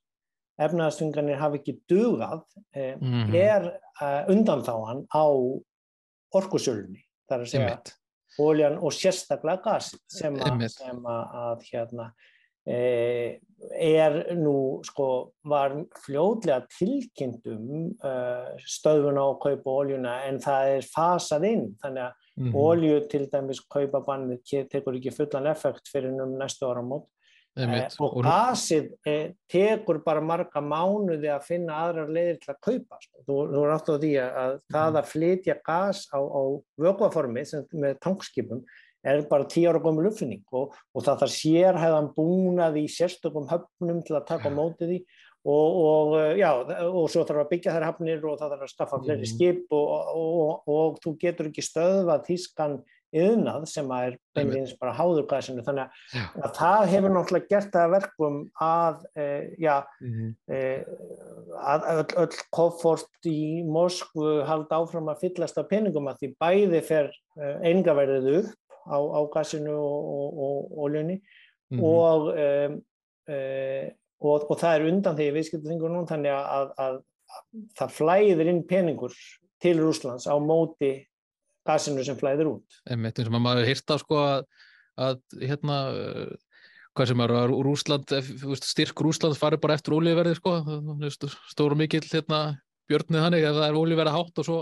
efnaðstunganir 0.59 1.39
hafi 1.39 1.61
ekki 1.61 1.77
dugað 1.89 2.41
mm 2.75 2.99
-hmm. 2.99 3.35
er 3.39 3.69
undanþáan 4.33 5.05
á 5.07 5.27
orkusölunni 6.35 7.05
þar 7.31 7.45
að 7.45 7.53
segja 7.53 7.77
óljan 8.39 8.79
og 8.83 8.95
sérstaklega 8.95 9.63
gas 9.65 9.93
sem 10.11 10.35
að, 10.39 10.65
sem 10.73 11.07
að, 11.07 11.63
hérna 11.71 12.09
er 12.69 14.17
nú 14.39 14.81
sko 14.87 15.09
var 15.49 15.75
fljóðlega 16.05 16.63
tilkynntum 16.77 17.91
uh, 18.05 18.55
stöðun 18.63 19.19
á 19.19 19.25
að 19.27 19.39
kaupa 19.43 19.77
óljuna 19.83 20.15
en 20.29 20.39
það 20.43 20.73
er 20.77 20.89
fasað 20.93 21.47
inn 21.49 21.65
þannig 21.83 22.05
að 22.07 22.13
mm 22.39 22.49
-hmm. 22.49 22.55
ólju 22.55 23.09
til 23.11 23.29
dæmis 23.33 23.61
kaupa 23.61 24.01
bannið 24.07 24.69
tekur 24.71 24.95
ekki 24.95 25.15
fullan 25.15 25.47
effekt 25.47 25.89
fyrir 25.93 26.23
um 26.23 26.39
næstu 26.39 26.67
ára 26.67 26.83
mót 26.83 27.07
eh, 27.57 27.89
og 27.99 28.23
gasið 28.23 28.93
eh, 29.07 29.33
tekur 29.51 30.05
bara 30.05 30.21
marga 30.21 30.61
mánuði 30.61 31.29
að 31.29 31.47
finna 31.47 31.75
aðrar 31.75 32.09
leiðir 32.09 32.39
til 32.39 32.55
að 32.55 32.61
kaupa 32.63 32.97
sko. 33.01 33.23
þú, 33.27 33.35
þú 33.55 33.65
er 33.65 33.75
átt 33.75 33.89
á 33.91 33.95
því 33.99 34.13
að, 34.23 34.31
að 34.31 34.53
mm 34.53 34.59
-hmm. 34.59 34.73
það 34.73 34.97
að 34.97 35.11
flytja 35.13 35.57
gas 35.65 36.09
á, 36.15 36.21
á 36.23 36.43
vökuaformi 36.79 37.43
með 37.73 37.99
tankskipum 38.01 38.63
er 39.07 39.23
bara 39.31 39.47
tíu 39.51 39.69
ára 39.71 39.83
gómið 39.83 40.11
uppfinning 40.11 40.45
og, 40.53 40.75
og 40.95 41.07
það 41.07 41.23
þarf 41.23 41.35
sérhæðan 41.37 42.13
búnað 42.17 42.83
í 42.83 42.85
sérstökum 42.91 43.49
höfnum 43.51 44.03
til 44.07 44.19
að 44.19 44.29
taka 44.33 44.51
á 44.51 44.57
mótið 44.57 44.95
því. 44.95 45.01
Og, 45.49 45.77
og, 45.89 46.15
já, 46.37 46.51
og 46.91 47.07
svo 47.09 47.23
þarf 47.25 47.45
að 47.45 47.51
byggja 47.53 47.73
þær 47.77 47.87
höfnir 47.87 48.25
og 48.27 48.41
það 48.41 48.51
þarf 48.53 48.65
að 48.67 48.73
skaffa 48.73 48.99
fleiri 49.05 49.23
mm. 49.23 49.31
skip 49.31 49.71
og 49.73 50.99
þú 51.05 51.13
getur 51.23 51.49
ekki 51.49 51.65
stöðvað 51.65 52.27
þýskan 52.27 52.75
yðnað 53.17 53.65
sem 53.71 53.89
að 53.93 54.07
er 54.09 54.17
beinleins 54.37 54.75
bara 54.77 54.93
háðurgæsinu 54.99 55.65
þannig 55.65 55.95
að 56.43 56.53
það 56.59 56.83
hefur 56.93 57.15
náttúrulega 57.15 57.51
gert 57.55 57.71
það 57.73 57.95
verkum 57.95 58.39
að 58.61 59.01
e, 59.15 59.27
já, 59.63 59.75
mm 60.03 60.13
-hmm. 60.13 60.35
e, 60.53 60.61
að 61.57 61.89
öll, 61.95 62.07
öll 62.25 62.43
koffort 62.53 63.31
í 63.31 63.65
Moskvu 63.65 64.43
haldi 64.49 64.77
áfram 64.77 65.09
að 65.09 65.25
fyllast 65.25 65.59
af 65.59 65.71
peningum 65.71 66.11
að 66.11 66.21
því 66.21 66.35
bæði 66.45 66.83
fer 66.85 67.13
eingaverðið 67.39 68.43
upp 68.43 68.57
á, 68.89 68.99
á 68.99 69.21
gasinu 69.33 69.75
og, 69.77 70.73
oljunni 70.87 71.19
mm 71.21 71.79
-hmm. 71.79 71.85
og, 71.85 72.21
um, 72.33 72.79
uh, 73.29 73.87
og, 74.21 74.51
og 74.51 74.57
það 74.59 74.75
er 74.75 74.89
undan 74.93 75.19
því 75.19 75.29
viðskiptaþingur 75.37 75.93
nú 75.93 76.07
þannig 76.09 76.33
að, 76.33 76.47
að, 76.59 76.73
að 76.87 76.99
það 77.79 77.95
flæðir 77.99 78.51
inn 78.53 78.65
peningur 78.67 79.15
til 79.61 79.77
Rúslands 79.79 80.27
á 80.27 80.35
móti 80.41 81.07
gasinu 81.67 82.05
sem 82.05 82.17
flæðir 82.17 82.55
út. 82.55 82.81
Einmitt 82.89 83.19
eins 83.19 83.29
og 83.29 83.41
maður 83.41 83.69
hýrta 83.69 83.99
sko 84.01 84.17
að, 84.17 84.45
að 84.97 85.19
hérna 85.41 85.79
hvað 86.97 87.11
sem 87.13 87.21
er 87.23 87.35
að 87.39 87.53
Rúsland, 87.63 88.15
styrk 88.65 89.03
Rúsland 89.05 89.37
farir 89.39 89.61
bara 89.63 89.77
eftir 89.79 89.95
ólíverði 89.95 90.35
sko, 90.39 90.57
stóru 91.53 91.79
mikill 91.79 92.07
hérna 92.09 92.59
björnið 92.91 93.25
þannig 93.27 93.47
að 93.47 93.61
það 93.61 93.69
er 93.69 93.79
ólíverða 93.79 94.15
hátt 94.17 94.41
og 94.41 94.49
svo 94.49 94.59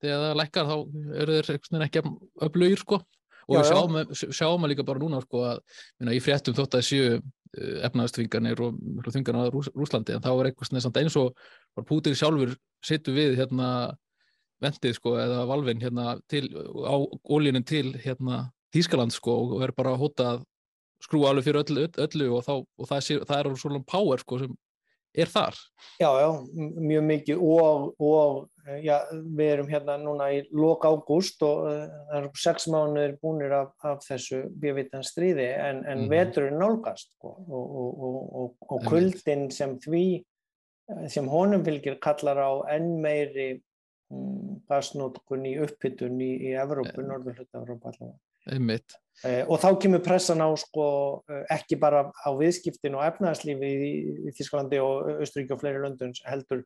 þegar 0.00 0.22
það 0.24 0.38
lekkar 0.40 0.70
þá 0.70 0.76
eru 1.22 1.38
þeir 1.38 1.84
ekki 1.86 2.02
öflugir 2.46 2.82
sko 2.82 3.00
og 3.50 3.58
já, 3.58 3.62
sjáum, 3.68 3.98
sjáum 4.30 4.64
að 4.66 4.72
líka 4.72 4.86
bara 4.86 5.02
núna 5.02 5.20
sko, 5.24 5.42
að 5.50 5.62
minna, 5.98 6.14
í 6.14 6.22
fréttum 6.22 6.56
þótt 6.56 6.76
að 6.78 6.86
séu 6.86 7.08
eh, 7.16 7.80
efnaðastvingarnir 7.88 8.62
og, 8.62 8.78
þvingarna 9.08 9.48
á 9.48 9.52
Rús, 9.52 9.70
Rúslandi 9.74 10.14
en 10.14 10.22
þá 10.24 10.30
er 10.36 10.50
eitthvað 10.50 11.02
eins 11.02 11.18
og 11.18 11.34
Pútin 11.88 12.16
sjálfur 12.18 12.54
sittu 12.84 13.14
við 13.16 13.36
hérna 13.40 13.96
vendið 14.60 14.96
sko 14.98 15.16
eða 15.20 15.44
valvin 15.48 15.80
hérna 15.82 16.14
til, 16.30 16.46
á 16.84 16.94
ólínin 17.26 17.66
til 17.66 17.94
hérna 17.98 18.48
Þískaland 18.74 19.14
sko 19.14 19.36
og 19.56 19.62
er 19.66 19.74
bara 19.74 19.94
að 19.96 20.02
hóta 20.04 20.26
að 20.34 20.42
skrúa 21.00 21.30
alveg 21.30 21.46
fyrir 21.48 21.62
öllu, 21.64 21.86
öllu 22.04 22.26
og, 22.36 22.42
þá, 22.44 22.52
og 22.60 22.88
það, 22.90 23.04
sé, 23.06 23.16
það 23.26 23.38
er 23.40 23.54
svona 23.62 23.80
power 23.88 24.20
sko 24.20 24.42
sem 24.42 24.58
er 25.16 25.30
þar. 25.30 25.56
Já, 26.00 26.08
já, 26.22 26.28
mjög 26.54 27.04
mikið 27.08 27.42
og, 27.42 27.86
og 27.98 28.80
já, 28.84 28.96
við 29.10 29.52
erum 29.54 29.70
hérna 29.70 29.96
núna 30.00 30.28
í 30.34 30.42
lok 30.54 30.86
ágúst 30.86 31.42
og 31.46 31.64
uh, 31.66 31.84
það 32.10 32.18
eru 32.20 32.32
sex 32.44 32.68
mánuðir 32.70 33.16
búinir 33.22 33.54
af, 33.56 33.72
af 33.86 34.04
þessu 34.06 34.44
bjöfitan 34.62 35.06
stríði 35.06 35.48
en, 35.56 35.82
en 35.84 36.04
mm. 36.04 36.12
veturinn 36.12 36.60
nálgast 36.60 37.10
sko, 37.16 37.34
og, 37.48 38.04
og, 38.06 38.54
og 38.70 38.86
kuldin 38.86 39.48
sem 39.54 39.76
því 39.82 40.04
sem 41.10 41.28
honum 41.30 41.62
fylgir 41.66 42.00
kallar 42.02 42.40
á 42.42 42.50
enn 42.74 42.96
meiri 43.02 43.50
gasnótkun 44.70 45.46
í 45.46 45.54
upphittun 45.62 46.18
í, 46.22 46.30
í 46.50 46.54
Evrópu, 46.58 47.04
Norðurhluta 47.06 47.60
Evrópa 47.60 47.92
allavega. 47.92 48.18
Einmitt. 48.48 48.96
Eh, 49.26 49.42
og 49.44 49.60
þá 49.60 49.74
kemur 49.82 50.00
pressan 50.00 50.40
á 50.40 50.48
sko, 50.56 50.84
eh, 51.28 51.42
ekki 51.52 51.76
bara 51.80 52.06
á 52.08 52.30
viðskiptin 52.32 52.96
og 52.96 53.04
efnaðarslífi 53.04 53.68
í, 53.68 53.90
í 54.30 54.32
Þísklandi 54.38 54.80
og 54.80 55.10
Östuríki 55.26 55.52
og 55.52 55.60
fleiri 55.60 55.82
löndun 55.82 56.14
heldur 56.24 56.62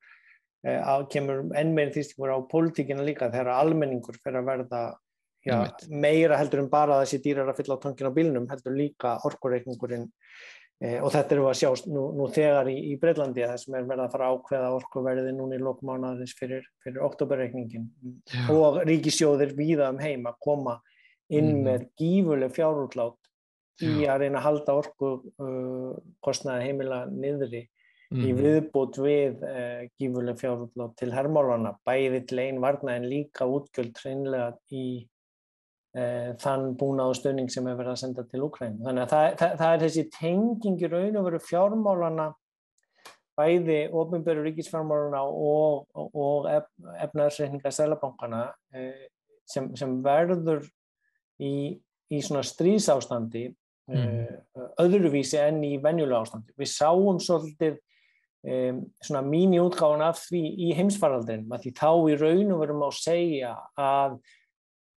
eh, 0.62 0.78
að 0.78 1.08
kemur 1.10 1.48
enn 1.58 1.74
meira 1.74 1.90
þýstingur 1.96 2.30
á 2.30 2.38
pólitíkina 2.46 3.02
líka 3.02 3.32
þegar 3.32 3.56
almenningur 3.56 4.20
fyrir 4.22 4.38
að 4.38 4.52
verða 4.52 4.84
já, 5.44 5.56
meira 5.90 6.38
heldur 6.38 6.62
en 6.62 6.70
bara 6.70 7.00
þessi 7.02 7.24
dýrar 7.26 7.50
að 7.50 7.58
fylla 7.58 7.80
á 7.80 7.82
tankin 7.82 8.10
á 8.10 8.16
bílnum 8.16 8.46
heldur 8.52 8.78
líka 8.78 9.18
orkureikningurinn. 9.26 10.06
Eh, 10.82 10.98
og 11.02 11.12
þetta 11.14 11.36
eru 11.36 11.44
að 11.50 11.58
sjá 11.58 11.68
nú, 11.90 12.08
nú 12.18 12.30
þegar 12.34 12.70
í, 12.70 12.78
í 12.90 12.96
Breitlandi 13.02 13.44
að 13.44 13.52
það 13.52 13.60
sem 13.62 13.76
er 13.78 13.84
verið 13.90 14.06
að 14.06 14.14
fara 14.14 14.30
ákveða 14.34 14.72
orkuverði 14.78 15.34
núna 15.34 15.58
í 15.58 15.62
lokmánaðins 15.62 16.34
fyrir, 16.38 16.66
fyrir 16.82 17.04
oktoberreikningin 17.06 17.86
og 18.50 18.82
ríkisjóðir 18.86 19.54
víða 19.58 19.92
um 19.94 20.02
heim 20.02 20.26
að 20.30 20.40
koma 20.42 20.80
inn 21.32 21.52
mm. 21.54 21.62
með 21.68 21.86
gífurleg 22.00 22.52
fjárútlát 22.56 23.18
í 23.82 24.04
að 24.06 24.20
reyna 24.22 24.38
að 24.38 24.44
halda 24.48 24.74
orku 24.78 25.14
uh, 25.42 25.94
kostnaði 26.22 26.68
heimila 26.68 27.04
niðri 27.10 27.64
í 28.14 28.30
Mhm. 28.30 28.36
viðbútt 28.38 28.98
við 29.02 29.42
uh, 29.42 29.88
gífurleg 29.98 30.38
fjárútlót 30.38 30.94
til 31.00 31.10
hermálana, 31.14 31.74
bæði 31.86 32.20
til 32.28 32.38
einn 32.44 32.60
varna 32.62 32.94
en 32.94 33.08
líka 33.10 33.46
útgjöld 33.48 33.96
hreinlega 33.98 34.52
í 34.70 35.08
uh, 35.96 36.30
þann 36.38 36.76
búnað 36.78 37.10
og 37.10 37.18
stöðning 37.18 37.50
sem 37.50 37.66
er 37.66 37.78
verið 37.78 37.94
að 37.94 38.00
senda 38.04 38.24
til 38.28 38.44
Úkræn. 38.46 38.78
Þannig 38.84 39.06
að 39.06 39.14
það, 39.14 39.26
það, 39.40 39.56
það 39.62 39.74
er 39.74 39.84
þessi 39.84 40.06
tenging 40.18 40.78
í 40.78 40.92
raun 40.92 41.18
og 41.18 41.28
veru 41.30 41.42
fjármálana 41.42 42.28
bæði 43.34 43.80
ofinböru 43.90 44.44
ríkisfjármálana 44.46 45.24
og, 45.26 45.88
og, 45.98 46.14
og 46.14 46.48
ef, 46.52 46.70
efnaðarsreikninga 47.08 47.74
selabankana 47.74 48.44
uh, 48.52 49.04
sem, 49.48 49.72
sem 49.74 49.98
verður 50.04 50.62
í, 51.44 51.56
í 52.14 52.20
svona 52.24 52.44
stríðsástandi 52.46 53.48
uh, 53.50 54.36
öðruvísi 54.82 55.40
enn 55.42 55.62
í 55.66 55.74
venjulega 55.82 56.22
ástandi. 56.24 56.54
Við 56.60 56.72
sáum 56.72 57.20
svolítið 57.22 57.76
um, 58.44 58.80
svona 59.04 59.24
mín 59.26 59.56
í 59.56 59.60
útgáðan 59.62 60.06
af 60.08 60.22
því 60.26 60.44
í 60.68 60.72
heimsfaraldin, 60.78 61.46
að 61.52 61.66
því 61.66 61.74
þá 61.80 61.90
í 61.92 62.16
raun 62.22 62.56
og 62.56 62.64
verum 62.64 62.86
á 62.86 62.88
að 62.88 62.98
segja 63.02 63.52
að 63.80 64.18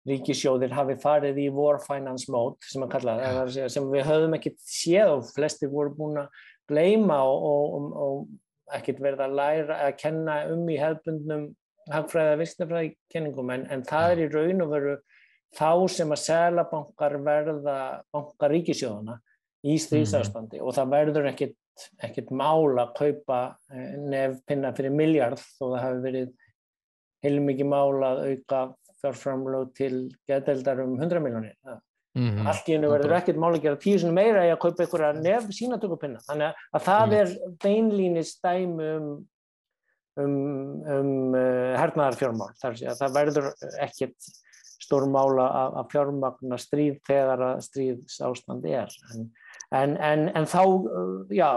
ríkisjóðir 0.07 0.75
hafi 0.75 0.97
farið 1.03 1.41
í 1.43 1.47
war 1.55 1.81
finance 1.83 2.31
mode 2.31 2.63
sem, 2.71 2.85
kalla, 2.91 3.17
segja, 3.51 3.69
sem 3.73 3.87
við 3.91 4.07
höfum 4.07 4.37
ekkert 4.39 4.59
séð 4.63 5.17
og 5.17 5.31
flestir 5.35 5.73
voru 5.73 5.95
búin 5.97 6.21
að 6.23 6.45
gleyma 6.71 7.21
og, 7.27 7.47
og, 7.47 7.89
og, 8.07 8.27
ekkert 8.75 8.99
verið 8.99 9.21
að 9.23 9.35
læra 9.39 9.75
að 9.87 9.93
kenna 10.01 10.41
um 10.51 10.65
í 10.67 10.77
hefbundnum 10.81 11.43
hagfræða 11.87 12.39
vistnafræði 12.41 12.89
kenningum 13.15 13.53
en, 13.55 13.63
en 13.71 13.85
það 13.87 14.15
er 14.15 14.23
í 14.25 14.31
raun 14.33 14.65
og 14.65 14.73
veru 14.73 14.95
þá 15.55 15.71
sem 15.93 16.13
að 16.13 16.23
selabankar 16.25 17.19
verða 17.25 17.79
bankar 18.15 18.55
ríkisjóðana 18.55 19.21
í 19.67 19.77
stríðsástandi 19.83 20.61
og 20.63 20.75
það 20.77 20.93
verður 20.95 21.31
ekkert, 21.31 21.57
ekkert 22.03 22.33
mál 22.35 22.77
að 22.81 22.93
kaupa 22.99 23.41
eh, 23.73 23.95
nefnpinna 24.01 24.73
fyrir 24.77 24.95
miljard 24.95 25.41
þó 25.41 25.65
það 25.69 25.81
hafi 25.83 26.03
verið 26.07 26.35
heilmikið 27.25 27.71
mál 27.71 28.05
að 28.07 28.23
auka 28.31 28.63
fjárframlög 29.03 29.75
til 29.77 29.93
geðdeldar 30.29 30.83
um 30.85 30.97
100 30.99 31.23
miljónir. 31.23 31.57
Mhm. 32.17 32.47
Allt 32.49 32.69
í 32.71 32.77
hennu 32.77 32.89
verður 32.89 33.19
ekkert 33.19 33.41
mál 33.41 33.53
að 33.53 33.63
gera 33.67 33.81
tíu 33.81 33.99
sinni 34.01 34.17
meira 34.17 34.47
í 34.47 34.53
að 34.53 34.63
kaupa 34.63 34.85
einhverja 34.85 35.13
nef 35.21 35.51
sínatökupinna. 35.53 36.23
Þannig 36.25 36.63
að 36.73 36.87
það 36.87 37.17
er 37.19 37.35
beinlínis 37.65 38.33
dæmi 38.41 38.87
um, 38.95 39.11
um, 40.23 40.39
um 40.97 41.11
uh, 41.37 41.75
hernaðarfjármál. 41.77 42.55
Það, 42.63 42.81
það 43.03 43.19
verður 43.19 43.51
ekkert 43.85 44.31
stórmála 44.87 45.47
að, 45.63 45.81
fjármagna 45.93 46.59
stríð 46.61 47.01
þegar 47.09 47.45
að 47.51 47.65
stríðsástandi 47.67 48.77
er. 48.79 48.97
En, 49.13 49.27
en, 49.81 49.97
en, 50.11 50.29
en 50.39 50.49
þá, 50.51 50.63
já, 51.35 51.51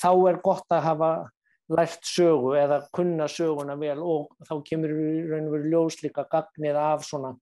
þá 0.00 0.10
er 0.32 0.40
gott 0.44 0.76
að 0.76 0.86
hafa 0.88 1.12
lært 1.70 2.06
sögu 2.06 2.56
eða 2.58 2.80
kunna 2.94 3.28
söguna 3.30 3.76
vel 3.78 4.00
og 4.02 4.30
þá 4.48 4.54
kemur 4.66 4.90
í 4.90 5.10
raun 5.28 5.46
og 5.46 5.54
veru 5.54 5.70
ljós 5.70 6.00
líka 6.02 6.24
gagnið 6.30 6.78
af 6.80 7.04
svona 7.06 7.36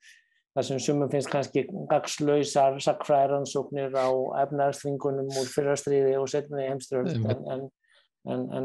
það 0.59 0.67
sem 0.69 0.81
sumum 0.83 1.11
finnst 1.13 1.31
kannski 1.33 1.65
gagslausar 1.91 2.79
sakfræðaransóknir 2.83 3.95
á 3.95 4.09
efnaðarstringunum 4.45 5.31
úr 5.31 5.51
fyrrastriði 5.53 6.17
og 6.19 6.29
setni 6.33 6.67
heimströld 6.67 7.15
en, 7.15 7.69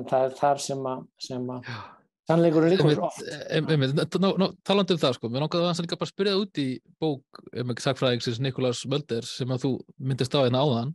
það 0.09 0.25
er 0.27 0.37
þar 0.39 0.63
sem 0.63 0.87
að. 0.89 1.67
Sannleikurinn 2.29 2.77
einmitt, 3.51 4.17
ná- 4.21 4.37
ná- 4.39 4.51
talandi 4.65 4.95
um 4.95 5.01
það 5.01 5.15
sko, 5.17 5.29
mér 5.31 5.43
langaði 5.43 5.69
að 5.69 5.81
líka 5.85 5.99
bara 5.99 6.11
spyrja 6.11 6.35
út 6.39 6.61
í 6.61 6.67
bók 7.01 7.41
um 7.59 7.73
sagfræðingsins 7.85 8.39
Nikolás 8.43 8.83
Mölder 8.89 9.27
sem 9.27 9.51
að 9.51 9.65
þú 9.65 9.71
myndist 9.99 10.37
á 10.37 10.43
hérna 10.45 10.63
áðan. 10.63 10.93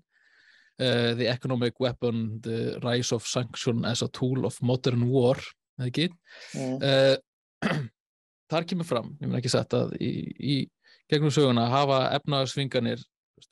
Uh, 0.78 1.12
The 1.18 1.26
Economic 1.26 1.80
Weapon 1.82 2.38
The 2.40 2.78
Rise 2.84 3.10
of 3.14 3.26
Sanction 3.26 3.84
as 3.84 4.00
a 4.00 4.08
Tool 4.14 4.46
of 4.46 4.60
Modern 4.62 5.08
War 5.10 5.34
eða 5.78 5.88
ekki? 5.90 6.08
Mm. 6.54 6.76
uh, 6.78 7.16
þar 8.50 8.66
kemur 8.70 8.86
fram, 8.86 9.16
ég 9.18 9.26
mun 9.26 9.40
ekki 9.40 9.50
sagt 9.50 9.74
að 9.74 9.96
í, 9.98 10.12
í 10.38 10.56
gegnum 11.10 11.32
söguna 11.34 11.66
hafa 11.72 12.04
efnaðarsvinganir 12.18 13.02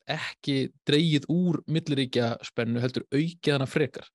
ekki 0.07 0.69
dreigið 0.87 1.27
úr 1.33 1.61
milliríkja 1.71 2.37
spennu 2.47 2.83
heldur 2.83 3.07
aukið 3.11 3.53
hana 3.57 3.67
frekar 3.71 4.07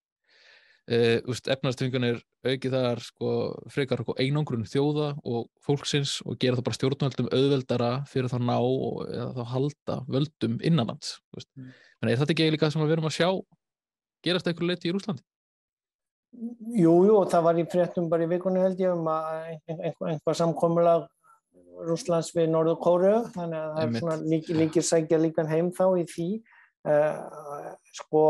uh, 0.90 1.18
efnaðarsvinganir 1.54 2.22
aukið 2.48 2.74
þar 2.74 3.02
sko, 3.06 3.32
frekar 3.70 4.02
einangrun 4.18 4.66
þjóða 4.66 5.12
og 5.22 5.50
fólksins 5.62 6.18
og 6.26 6.40
gera 6.42 6.58
það 6.58 6.68
bara 6.70 6.80
stjórnvöldum 6.80 7.30
auðveldara 7.32 7.92
fyrir 8.10 8.32
þá 8.32 8.40
ná 8.42 8.58
og, 8.58 9.04
eða 9.12 9.32
þá 9.38 9.44
halda 9.56 10.00
völdum 10.08 10.60
innanlands 10.64 11.20
Mm. 12.02 12.10
er 12.10 12.18
þetta 12.18 12.34
ekki 12.34 12.46
líka 12.50 12.66
það 12.66 12.74
sem 12.74 12.82
við 12.82 12.92
erum 12.96 13.06
að 13.06 13.14
sjá 13.14 13.28
gerast 14.26 14.48
eitthvað 14.50 14.72
leiti 14.72 14.90
í 14.90 14.94
Rúslandi? 14.96 15.22
Jú, 16.82 16.94
jú, 17.06 17.18
það 17.30 17.44
var 17.44 17.60
í 17.60 17.66
fréttum 17.70 18.08
bara 18.10 18.24
í 18.26 18.30
vikunni 18.32 18.62
held 18.64 18.80
ég 18.80 18.94
um 18.96 19.06
að 19.12 19.28
ein- 19.52 19.82
einhver, 19.84 20.08
einhver 20.14 20.38
samkomulag 20.40 21.08
Rúslands 21.82 22.32
við 22.36 22.50
Norður 22.52 22.80
Kóru, 22.82 23.14
þannig 23.36 23.58
að 23.60 23.76
það 23.76 23.84
er 23.84 24.00
svona 24.00 24.16
lík, 24.32 24.50
líkir 24.54 24.86
sækja 24.86 25.20
líkan 25.22 25.50
heim 25.50 25.72
þá 25.74 25.86
í 26.02 26.06
því. 26.10 26.28
Uh, 26.82 27.76
sko, 27.94 28.22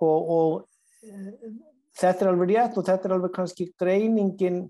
og, 0.00 0.30
og 0.36 0.64
þetta 1.00 2.24
er 2.24 2.30
alveg 2.30 2.52
rétt 2.52 2.78
og 2.78 2.86
þetta 2.86 3.08
er 3.08 3.16
alveg 3.16 3.34
kannski 3.36 3.70
greiningin 3.80 4.62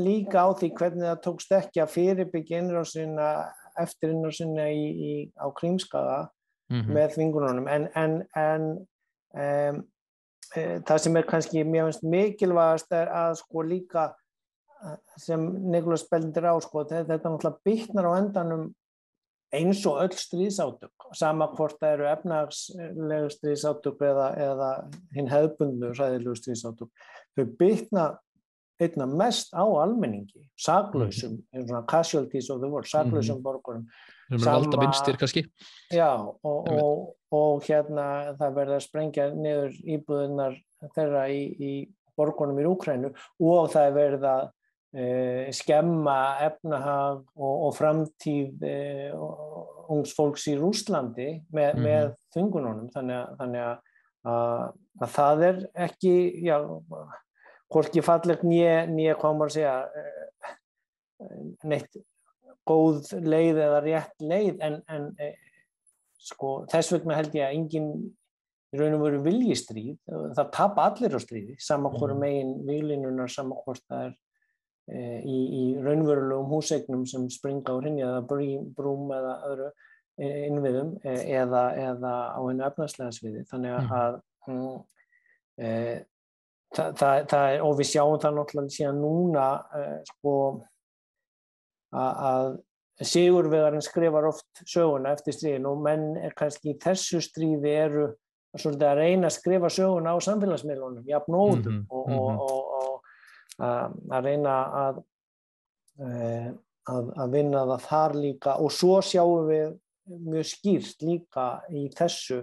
líka 0.00 0.44
á 0.44 0.48
því 0.56 0.70
hvernig 0.78 1.08
það 1.08 1.24
tókst 1.24 1.56
ekki 1.56 1.82
að 1.82 1.92
fyrirbyggja 1.96 2.62
innrásina 2.62 3.28
eftir 3.80 4.12
innrásina 4.12 4.68
í, 4.72 4.86
í, 4.92 5.12
á 5.36 5.48
Krímskaga 5.56 6.22
Mm 6.72 6.88
með 6.88 7.10
þvingununum. 7.16 7.66
En, 7.68 7.82
en, 8.00 8.12
en 8.38 8.62
um, 9.36 9.80
e, 10.56 10.62
það 10.88 11.00
sem 11.04 11.18
er 11.18 11.26
kannski 11.28 11.64
mjög 11.68 11.90
finnst 11.90 12.06
mikilvægast 12.14 12.94
er 12.96 13.10
að 13.12 13.34
sko 13.42 13.64
líka 13.66 14.06
sem 15.20 15.42
Nikolás 15.70 16.04
Bellindir 16.10 16.48
á 16.48 16.54
sko, 16.62 16.84
þetta, 16.88 17.04
þetta 17.12 17.30
náttúrulega 17.30 17.66
bytnar 17.68 18.08
á 18.08 18.12
endanum 18.18 18.64
eins 19.52 19.84
og 19.88 20.00
öll 20.04 20.16
stríðsátök 20.16 21.08
sama 21.18 21.50
hvort 21.52 21.78
það 21.80 21.94
eru 21.96 22.10
efnagslegu 22.12 23.30
stríðsátök 23.36 24.04
eða, 24.08 24.28
eða 24.48 24.70
hinn 25.16 25.30
hefðbundu 25.32 25.92
sæðilegu 25.98 26.36
stríðsátök 26.40 27.08
þau 27.36 27.44
bytna 27.60 28.06
einna 28.82 29.06
mest 29.06 29.52
á 29.54 29.62
almenningi 29.62 30.46
saklausum, 30.58 31.38
mm. 31.52 31.66
svona 31.68 31.84
casualties 31.88 32.50
of 32.50 32.60
the 32.60 32.68
world, 32.68 32.88
saklausum 32.88 33.42
borgurum. 33.42 33.86
Sem 34.28 34.36
eru 34.36 34.44
Sama- 34.44 34.58
valda 34.58 34.80
minnstir 34.80 35.18
kannski. 35.20 35.44
Já, 35.92 36.10
og, 36.18 36.70
og, 36.72 37.02
og 37.32 37.66
hérna 37.66 38.06
það 38.40 38.56
verður 38.58 38.78
að 38.78 38.86
sprengja 38.86 39.28
niður 39.34 39.76
íbúðunar 39.96 40.58
þeirra 40.96 41.26
í, 41.30 41.42
í 41.52 41.72
borgunum 42.18 42.60
í 42.62 42.66
Úkrænu 42.68 43.12
og 43.12 43.70
það 43.72 43.88
er 43.88 43.96
verið 43.98 44.28
að 44.32 44.50
skemma 45.56 46.16
efnahag 46.44 47.22
og, 47.36 47.54
og 47.68 47.74
framtíð 47.78 48.62
e, 48.68 48.76
ungs 49.92 50.12
fólks 50.16 50.44
í 50.52 50.56
Rúslandi 50.60 51.30
með, 51.52 51.74
Mhm. 51.74 51.82
með 51.86 52.14
þungununum 52.36 52.90
þannig 52.92 53.16
að, 53.16 53.36
þannig 53.40 53.62
að, 53.64 53.78
að, 54.32 54.72
að 55.00 55.12
það 55.16 55.44
er 55.48 55.60
ekki 55.88 56.14
já, 56.44 56.56
hvorki 57.72 58.02
fallegt 58.04 58.44
nýja, 58.44 59.16
hvað 59.16 59.36
maður 59.38 59.48
að 59.48 59.56
segja 59.56 59.76
e, 59.96 60.04
neitt 61.64 61.96
góð 62.68 63.12
leið 63.24 63.56
eða 63.64 63.80
rétt 63.82 64.20
leið 64.22 64.60
en, 64.60 64.82
en 64.88 65.08
sko, 66.22 66.66
þess 66.70 66.92
vegna 66.94 67.16
held 67.18 67.32
ég 67.34 67.48
að 67.48 67.56
engin 67.56 67.88
í 68.72 68.78
raun 68.78 68.94
og 68.96 69.02
veru 69.06 69.22
vilji 69.24 69.56
stríð 69.58 69.96
það 70.36 70.52
tapa 70.54 70.84
allir 70.90 71.16
á 71.16 71.20
stríði 71.20 71.56
sama 71.60 71.90
hvort 71.90 72.12
Mhm. 72.14 72.20
megin 72.20 72.52
výlinunar 72.68 73.30
sama 73.30 73.56
hvort 73.64 73.82
það 73.88 74.04
er 74.06 74.14
í, 74.92 75.38
í 75.60 75.64
raunverulegum 75.82 76.50
húsegnum 76.52 77.06
sem 77.08 77.28
springa 77.32 77.72
á 77.72 77.80
hrinja 77.80 78.08
eða 78.10 78.22
brúm 78.76 79.12
eða 79.14 79.34
öðru 79.50 79.68
e, 80.18 80.30
innviðum 80.48 80.96
e, 81.04 81.14
eða, 81.40 81.62
eða 81.88 82.14
á 82.36 82.40
hennu 82.48 82.66
efnarslega 82.68 83.12
sviði 83.16 83.44
þannig 83.50 83.78
Mhm. 83.78 83.94
að 84.00 84.18
mm, 84.48 84.82
e, 85.58 85.70
það, 86.76 86.90
það, 87.00 87.22
það 87.32 87.46
er 87.54 87.64
og 87.68 87.78
við 87.78 87.90
sjáum 87.92 88.18
það 88.22 88.36
náttúrulega 88.40 88.76
síðan 88.76 89.00
núna 89.04 89.46
e, 89.78 89.86
sko 90.10 90.36
að 91.92 92.20
að 92.32 92.52
Sigurvegarinn 93.02 93.82
skrifar 93.82 94.26
oft 94.28 94.60
söguna 94.68 95.14
eftir 95.16 95.34
stríðin 95.34 95.64
og 95.66 95.80
menn 95.82 96.12
er 96.22 96.34
kannski 96.38 96.74
í 96.74 96.78
þessu 96.78 97.18
stríði 97.24 97.72
eru 97.72 98.04
svolítið 98.52 98.84
að 98.86 98.98
reyna 99.00 99.30
að 99.30 99.36
skrifa 99.38 99.70
söguna 99.72 100.12
á 100.12 100.18
samfélagsmiðlunum, 100.22 101.06
jafn 101.08 101.32
Mhm, 101.32 101.40
og, 101.40 101.56
mhm. 101.66 101.86
og, 101.90 102.10
og, 102.12 102.36
og 102.44 102.71
að, 103.62 104.24
reyna 104.26 104.56
að, 104.86 105.02
eh, 106.06 106.48
að, 106.92 107.12
að 107.24 107.36
vinna 107.36 107.66
það 107.70 107.86
þar 107.90 108.18
líka 108.18 108.56
og 108.62 108.74
svo 108.74 108.98
sjáum 109.06 109.46
við 109.50 109.78
mjög 110.12 110.48
skýrt 110.50 111.06
líka 111.06 111.46
í 111.70 111.86
þessu 111.94 112.42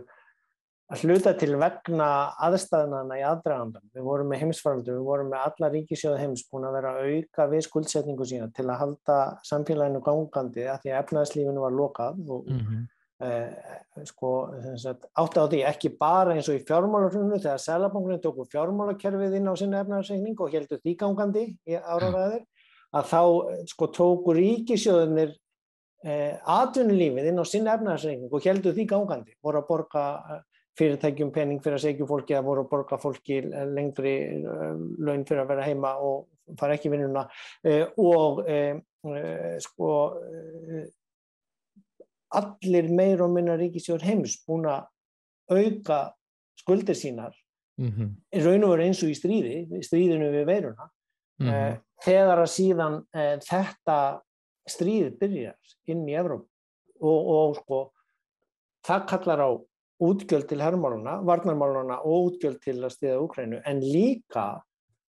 að 0.89 1.03
hluta 1.05 1.36
til 1.38 1.51
vegna 1.62 2.08
aðstæðnana 2.47 3.17
í 3.19 3.25
aðdragandan. 3.29 3.84
Við 3.93 4.05
vorum 4.08 4.32
með 4.32 4.41
heimsfaraldur, 4.43 4.95
við 4.97 5.10
vorum 5.10 5.27
með 5.29 5.43
alla 5.45 5.69
ríkisjóðu 5.75 6.21
heims 6.23 6.45
búin 6.49 6.65
að 6.65 6.77
vera 6.79 6.93
að 6.95 7.10
auka 7.13 7.45
við 7.51 7.65
skuldsetningu 7.67 8.25
sína 8.25 8.47
til 8.58 8.65
að 8.65 8.79
halda 8.84 9.17
samfélaginu 9.45 10.01
gangandi 10.05 10.65
að 10.65 10.82
því 10.86 10.93
að 10.93 11.03
efnaðslífinu 11.03 11.65
var 11.65 11.77
lokað 11.77 12.23
og, 12.25 12.49
mm 12.49 12.63
-hmm. 12.63 12.88
Uh, 13.25 14.05
sko, 14.08 14.32
átti 15.19 15.41
á 15.41 15.45
því 15.51 15.62
ekki 15.69 15.91
bara 15.99 16.36
eins 16.36 16.49
og 16.51 16.60
í 16.60 16.63
fjármálarunnu 16.67 17.39
þegar 17.39 17.62
Sælabankunni 17.63 18.21
tóku 18.23 18.47
fjármálakerfið 18.51 19.38
inn 19.39 19.51
á 19.51 19.55
sinna 19.60 19.84
efnarsreikning 19.84 20.39
og 20.39 20.55
heldur 20.55 20.82
því 20.84 20.95
gangandi 21.03 21.45
í 21.67 21.77
áraðaðir 21.77 22.45
að 22.95 23.10
þá 23.12 23.21
sko 23.69 23.89
tóku 23.93 24.36
ríkisjóðunir 24.38 25.34
eh, 26.05 26.38
atvinnulífið 26.41 27.32
inn 27.32 27.41
á 27.41 27.45
sinna 27.47 27.75
efnarsreikning 27.77 28.32
og 28.32 28.45
heldur 28.45 28.77
því 28.77 28.88
gangandi. 28.93 29.36
Voru 29.43 29.62
að 29.62 29.67
borga 29.69 30.05
fyrirtækjum 30.79 31.34
pening 31.36 31.60
fyrir 31.60 31.75
að 31.75 31.84
segja 31.84 32.08
fólki 32.08 32.38
að 32.38 32.45
voru 32.47 32.63
að 32.63 32.69
borga 32.71 32.97
fólki 33.01 33.41
lengri 33.43 34.13
laun 34.39 35.25
fyrir 35.27 35.43
að 35.43 35.49
vera 35.51 35.65
heima 35.67 35.97
og 35.99 36.55
fara 36.60 36.77
ekki 36.77 36.91
vinnuna. 36.93 37.25
Og 37.99 38.39
sko 39.65 39.89
allir 42.30 42.89
meir 42.94 43.22
og 43.26 43.34
minna 43.34 43.58
ríkisjóður 43.58 44.06
heims 44.06 44.38
búin 44.48 44.68
að 44.70 44.88
auka 45.50 46.00
skuldir 46.60 46.96
sínar 46.96 47.34
mm 47.80 47.89
-hmm. 47.89 48.10
raun 48.46 48.63
og 48.63 48.70
veru 48.70 48.84
eins 48.84 49.04
og 49.04 49.10
í 49.10 49.18
stríði 49.18 49.84
stríðinu 49.84 50.32
við 50.32 50.46
veiruna 50.46 50.89
mm 51.39 51.48
-hmm. 51.48 51.80
þegar 52.04 52.39
að 52.39 52.54
síðan 52.58 52.96
þetta 53.50 54.22
stríð 54.68 55.18
byrjar 55.20 55.58
inn 55.88 56.08
í 56.10 56.13
Evróp 56.13 56.48
og, 57.02 57.28
og 57.28 57.56
sko 57.56 57.92
það 58.86 59.06
kallar 59.08 59.39
á 59.39 59.50
útgjöld 60.00 60.48
til 60.48 60.62
herrmáluna, 60.62 61.20
varnarmáluna 61.26 62.00
og 62.08 62.32
útgjöld 62.32 62.62
til 62.63 62.80
að 62.84 62.94
stiða 62.96 63.20
Úkrænu 63.20 63.62
en 63.65 63.82
líka 63.82 64.62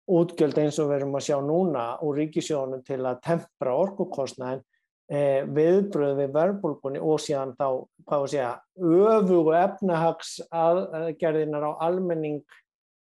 útgjöld 0.09 0.57
eins 0.57 0.79
og 0.79 0.89
við 0.89 0.95
erum 0.95 1.17
að 1.19 1.25
sjá 1.27 1.37
núna 1.45 1.83
úr 2.01 2.17
ríkisjónum 2.17 2.81
til 2.85 3.03
að 3.05 3.21
tempra 3.21 3.75
orkukostnaðin 3.77 4.63
eh, 5.11 5.43
viðbröð 5.45 6.15
við 6.23 6.33
verbulgunni 6.35 7.01
og 7.01 7.21
síðan 7.23 7.55
þá, 7.59 7.67
hvað 8.05 8.25
við 8.25 8.33
segja, 8.35 8.51
öfugu 8.79 9.55
efnahags 9.59 10.35
aðgerðinar 10.49 11.69
á 11.69 11.71
almenning 11.89 12.43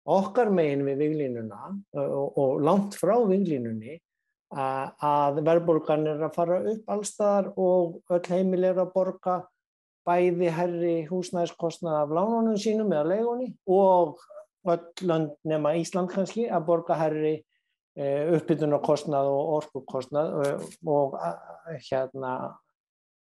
okkar 0.05 0.51
megin 0.53 0.85
við 0.85 1.01
viglínuna 1.01 1.71
og, 1.97 2.37
og 2.37 2.59
langt 2.65 2.97
frá 2.99 3.17
viglínunni 3.25 3.97
að 4.55 5.41
verbulgan 5.43 6.07
er 6.07 6.21
að 6.23 6.37
fara 6.37 6.61
upp 6.71 6.93
allstaðar 6.93 7.49
og 7.59 7.97
öll 8.13 8.29
heimil 8.29 8.63
er 8.69 8.79
að 8.79 8.93
borga 8.95 9.41
bæði 10.07 10.51
herri 10.53 10.95
húsnæðskostnað 11.09 11.97
af 12.03 12.13
lánunum 12.13 12.61
sínum 12.61 12.93
eða 12.93 13.09
leigunni 13.15 13.49
og 13.67 14.21
öll 14.69 15.09
land 15.09 15.33
nema 15.49 15.75
Ísland 15.81 16.13
kannski 16.13 16.47
að 16.47 16.67
borga 16.69 16.99
herri 17.01 17.35
uppbytunarkostnað 17.95 19.29
og 19.31 19.51
orkukostnað 19.59 20.33
og, 20.43 20.65
og 20.91 21.13
hérna 21.87 22.33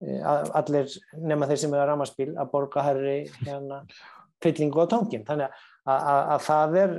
eh, 0.02 0.24
allir 0.58 0.90
nema 1.22 1.50
þeir 1.50 1.62
sem 1.62 1.76
er 1.76 1.84
að 1.84 1.92
ramaspíl 1.92 2.32
að 2.34 2.50
borga 2.56 2.86
herri 2.88 3.20
hérna, 3.44 3.84
fyllingu 4.42 4.82
á 4.82 4.90
tóngin 4.90 5.28
þannig 5.28 5.52
að, 5.52 5.62
að, 5.94 6.24
að 6.34 6.42
það 6.48 6.80
er 6.82 6.96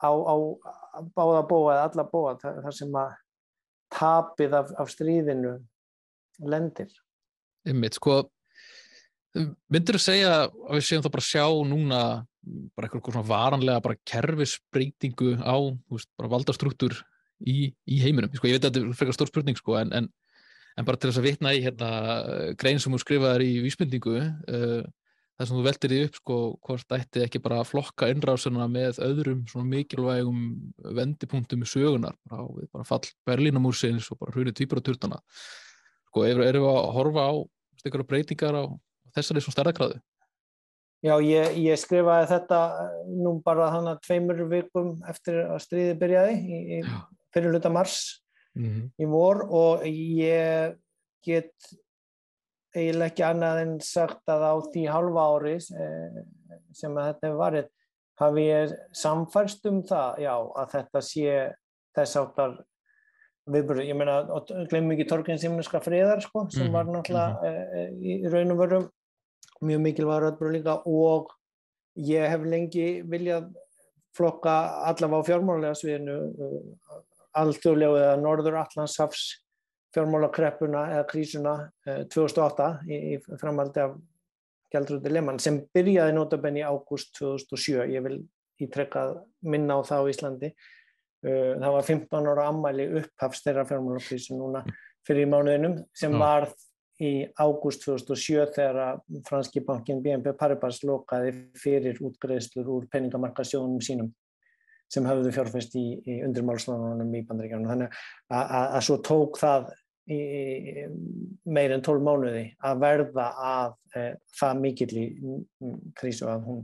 á, 0.00 0.10
á 0.16 0.36
báða 1.12 1.44
bóa 1.48 1.76
eða 1.76 1.84
alla 1.90 2.08
bóa 2.08 2.34
þar 2.40 2.76
sem 2.76 2.98
að 3.02 3.14
tapið 3.92 4.56
af, 4.56 4.72
af 4.80 4.90
stríðinu 4.90 5.58
lendir. 6.48 6.88
Ymmiðt, 7.68 8.00
sko 8.00 8.22
myndir 9.72 9.96
þú 9.96 10.02
segja 10.02 10.32
að 10.40 10.54
við 10.76 10.86
séum 10.88 11.04
þá 11.04 11.10
bara 11.12 11.26
sjá 11.26 11.44
núna 11.68 12.00
bara 12.76 12.88
eitthvað 12.88 13.12
svona 13.12 13.28
varanlega 13.28 13.84
bara 13.84 14.00
kerfisbreytingu 14.08 15.36
á 15.42 15.56
veist, 15.92 16.10
valdastruktúr 16.18 16.96
í, 17.46 17.70
í 17.86 18.00
heiminum. 18.02 18.32
Sko, 18.34 18.48
ég 18.50 18.58
veit 18.58 18.66
að 18.66 18.72
þetta 18.72 18.82
er 18.82 18.98
frekar 18.98 19.16
stór 19.16 19.30
spurning 19.30 19.58
sko, 19.58 19.76
en, 19.80 19.92
en, 19.94 20.08
en 20.78 20.88
bara 20.88 20.98
til 20.98 21.10
þess 21.10 21.22
að 21.22 21.28
vitna 21.28 21.54
í 21.54 21.62
hérna, 21.64 21.92
grein 22.58 22.82
sem 22.82 22.94
þú 22.94 23.02
skrifaður 23.02 23.46
í 23.46 23.52
vísmyndingu 23.66 24.18
uh, 24.18 24.82
þar 25.38 25.48
sem 25.48 25.58
þú 25.58 25.64
veldir 25.66 25.92
því 25.92 26.00
upp 26.06 26.18
sko, 26.20 26.38
hvort 26.66 26.94
ætti 26.98 27.24
ekki 27.24 27.42
bara 27.42 27.62
að 27.62 27.70
flokka 27.72 28.10
innrásuna 28.12 28.68
með 28.70 29.00
öðrum 29.06 29.42
svona 29.50 29.70
mikilvægum 29.70 30.44
vendipunktum 30.98 31.64
í 31.64 31.68
sögunar 31.68 32.16
bara, 32.30 32.46
bara 32.74 32.86
fall 32.88 33.04
Berlínamúrsins 33.28 34.10
og 34.12 34.20
bara 34.22 34.36
hrunið 34.36 34.58
tvíbaraturtana 34.60 35.20
sko, 36.10 36.26
erum 36.28 36.44
við 36.44 36.68
að 36.68 36.90
horfa 36.98 37.26
á 37.26 37.32
stykkar 37.80 38.06
breytingar 38.06 38.60
á 38.60 38.64
þessari 39.16 39.42
svona 39.42 39.56
stærðakræðu 39.56 40.00
Já, 41.02 41.16
ég, 41.26 41.56
ég 41.58 41.78
skrifaði 41.82 42.28
þetta 42.30 42.58
eh, 42.78 42.98
nú 43.24 43.34
bara 43.42 43.72
þannig 43.74 43.96
að 43.96 44.02
tveimur 44.06 44.42
vikum 44.52 44.92
eftir 45.10 45.40
að 45.48 45.58
stríði 45.64 45.96
byrjaði 45.98 46.36
í, 46.38 46.60
í 46.78 46.82
fyrir 47.34 47.50
hluta 47.50 47.72
mars 47.74 47.96
mm 48.54 48.68
-hmm. 48.68 48.84
í 49.02 49.08
vor 49.10 49.42
og 49.50 49.82
ég 49.90 50.76
get 51.26 51.72
eiginlega 52.72 53.10
ekki 53.10 53.24
annað 53.26 53.62
en 53.64 53.74
sagt 53.82 54.30
að 54.30 54.46
á 54.46 54.54
því 54.70 54.84
halva 54.94 55.26
ári 55.34 55.56
eh, 55.58 56.22
sem 56.72 56.94
að 56.96 57.08
þetta 57.10 57.26
hefur 57.26 57.42
varðið 57.42 57.70
hafi 58.22 58.46
ég 58.46 58.74
samfærst 58.94 59.66
um 59.66 59.82
það, 59.82 60.22
já, 60.22 60.34
að 60.38 60.72
þetta 60.76 61.02
sé 61.02 61.36
þess 61.96 62.16
áttar 62.20 62.58
viðbúrið. 63.50 63.88
Ég 63.90 63.96
meina, 63.98 64.22
glemum 64.70 64.94
ekki 64.94 65.08
Torgin 65.10 65.40
Simniska 65.40 65.80
friðar, 65.82 66.22
sko, 66.22 66.46
sem 66.48 66.68
-hmm. 66.68 66.72
var 66.72 66.84
náttúrulega 66.86 67.28
mm 67.28 67.56
-hmm. 67.74 68.02
í 68.06 68.30
raun 68.30 68.54
og 68.54 68.58
veru 68.58 68.82
mjög 69.62 69.82
mikilvægur 69.86 70.28
öðbúr 70.30 70.54
líka 70.56 70.78
og 70.88 71.32
ég 71.98 72.28
hef 72.30 72.46
lengi 72.48 72.86
viljað 73.08 73.50
flokka 74.16 74.54
allavega 74.90 75.22
á 75.24 75.28
fjármálega 75.28 75.78
sviðinu 75.78 76.16
uh, 76.28 77.00
alþjóðlega 77.40 78.04
eða 78.06 78.20
Norður 78.20 78.58
Allandshafs 78.62 79.24
fjármálakreppuna 79.92 80.86
eða 80.94 81.08
krísuna 81.08 81.54
2008 81.86 82.68
uh, 82.68 82.84
í, 82.88 82.98
í 83.14 83.40
framhaldi 83.40 83.84
af 83.84 83.96
Gjaldrúti 84.72 85.12
Lehmann 85.12 85.40
sem 85.42 85.58
byrjaði 85.74 86.14
notabenn 86.16 86.60
í 86.60 86.64
ágúst 86.64 87.12
2007 87.18 87.90
ég 87.92 88.04
vil 88.06 88.22
ítrekkað 88.62 89.18
minna 89.44 89.76
á 89.76 89.80
það 89.84 90.06
á 90.06 90.10
Íslandi. 90.12 90.52
Uh, 91.22 91.52
það 91.60 91.74
var 91.76 91.88
15 91.88 92.30
ára 92.32 92.48
ammæli 92.50 92.88
upphafst 93.02 93.46
þeirra 93.46 93.66
fjármálakrísu 93.68 94.36
núna 94.38 94.64
fyrir 95.06 95.28
mánuðinum 95.30 95.80
sem 95.96 96.14
var 96.18 96.48
í 97.02 97.12
ágúst 97.40 97.84
2007 97.84 98.52
þegar 98.54 99.00
franski 99.28 99.62
bankin 99.66 100.02
BNP 100.04 100.34
Paribas 100.38 100.82
lokaði 100.86 101.34
fyrir 101.58 101.98
útgreðslur 102.04 102.68
úr 102.76 102.88
peningamarkasjónum 102.92 103.82
sínum 103.82 104.12
sem 104.92 105.06
hafðu 105.08 105.32
fjárfæst 105.32 105.76
í, 105.80 105.86
í 106.04 106.18
undirmálslánunum 106.26 107.14
í 107.16 107.22
bandaríkjánum. 107.28 107.70
Þannig 107.70 108.00
að 108.36 108.82
svo 108.84 108.98
tók 109.04 109.38
það 109.40 109.70
í, 110.12 110.18
í 110.18 110.86
meir 111.48 111.74
en 111.76 111.84
12 111.84 112.04
mánuði 112.06 112.44
að 112.68 112.82
verða 112.82 113.28
að 113.48 113.76
e, 113.96 114.04
það 114.38 114.60
mikill 114.66 114.92
í 115.00 115.06
krísu 115.98 116.28
að 116.28 116.48
hún 116.50 116.60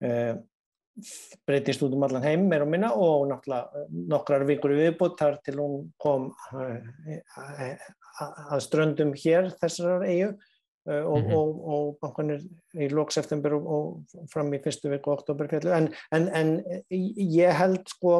e, 0.00 0.12
breytist 1.48 1.82
út 1.86 1.94
um 1.96 2.04
allan 2.06 2.24
heim 2.24 2.46
meir 2.50 2.64
og 2.64 2.70
minna 2.72 2.92
og 2.94 3.26
náttúrulega 3.30 3.86
nokkrar 4.12 4.46
vikur 4.48 4.76
viðbútt 4.76 5.18
þar 5.20 5.40
til 5.46 5.56
hún 5.60 5.90
kom 6.00 6.30
e, 6.56 7.20
að 8.20 8.62
ströndum 8.66 9.12
hér 9.16 9.52
þessar 9.60 10.06
eigu 10.06 10.32
og, 10.86 11.18
mm 11.18 11.26
-hmm. 11.26 11.34
og, 11.36 11.48
og 11.72 11.98
bankanir 12.00 12.44
í 12.74 12.88
lóks 12.88 13.18
eftir 13.18 13.54
og, 13.54 13.66
og 13.66 14.28
fram 14.32 14.52
í 14.54 14.62
fyrstu 14.62 14.90
viku 14.90 15.10
og 15.10 15.20
oktoberfjallu 15.20 15.72
en, 15.76 15.90
en, 16.12 16.28
en 16.28 16.62
ég 16.90 17.52
held 17.52 17.84
sko 17.88 18.14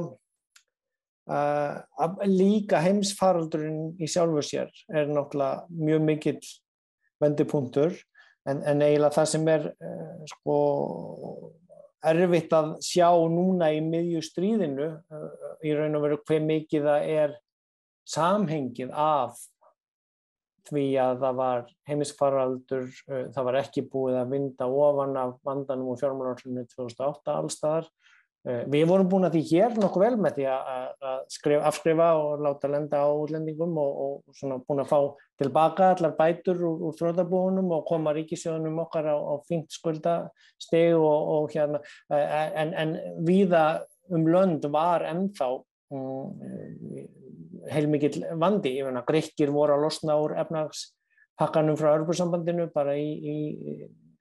að 1.31 2.27
líka 2.27 2.81
heimsfaraldurinn 2.83 3.97
í 4.01 4.07
sjálfu 4.07 4.43
sér 4.43 4.71
er 4.89 5.07
náttúrulega 5.07 5.67
mjög 5.71 6.03
mikill 6.03 6.41
vendipunktur 7.21 7.93
en, 8.49 8.63
en 8.63 8.83
eiginlega 8.83 9.15
það 9.15 9.29
sem 9.33 9.49
er 9.49 9.67
sko 10.33 10.57
erfitt 12.01 12.53
að 12.57 12.75
sjá 12.85 13.09
núna 13.29 13.71
í 13.75 13.81
miðju 13.85 14.23
stríðinu 14.25 14.89
uh, 14.89 15.31
í 15.67 15.73
raun 15.77 15.99
og 15.99 16.05
veru 16.07 16.21
hver 16.25 16.45
mikið 16.47 16.87
það 16.89 17.09
er 17.15 17.39
samhengið 18.09 18.93
af 18.97 19.41
því 20.71 20.85
að 21.03 21.23
það 21.25 21.37
var 21.41 21.65
heimisfaraldur, 21.91 22.89
uh, 23.11 23.25
það 23.35 23.49
var 23.51 23.61
ekki 23.61 23.87
búið 23.93 24.21
að 24.23 24.35
vinda 24.37 24.71
ofan 24.71 25.17
af 25.21 25.37
vandanum 25.47 25.93
og 25.93 26.01
fjármálarslunni 26.01 26.67
2008 26.73 27.37
allstaðar. 27.37 27.91
Uh, 28.41 28.63
við 28.73 28.87
vorum 28.89 29.09
búin 29.11 29.29
að 29.29 29.35
því 29.37 29.43
hér 29.51 29.75
nokkuð 29.77 30.05
vel 30.07 30.15
með 30.25 30.39
því 30.39 30.45
að 30.49 31.25
skrif, 31.29 31.65
afskrifa 31.69 32.07
og 32.17 32.45
láta 32.47 32.71
lenda 32.73 33.03
á 33.05 33.09
útlendingum 33.13 33.75
og, 33.83 33.99
og 34.01 34.63
búin 34.65 34.81
að 34.81 34.89
fá 34.89 34.99
tilbaka 35.43 35.91
allar 35.95 36.15
bætur 36.17 36.63
úr, 36.65 36.87
úr 36.89 36.97
þrótabúinum 36.97 37.69
og 37.77 37.85
koma 37.89 38.15
ríkisjóðunum 38.17 38.81
okkar 38.87 39.11
á, 39.13 39.17
á 39.17 39.35
fint 39.49 39.69
skuldasteg 39.73 40.97
og, 40.97 41.29
og 41.37 41.53
hérna, 41.53 41.83
en, 42.11 42.73
en 42.73 42.97
viða 43.29 43.65
um 44.11 44.27
lönd 44.27 44.67
var 44.73 45.05
ennþá 45.09 45.51
um, 45.95 46.33
heilmikið 47.71 48.23
vandi, 48.41 48.77
ég 48.81 48.89
finna 48.89 49.05
grekkir 49.07 49.53
voru 49.55 49.77
að 49.77 49.85
losna 49.87 50.17
úr 50.21 50.37
efnagspakkanum 50.43 51.79
frá 51.79 51.93
Örbjörnsambandinu 51.95 52.71
bara 52.75 52.97
í, 52.99 53.11
í 53.21 53.37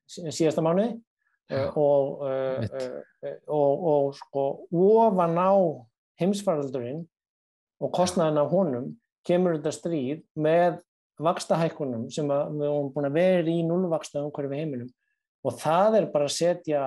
síðasta 0.10 0.64
mánuði 0.66 0.98
og, 1.50 2.22
uh, 2.22 3.00
og, 3.48 3.88
og 3.92 4.12
sko 4.18 4.46
ofan 4.70 5.38
á 5.40 5.54
heimsfaraldurinn 6.22 7.04
og 7.80 7.94
kostnaðan 7.96 8.42
af 8.44 8.54
honum 8.54 8.90
kemur 9.28 9.58
þetta 9.58 9.74
stríð 9.74 10.24
með 10.40 10.80
vakstahækkunum 11.20 12.08
sem 12.14 12.28
við 12.30 12.66
höfum 12.66 12.90
búin 12.96 13.10
að 13.10 13.18
vera 13.18 13.52
í 13.52 13.62
núlvaksta 13.68 14.24
umhverju 14.24 14.52
við 14.52 14.62
heiminum. 14.64 14.90
Og 15.44 15.56
það 15.60 16.00
er 16.00 16.08
bara 16.14 16.28
að 16.28 16.36
setja 16.36 16.84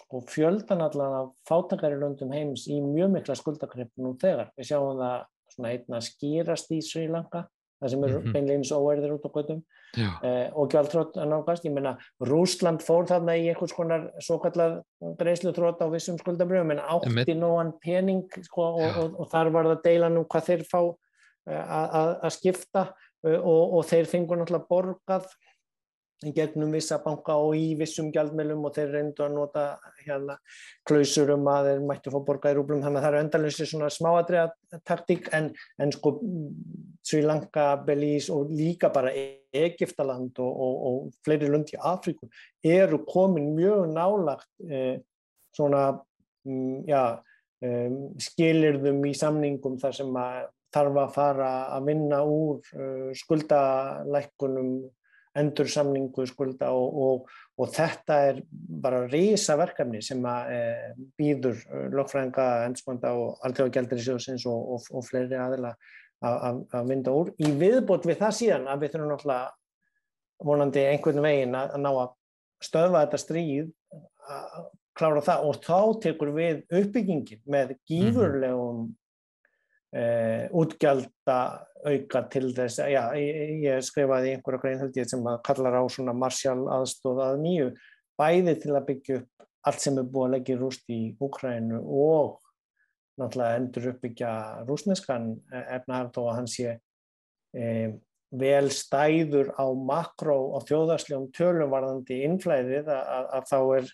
sko, 0.00 0.20
fjöldan 0.28 0.84
allan 0.84 1.18
af 1.20 1.32
fátakari 1.48 1.98
löndum 2.00 2.32
heims 2.32 2.66
í 2.68 2.78
mjög 2.84 3.12
mikla 3.16 3.36
skuldakrepp 3.38 3.92
nú 4.00 4.14
þegar. 4.20 4.50
Við 4.56 4.70
sjáum 4.70 5.00
það 5.00 5.26
svona 5.54 5.72
einna 5.72 6.00
skýrast 6.04 6.72
í 6.76 6.80
Sri 6.84 7.06
Lanka 7.08 7.46
það 7.80 7.90
sem 7.92 8.04
eru 8.04 8.18
mm 8.18 8.24
-hmm. 8.24 8.32
beinleins 8.32 8.72
óerðir 8.72 9.14
út 9.14 9.26
á 9.28 9.30
göttum 9.36 9.62
eh, 9.96 10.50
og 10.54 10.70
gjaldtrótt 10.72 11.16
að 11.16 11.28
nákast. 11.32 11.64
Ég 11.64 11.72
menna, 11.72 11.96
Rúsland 12.20 12.82
fór 12.82 13.06
þarna 13.06 13.36
í 13.36 13.48
einhvers 13.48 13.72
konar 13.72 14.10
svo 14.20 14.38
kallað 14.38 14.82
greiðslutrótt 15.18 15.82
á 15.84 15.86
vissum 15.92 16.18
skuldabröðum 16.18 16.72
en 16.72 16.84
átti 16.84 17.34
nógan 17.34 17.72
pening 17.80 18.28
sko, 18.42 18.62
og, 18.62 18.96
og, 18.96 19.20
og 19.20 19.28
þar 19.28 19.50
var 19.50 19.64
það 19.64 19.82
deilan 19.82 20.18
um 20.18 20.24
hvað 20.24 20.48
þeir 20.48 20.64
fá 20.70 20.80
eh, 21.50 21.64
að 22.24 22.30
skipta 22.30 22.92
eh, 23.26 23.40
og, 23.40 23.74
og 23.78 23.84
þeir 23.84 24.06
fengur 24.06 24.38
náttúrulega 24.40 24.68
borgað 24.68 25.28
gegnum 26.22 26.72
vissa 26.72 26.96
banka 27.04 27.34
og 27.36 27.56
í 27.58 27.74
vissum 27.76 28.08
gjaldmjölum 28.14 28.64
og 28.64 28.72
þeir 28.76 28.92
reyndu 28.94 29.24
að 29.26 29.34
nota 29.36 29.64
hérna 30.00 30.38
klausur 30.88 31.32
um 31.34 31.44
að 31.52 31.70
þeir 31.70 31.82
mættu 31.90 32.12
fá 32.14 32.18
borga 32.24 32.52
í 32.52 32.56
rúblum. 32.56 32.80
Þannig 32.84 33.00
að 33.00 33.04
það 33.04 33.10
eru 33.10 33.20
endalinsi 33.24 33.68
svona 33.68 33.90
smáadriða 33.92 34.80
taktík 34.88 35.28
en, 35.36 35.50
en 35.82 35.92
sko 35.92 36.14
Sri 37.06 37.20
Lanka, 37.26 37.68
Belize 37.86 38.32
og 38.32 38.50
líka 38.56 38.90
bara 38.94 39.12
Egiptaland 39.12 40.40
og, 40.40 40.64
og, 40.66 40.74
og 40.88 41.14
fleiri 41.24 41.52
lund 41.52 41.70
í 41.72 41.80
Afríku 41.80 42.30
eru 42.64 43.02
komin 43.08 43.52
mjög 43.56 43.86
nálagt 43.92 44.50
eh, 44.70 44.98
svona 45.56 45.88
mm, 46.48 46.84
ja, 46.88 47.06
eh, 47.64 47.92
skilirðum 48.24 49.04
í 49.08 49.14
samningum 49.16 49.78
þar 49.80 50.00
sem 50.00 50.20
að 50.20 50.44
þarf 50.76 51.00
að 51.00 51.14
fara 51.14 51.50
að 51.76 51.86
vinna 51.88 52.20
úr 52.28 52.58
uh, 52.76 53.10
skuldalækkunum 53.16 54.70
endur 55.40 55.68
samningu 55.70 56.26
skulda 56.28 56.70
og, 56.74 56.96
og, 57.06 57.34
og 57.60 57.70
þetta 57.74 58.18
er 58.30 58.40
bara 58.82 59.04
reysa 59.10 59.56
verkefni 59.60 60.00
sem 60.04 60.24
að 60.28 60.52
e, 60.54 60.62
býður 61.18 61.60
eh, 61.60 61.86
lögfræðinga, 61.94 62.46
ennskonda 62.68 63.12
og 63.16 63.44
alltaf 63.46 63.70
gældir 63.74 64.00
í 64.00 64.06
sjóðsins 64.06 64.46
og, 64.50 64.88
og 64.90 65.06
fleiri 65.06 65.38
aðila 65.40 65.74
að 66.26 66.86
mynda 66.88 67.12
úr. 67.12 67.32
Í 67.36 67.50
viðbót 67.60 68.06
við 68.08 68.22
það 68.22 68.36
síðan 68.38 68.68
að 68.72 68.82
við 68.82 68.94
þurfum 68.94 69.10
náttúrulega 69.12 70.46
vonandi 70.46 70.84
einhvern 70.90 71.24
veginn 71.24 71.56
að, 71.56 71.74
ná 71.80 71.90
að 71.92 72.14
stöðva 72.64 73.02
þetta 73.04 73.20
stríð 73.20 73.68
að 74.26 74.70
klára 74.96 75.22
það 75.24 75.48
og 75.48 75.58
þá 75.64 75.80
tekur 76.06 76.32
við 76.36 76.62
uppbyggingin 76.72 77.42
með 77.44 77.76
mhm. 77.76 78.86
Gífurlegum 79.96 80.14
Uh, 80.46 80.48
útgjálta 80.52 81.36
auka 81.86 82.20
til 82.28 82.50
þess 82.52 82.82
að, 82.82 82.88
já, 82.92 83.02
ég, 83.16 83.52
ég 83.62 83.84
skrifaði 83.86 84.32
einhverja 84.34 84.60
grein 84.60 84.80
held 84.82 84.96
ég 84.98 85.06
sem 85.08 85.28
að 85.30 85.38
kallar 85.46 85.78
á 85.80 85.82
svona 85.88 86.12
marsjál 86.12 86.66
aðstóð 86.74 87.20
að 87.24 87.36
nýju, 87.44 87.68
bæði 88.20 88.54
til 88.60 88.74
að 88.74 88.84
byggja 88.90 89.16
upp 89.20 89.46
allt 89.70 89.84
sem 89.86 90.00
er 90.02 90.10
búið 90.10 90.26
að 90.26 90.34
leggja 90.34 90.58
rúst 90.60 90.92
í 90.92 90.98
Úkrænu 91.22 91.78
og 91.80 92.34
náttúrulega 93.16 93.62
endur 93.62 93.88
uppbyggja 93.94 94.32
rúsneskan 94.68 95.30
efnar 95.62 96.12
þó 96.12 96.20
að 96.26 96.36
hann 96.40 96.50
sé 96.50 96.76
e, 97.56 97.70
vel 98.36 98.68
stæður 98.74 99.54
á 99.56 99.64
makró 99.72 100.36
og 100.58 100.68
þjóðarslegum 100.68 101.30
tölum 101.38 101.72
varðandi 101.72 102.20
innflæðið 102.26 102.92
að, 102.92 103.02
að, 103.16 103.32
að 103.38 103.50
þá 103.54 103.58
er, 103.78 103.90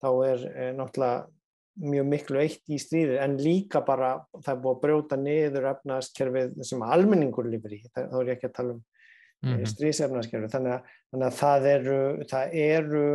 þá 0.00 0.10
er 0.30 0.48
e, 0.48 0.72
náttúrulega 0.80 1.41
mjög 1.80 2.08
miklu 2.08 2.40
eitt 2.42 2.68
í 2.68 2.78
stríði 2.80 3.16
en 3.22 3.38
líka 3.40 3.80
bara 3.86 4.14
það 4.38 4.54
er 4.54 4.62
búið 4.64 4.74
að 4.74 4.82
brjóta 4.82 5.16
niður 5.16 5.68
efnaðskerfið 5.70 6.58
sem 6.68 6.82
almenningur 6.84 7.48
lifir 7.48 7.78
í, 7.78 7.84
þá 7.94 8.18
er 8.20 8.28
ég 8.28 8.34
ekki 8.36 8.50
að 8.50 8.58
tala 8.58 8.74
um 8.76 8.82
mm 9.42 9.54
-hmm. 9.54 9.70
stríðsefnaðskerfið 9.72 10.54
þannig, 10.54 10.90
þannig 11.10 11.26
að 11.28 11.38
það 11.38 11.68
eru, 11.72 12.00
það 12.30 12.56
eru 12.64 13.06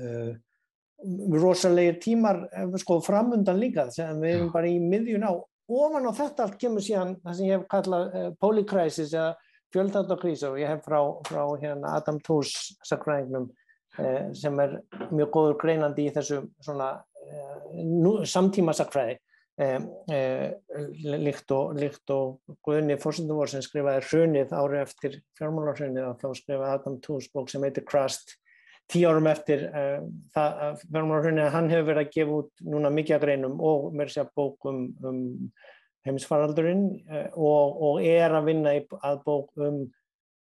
uh, 0.00 0.34
rosalegir 1.44 1.98
tímar 2.00 2.44
sko, 2.80 3.00
framundan 3.04 3.60
líka 3.60 3.90
sem 3.90 4.20
við 4.20 4.36
erum 4.38 4.52
bara 4.52 4.70
í 4.70 4.78
miðjun 4.80 5.26
á. 5.28 5.32
Ofan 5.68 6.08
á 6.08 6.12
þetta 6.12 6.44
allt 6.44 6.60
kemur 6.60 6.84
síðan 6.84 7.16
það 7.24 7.36
sem 7.36 7.46
ég 7.46 7.58
hef 7.58 7.66
kallað 7.68 8.14
uh, 8.14 8.30
polycrisis 8.40 9.12
eða 9.12 9.34
fjöldáttakrísa 9.74 10.50
og 10.50 10.58
ég 10.60 10.68
hef 10.70 10.84
frá, 10.84 11.00
frá 11.28 11.44
hérna, 11.60 11.96
Adam 11.98 12.20
Tooze 12.20 12.76
sakræðingnum 12.84 13.50
uh, 13.98 14.32
sem 14.32 14.60
er 14.60 14.80
mjög 15.10 15.30
góður 15.30 15.58
greinandi 15.60 16.08
í 16.08 16.14
þessu 16.14 16.44
svona 16.62 16.94
samtímasakfræði 18.28 19.16
eh, 19.60 19.80
eh, 20.12 20.52
líkt 21.18 21.52
og, 21.54 21.76
og 22.14 22.38
Guðni 22.64 22.96
Fórsenduvor 23.00 23.50
sem 23.50 23.62
skrifaði 23.64 24.04
hrunið 24.08 24.54
ári 24.56 24.80
eftir 24.82 25.20
fjármálarhrunið 25.38 26.08
og 26.08 26.16
þá 26.22 26.40
skrifaði 26.40 26.72
Adam 26.78 26.98
Tooze 27.04 27.30
bók 27.34 27.52
sem 27.52 27.64
heitir 27.66 27.86
Crust. 27.88 28.36
Tíu 28.90 29.08
árum 29.08 29.30
eftir 29.30 29.64
eh, 29.70 30.00
fjármálarhrunið 30.34 31.52
hann 31.54 31.70
hefur 31.72 31.90
verið 31.92 32.04
að 32.04 32.14
gefa 32.18 32.38
út 32.42 32.64
núna 32.68 32.92
mikið 32.92 33.16
að 33.18 33.26
greinum 33.26 33.58
og 33.64 33.90
mér 33.96 34.12
sé 34.12 34.24
að 34.24 34.34
bók 34.36 34.68
um, 34.70 34.86
um 35.04 35.24
heimsfaraldurinn 36.04 36.88
og, 37.32 37.78
og 37.80 38.02
er 38.04 38.34
að 38.36 38.50
vinna 38.50 38.74
að 38.76 39.22
bók 39.24 39.54
um 39.56 39.86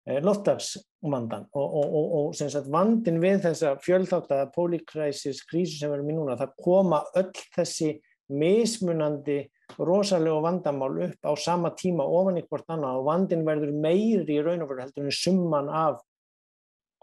Eh, 0.10 0.18
loftdagsvandan 0.26 1.44
og, 1.54 1.74
og, 1.78 1.92
og, 1.94 2.14
og 2.34 2.70
vandin 2.74 3.20
við 3.22 3.44
þessa 3.44 3.76
fjöldþáttaða 3.86 4.48
polykræsis 4.56 5.44
krísu 5.46 5.78
sem 5.78 5.94
erum 5.94 6.10
í 6.10 6.16
núna, 6.18 6.38
það 6.40 6.56
koma 6.66 7.04
öll 7.22 7.44
þessi 7.54 7.92
mismunandi 8.34 9.44
rosalega 9.78 10.42
vandamál 10.42 10.98
upp 11.06 11.30
á 11.30 11.38
sama 11.38 11.74
tíma 11.78 12.10
ofan 12.10 12.42
í 12.42 12.46
hvort 12.48 12.74
annað 12.74 12.98
og 12.98 13.08
vandin 13.12 13.46
verður 13.46 13.78
meiri 13.78 14.40
í 14.40 14.42
raun 14.42 14.66
og 14.66 14.74
veru 14.74 14.88
heldur 14.88 15.06
en 15.06 15.20
summan 15.20 15.70
af 15.70 16.02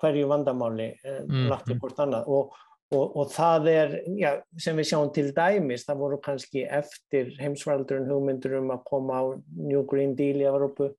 hverju 0.03 0.27
vandamáli 0.35 0.91
eh, 0.99 1.23
mm, 1.23 1.49
lagt 1.55 1.71
í 1.71 1.79
hvort 1.79 2.03
annað. 2.03 2.27
Og, 2.27 2.61
og 2.99 3.27
það 3.31 3.75
er, 3.77 3.99
já, 4.19 4.31
sem 4.59 4.75
við 4.75 4.91
sjáum 4.91 5.15
til 5.15 5.31
dæmis, 5.37 5.87
það 5.87 6.03
voru 6.03 6.25
kannski 6.25 6.67
eftir 6.67 7.31
heimsvaraldurinn 7.39 8.11
hugmyndur 8.11 8.59
um 8.59 8.73
að 8.75 8.87
koma 8.91 9.23
á 9.23 9.25
New 9.55 9.87
Green 9.87 10.19
Deal 10.19 10.43
í 10.43 10.51
Evrópu 10.51 10.97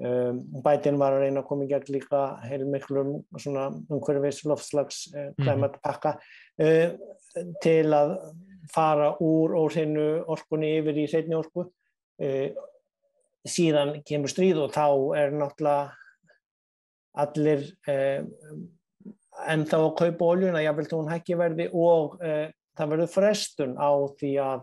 Um, 0.00 0.38
Bætin 0.64 0.96
var 0.96 1.12
að 1.12 1.26
reyna 1.26 1.42
að 1.42 1.48
koma 1.50 1.66
í 1.66 1.68
gegn 1.68 1.90
líka 1.92 2.20
heilmiklum 2.48 3.18
umhverfis 3.36 4.38
lofslags 4.48 5.02
klæmatpakka 5.36 6.14
uh, 6.16 6.94
til 7.60 7.92
að 7.92 8.14
fara 8.72 9.10
úr 9.20 9.52
óhreinu 9.60 10.06
orkunni 10.32 10.70
yfir 10.78 11.02
í 11.02 11.04
hreitni 11.10 11.36
orku. 11.36 11.66
Uh, 12.16 12.48
síðan 13.44 13.98
kemur 14.08 14.32
stríð 14.32 14.62
og 14.64 14.72
þá 14.72 14.86
er 15.20 15.36
náttúrulega 15.36 15.84
allir 17.20 17.66
ennþá 19.50 19.78
að 19.80 19.94
kaupa 19.98 20.28
oljuna, 20.34 20.60
jáfnveg 20.62 20.88
til 20.90 20.98
hún 21.00 21.08
hækki 21.10 21.38
verði 21.40 21.66
og 21.72 22.18
það 22.20 22.92
verður 22.92 23.10
frestun 23.10 23.72
á 23.80 23.90
því 24.20 24.32
að 24.44 24.60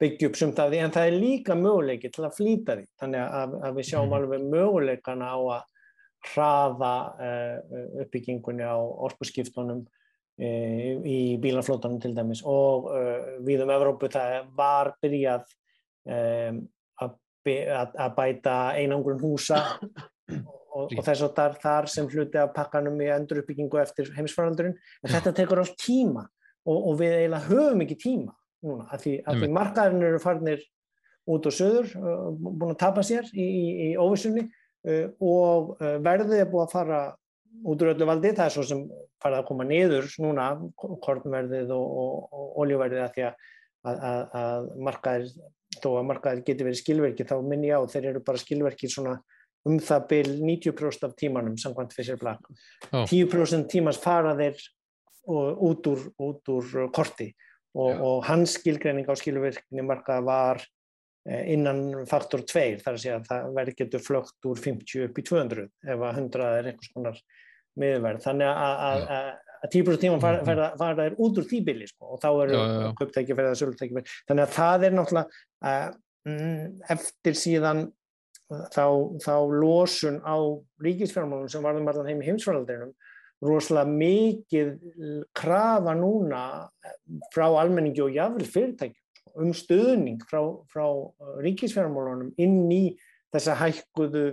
byggja 0.00 0.28
upp 0.28 0.38
sumt 0.38 0.60
af 0.60 0.70
því 0.70 0.80
en 0.84 0.92
það 0.94 1.08
er 1.08 1.16
líka 1.16 1.56
möguleiki 1.58 2.10
til 2.12 2.26
að 2.26 2.36
flýta 2.36 2.76
því. 2.76 2.86
Þannig 3.00 3.22
að, 3.24 3.56
að 3.68 3.78
við 3.78 3.88
sjáum 3.90 4.08
mm. 4.10 4.16
alveg 4.18 4.46
möguleikana 4.52 5.30
á 5.32 5.38
að 5.56 5.62
hraða 6.26 6.94
uh, 7.22 7.76
uppbyggingunni 8.02 8.66
á 8.66 8.76
orkusskiptunum 8.76 9.84
uh, 9.86 10.90
í 11.06 11.18
bílaflótanum 11.42 12.00
til 12.02 12.12
dæmis. 12.16 12.42
Og 12.44 12.90
uh, 12.90 13.36
við 13.46 13.64
um 13.64 13.72
Evrópu 13.76 14.10
það 14.12 14.50
var 14.58 14.92
byrjað 15.04 15.48
um, 16.04 16.62
að, 17.06 17.16
að 17.94 18.16
bæta 18.16 18.56
einangrun 18.76 19.22
húsa 19.22 19.62
og, 20.76 20.90
og 20.90 21.04
þess 21.06 21.24
að 21.24 21.36
þar, 21.38 21.60
þar 21.62 21.92
sem 21.92 22.08
hluti 22.10 22.40
af 22.42 22.52
pakkanum 22.56 22.98
í 23.00 23.12
endur 23.14 23.44
uppbyggingu 23.44 23.80
eftir 23.80 24.10
heimsfaraldurinn. 24.18 24.76
En 25.04 25.14
þetta 25.14 25.32
tekur 25.40 25.62
allt 25.62 25.78
tíma 25.80 26.26
og, 26.66 26.76
og 26.76 26.98
við 27.00 27.22
eiginlega 27.22 27.48
höfum 27.48 27.86
ekki 27.86 28.02
tíma 28.02 28.34
núna 28.66 28.88
að 28.92 29.04
því, 29.04 29.14
því 29.26 29.50
markaðurinn 29.56 30.08
eru 30.08 30.22
farnir 30.22 30.64
út 31.26 31.48
og 31.48 31.54
söður 31.54 31.92
búin 32.38 32.72
að 32.72 32.80
tapa 32.82 33.04
sér 33.06 33.28
í, 33.32 33.44
í, 33.44 33.66
í 33.86 33.90
óvissunni 33.98 34.46
og 35.22 35.76
verðið 36.04 36.42
er 36.42 36.50
búin 36.50 36.66
að 36.66 36.74
fara 36.74 37.00
út 37.66 37.82
úr 37.82 37.92
öllu 37.94 38.08
valdi, 38.08 38.34
það 38.36 38.46
er 38.46 38.54
svo 38.54 38.64
sem 38.68 38.82
farið 39.22 39.38
að 39.40 39.46
koma 39.48 39.66
niður 39.66 40.08
núna, 40.22 40.48
kornverðið 40.76 41.72
og, 41.74 42.26
oljuverðið 42.62 43.02
að 43.02 43.14
því 43.14 43.24
að, 43.26 43.46
að, 43.92 44.20
að 44.40 44.68
markaðir 44.88 45.30
þó 45.76 45.88
að 45.94 46.06
markaðir 46.10 46.44
geti 46.46 46.66
verið 46.66 46.80
skilverki 46.82 47.26
þá 47.28 47.34
minn 47.44 47.64
ég 47.66 47.80
á 47.80 47.82
þeir 47.90 48.10
eru 48.12 48.22
bara 48.26 48.40
skilverki 48.40 48.90
svona 48.92 49.16
um 49.66 49.80
það 49.82 50.06
byl 50.12 50.28
90% 50.46 51.08
af 51.08 51.16
tímanum 51.18 51.56
samkvæmt 51.58 51.94
fyrir 51.96 52.20
blak. 52.20 52.44
Oh. 52.92 53.02
10% 53.08 53.66
tímans 53.72 53.98
fara 53.98 54.36
þeir 54.38 54.60
út 55.26 55.88
úr, 55.90 56.04
út 56.22 56.52
úr 56.54 56.86
korti 56.94 57.32
og, 57.76 58.02
og 58.08 58.18
hans 58.26 58.56
skilgreining 58.58 59.08
á 59.08 59.14
skilvirkni 59.18 59.84
marka 59.84 60.18
var 60.24 60.62
eh, 61.28 61.52
innan 61.54 62.06
faktor 62.10 62.44
2 62.48 62.66
þar 62.82 62.94
að 62.94 63.02
segja 63.02 63.18
að 63.20 63.26
það 63.30 63.50
verður 63.58 63.80
getur 63.82 64.04
flögt 64.04 64.48
úr 64.50 64.62
50 64.68 65.08
upp 65.08 65.20
í 65.20 65.26
200 65.30 65.66
ef 65.66 66.06
að 66.08 66.22
100 66.22 66.46
er 66.60 66.70
einhvers 66.72 66.94
konar 66.94 67.20
miðverð. 67.76 68.22
Þannig 68.24 68.48
að, 68.48 68.78
að, 68.88 69.04
að 69.66 69.74
10% 69.74 70.02
tíma 70.02 70.20
fara, 70.22 70.70
fara, 70.78 71.06
er 71.06 71.20
út 71.22 71.38
úr 71.40 71.46
tíbili 71.48 71.88
sko, 71.88 72.14
og 72.14 72.22
þá 72.22 72.28
eru 72.46 72.62
köptækifæri 72.98 73.50
eða 73.50 73.60
sölutækifæri 73.60 74.16
þannig 74.28 74.44
að 74.44 74.56
það 74.56 74.86
er 74.86 74.96
náttúrulega 74.96 75.70
uh, 75.70 75.88
eftir 76.96 77.38
síðan 77.38 77.86
þá, 78.46 78.86
þá 79.22 79.34
losun 79.50 80.20
á 80.22 80.36
ríkisfjármálum 80.84 81.50
sem 81.50 81.64
varðum 81.64 81.90
allan 81.90 82.10
heim 82.10 82.22
í 82.22 82.28
heimsfjáraldrinum 82.28 82.92
rosalega 83.44 83.92
mikið 83.92 84.70
krafa 85.36 85.94
núna 85.98 86.42
frá 87.34 87.46
almenningi 87.60 88.04
og 88.04 88.14
jáfnvel 88.16 88.48
fyrirtækjum 88.48 89.02
um 89.36 89.52
stuðning 89.52 90.22
frá, 90.24 90.40
frá 90.72 90.86
ríkisfjármálunum 91.44 92.32
inn 92.40 92.70
í 92.72 92.84
þessa 93.34 93.58
hækkuðu 93.60 94.26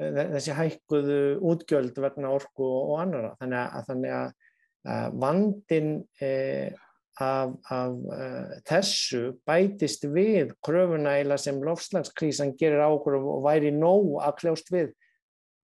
þessi 0.00 0.56
hækkuðu 0.56 1.18
útgjöld 1.52 1.98
vegna 2.00 2.32
orku 2.34 2.64
og, 2.64 2.94
og 2.94 3.02
annara 3.04 3.34
þannig 3.38 3.60
að, 3.60 3.82
þannig 3.90 4.14
að 4.18 5.18
vandin 5.20 5.90
eh, 6.24 6.72
af, 7.20 7.52
af 7.68 7.92
uh, 7.92 8.52
þessu 8.68 9.34
bætist 9.48 10.06
við 10.08 10.54
kröfuna 10.64 11.18
eila 11.20 11.36
sem 11.40 11.58
lofslagskrísan 11.64 12.54
gerir 12.58 12.80
ákur 12.86 13.18
og 13.20 13.42
væri 13.44 13.72
nóg 13.74 14.16
að 14.24 14.38
kljást 14.40 14.72
við 14.72 14.94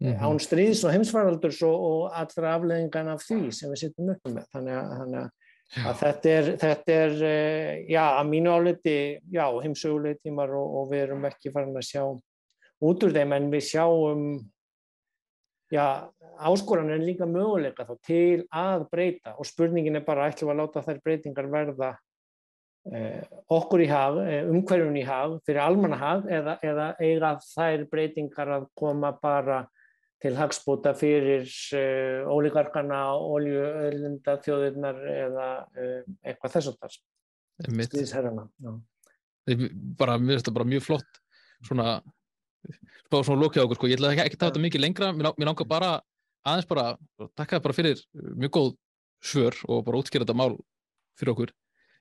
mm 0.01 0.13
-hmm. 0.13 0.21
án 0.21 0.39
stríðs 0.39 0.85
og 0.85 0.93
heimsvaraldurs 0.93 1.63
og, 1.63 1.77
og 1.91 2.01
allra 2.13 2.55
afleðingan 2.55 3.09
af 3.15 3.23
því 3.25 3.53
sem 3.53 3.71
við 3.71 3.83
sittum 3.83 4.11
upp 4.15 4.29
með. 4.29 4.47
Þannig 4.55 4.75
að, 4.77 4.97
þannig 4.99 5.21
að 5.87 5.95
þetta 6.01 6.29
er, 6.31 6.51
þetta 6.63 6.93
er 6.93 7.13
uh, 7.13 7.71
já, 7.91 8.05
að 8.21 8.27
mínu 8.29 8.51
áleti 8.51 8.99
já, 9.33 9.47
heimsögulegi 9.63 10.21
tímar 10.23 10.51
og, 10.55 10.75
og 10.81 10.91
við 10.93 11.07
erum 11.07 11.25
ekki 11.25 11.53
farin 11.53 11.77
að 11.77 11.89
sjá 11.91 12.03
út 12.81 13.03
úr 13.03 13.13
þeim 13.13 13.33
en 13.33 13.51
við 13.51 13.65
sjáum 13.71 14.23
já, 15.73 16.09
áskoran 16.39 16.91
er 16.91 17.03
líka 17.03 17.27
möguleika 17.27 17.87
þá 17.87 17.95
til 18.07 18.47
að 18.53 18.89
breyta. 18.91 19.37
Og 19.39 19.47
spurningin 19.49 19.97
er 19.97 20.05
bara 20.07 20.29
ætlum 20.31 20.53
að 20.53 20.61
láta 20.63 20.85
þær 20.85 21.01
breytingar 21.05 21.49
verða 21.51 21.93
eh, 22.93 23.23
okkur 23.51 23.83
í 23.83 23.89
hag, 23.91 24.21
eh, 24.27 24.45
umhverjum 24.51 24.97
í 25.01 25.07
hag, 25.07 25.39
fyrir 25.47 25.65
almannahag 25.65 26.29
eða, 26.31 26.59
eða 26.63 26.91
eiga 27.01 27.33
þær 27.43 27.87
breytingar 27.91 28.53
að 28.61 28.69
koma 28.79 29.15
bara 29.23 29.65
til 30.23 30.33
hagspúta 30.39 30.95
fyrir 30.97 31.45
uh, 31.77 32.33
ólíkarkana, 32.33 33.03
óljuöðlunda 33.21 34.39
þjóðirnar 34.45 35.01
eða 35.13 35.49
uh, 35.65 36.03
eitthvað 36.25 36.57
þess 36.57 36.73
að 36.73 36.79
það 36.83 36.99
stýðisherrana. 37.87 38.47
Bara, 39.97 40.17
mér 40.19 40.37
finnst 40.37 40.47
þetta 40.47 40.57
bara 40.57 40.69
mjög 40.69 40.87
flott 40.89 41.21
svona 41.67 42.01
spá 43.07 43.21
svona 43.23 43.43
lókja 43.45 43.65
okkur 43.65 43.79
sko, 43.79 43.91
ég 43.91 44.01
ætla 44.01 44.13
ekki 44.15 44.25
að 44.25 44.41
taka 44.41 44.51
þetta 44.51 44.65
mikið 44.65 44.83
lengra, 44.83 45.13
mér 45.15 45.49
langar 45.49 45.69
bara 45.71 45.93
aðeins 46.47 46.69
bara, 46.71 46.87
takka 47.39 47.61
bara 47.63 47.77
fyrir 47.77 48.03
mjög 48.15 48.53
góð 48.57 48.73
svör 49.25 49.59
og 49.71 49.85
bara 49.87 50.01
útskýra 50.01 50.27
þetta 50.27 50.39
mál 50.39 50.57
fyrir 51.19 51.35
okkur 51.35 51.53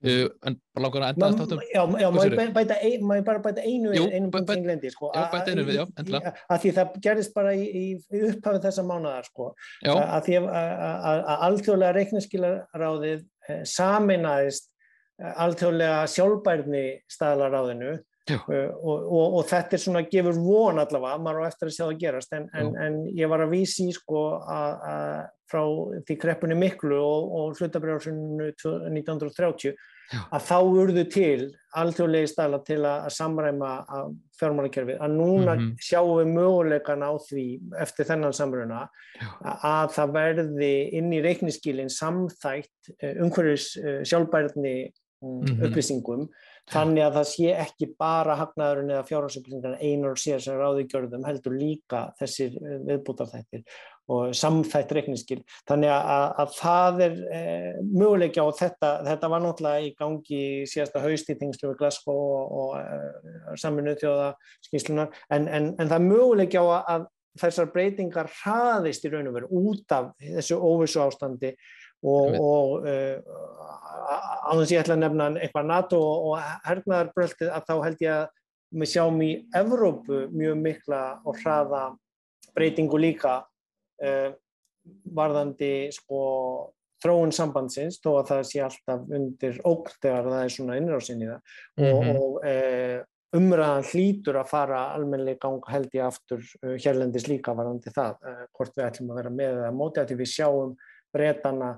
uh, 0.04 0.26
en 0.48 0.56
bara 0.74 0.84
langar 0.84 1.04
að 1.06 1.12
enda 1.14 1.30
þetta 1.32 1.46
áttum 1.46 1.62
Já, 1.72 1.82
já 2.02 2.08
má 2.12 2.20
ég 2.26 3.24
bara 3.26 3.42
bæta 3.44 3.64
einu 3.64 3.94
Jú, 3.96 4.06
einum 4.10 4.30
bæ, 4.34 4.40
bæ, 4.48 4.54
glendi, 4.64 4.92
sko, 4.92 5.10
Já, 5.14 5.26
bæta 5.32 5.54
einu 5.54 5.66
við, 5.68 5.78
já, 5.80 5.84
endla 6.02 6.22
að 6.34 6.64
því 6.64 6.72
það 6.78 6.98
gerist 7.06 7.34
bara 7.36 7.54
í, 7.56 7.64
í, 7.66 7.84
í 7.96 8.22
upphafið 8.30 8.66
þessa 8.68 8.86
mánuðar 8.86 9.30
sko, 9.30 9.48
að 9.86 10.28
því 10.28 10.38
að, 10.42 11.22
alþjóðlega 11.48 11.96
reiknaskilaráðið 12.00 13.22
eh, 13.48 13.62
saminæðist 13.76 14.68
eh, 15.22 15.32
alþjóðlega 15.46 16.02
sjálfbærni 16.12 16.84
staðlaráðinu 17.16 17.96
Uh, 18.26 18.72
og, 18.82 19.04
og, 19.06 19.34
og 19.38 19.44
þetta 19.46 19.76
er 19.76 19.82
svona 19.84 20.00
gefur 20.10 20.38
von 20.42 20.80
allavega, 20.82 21.18
maður 21.22 21.46
á 21.46 21.48
eftir 21.50 21.68
að 21.70 21.76
sjá 21.76 21.84
það 21.84 21.98
gerast 22.00 22.32
en, 22.34 22.48
en, 22.58 22.72
en 22.82 22.96
ég 23.14 23.30
var 23.30 23.44
að 23.44 23.52
vísi 23.54 23.86
sko 23.94 24.22
að, 24.42 24.72
að 24.90 25.12
frá 25.46 25.60
því 26.08 26.16
kreppunni 26.18 26.56
miklu 26.58 26.96
og, 26.98 27.28
og 27.38 27.60
hlutabrjáðsunu 27.60 28.48
1930 28.50 29.76
Já. 30.06 30.20
að 30.34 30.42
þá 30.46 30.56
urðu 30.62 31.04
til 31.10 31.46
alþjóðlegi 31.78 32.30
stæla 32.30 32.60
til 32.66 32.78
að, 32.80 33.06
að 33.06 33.14
samræma 33.16 33.70
fjármálakerfið, 34.38 34.98
að 35.02 35.14
núna 35.16 35.54
mm 35.54 35.62
-hmm. 35.62 35.72
sjáum 35.82 36.18
við 36.20 36.32
möguleikana 36.34 37.10
á 37.10 37.14
því 37.28 37.46
eftir 37.82 38.10
þennan 38.10 38.36
samruna 38.36 38.82
að 39.42 39.94
það 39.96 40.14
verði 40.18 40.74
inn 40.98 41.12
í 41.12 41.22
reikniskílinn 41.22 41.90
samþægt 41.90 42.92
uh, 43.02 43.14
umhverjus 43.22 43.76
uh, 43.78 44.02
sjálfbærni 44.02 44.76
mm 45.22 45.40
-hmm. 45.42 45.62
upplýsingum 45.66 46.28
þannig 46.72 47.04
að 47.06 47.18
það 47.18 47.28
sé 47.30 47.50
ekki 47.54 47.90
bara 47.98 48.38
hagnaðurinn 48.40 48.94
eða 48.94 49.08
fjárhansupplýsingarna 49.10 49.82
einar 49.82 50.14
og 50.16 50.22
sér 50.22 50.42
sem 50.42 50.56
ráði 50.58 50.86
gjörðum 50.90 51.26
heldur 51.28 51.54
líka 51.54 52.06
þessir 52.18 52.56
eh, 52.58 52.80
viðbútarþættir 52.88 53.62
og 54.12 54.34
samþætt 54.38 54.92
reikningskil 54.94 55.40
þannig 55.66 55.90
að, 55.90 56.26
að 56.42 56.52
það 56.60 57.00
er 57.06 57.16
e, 57.26 57.40
möguleikja 57.82 58.44
og 58.46 58.54
þetta, 58.58 58.90
þetta 59.08 59.30
var 59.32 59.42
náttúrulega 59.42 59.82
í 59.82 59.90
gangi 59.98 60.42
síðasta 60.70 61.02
haustýtingslu 61.02 61.72
við 61.72 61.80
Glasgow 61.80 62.20
og, 62.36 62.54
og 62.60 62.76
e, 62.78 63.56
saminu 63.58 63.96
þjóða 63.98 64.28
skýrslunar 64.68 65.10
en, 65.34 65.48
en, 65.48 65.72
en 65.74 65.90
það 65.90 65.96
er 65.98 66.06
möguleikja 66.06 66.62
á 66.62 66.66
að 66.94 67.08
þessar 67.40 67.72
breytingar 67.74 68.30
hraðist 68.38 69.04
í 69.04 69.12
raun 69.12 69.28
og 69.30 69.36
veru 69.36 69.62
út 69.62 69.92
af 69.92 70.12
þessu 70.22 70.60
óvissu 70.62 71.02
ástandi 71.02 71.52
og, 72.02 72.36
og 72.40 72.86
á 74.46 74.50
þess 74.54 74.68
að 74.68 74.74
ég 74.74 74.82
ætla 74.82 74.96
að 74.96 75.02
nefna 75.04 75.28
eitthvað 75.40 75.70
NATO 75.70 76.00
og 76.00 76.34
hernaðarbröltið 76.66 77.52
að 77.52 77.68
þá 77.68 77.74
held 77.84 78.04
ég 78.04 78.12
að 78.16 78.26
við 78.76 78.92
sjáum 78.92 79.20
í 79.24 79.30
Evrópu 79.56 80.26
mjög 80.34 80.56
mikla 80.60 81.02
og 81.26 81.38
hraða 81.42 81.82
breytingu 82.56 83.00
líka 83.00 83.40
uh, 83.42 84.30
varðandi 85.16 85.90
sko 85.94 86.20
þróun 87.02 87.34
sambandsins, 87.34 87.98
þó 88.00 88.16
að 88.20 88.30
það 88.30 88.46
sé 88.48 88.62
alltaf 88.64 89.10
undir 89.12 89.58
ógt 89.68 89.98
þegar 90.00 90.30
það 90.30 90.40
er 90.40 90.54
svona 90.54 90.78
innrásin 90.80 91.22
í 91.22 91.28
það 91.28 91.40
mm 91.76 91.84
-hmm. 91.84 91.92
og, 91.92 92.02
mhm. 92.02 92.16
og 92.22 92.34
uh, 92.50 92.98
umræðan 93.36 93.88
hlýtur 93.90 94.38
að 94.40 94.50
fara 94.50 94.82
almennileg 94.94 95.38
gang 95.42 95.64
held 95.68 95.94
ég 95.94 96.06
aftur 96.06 96.40
uh, 96.40 96.76
hérlendis 96.80 97.28
líka 97.28 97.54
varðandi 97.54 97.92
það, 97.92 98.16
hvort 98.56 98.76
við 98.76 98.86
ætlum 98.86 99.12
að 99.12 99.22
vera 99.22 99.34
með 99.42 99.58
eða 99.62 99.72
móti 99.76 100.00
að 100.00 100.12
því 100.12 100.20
við 100.22 100.32
sjáum 100.32 100.76
breytana 101.16 101.74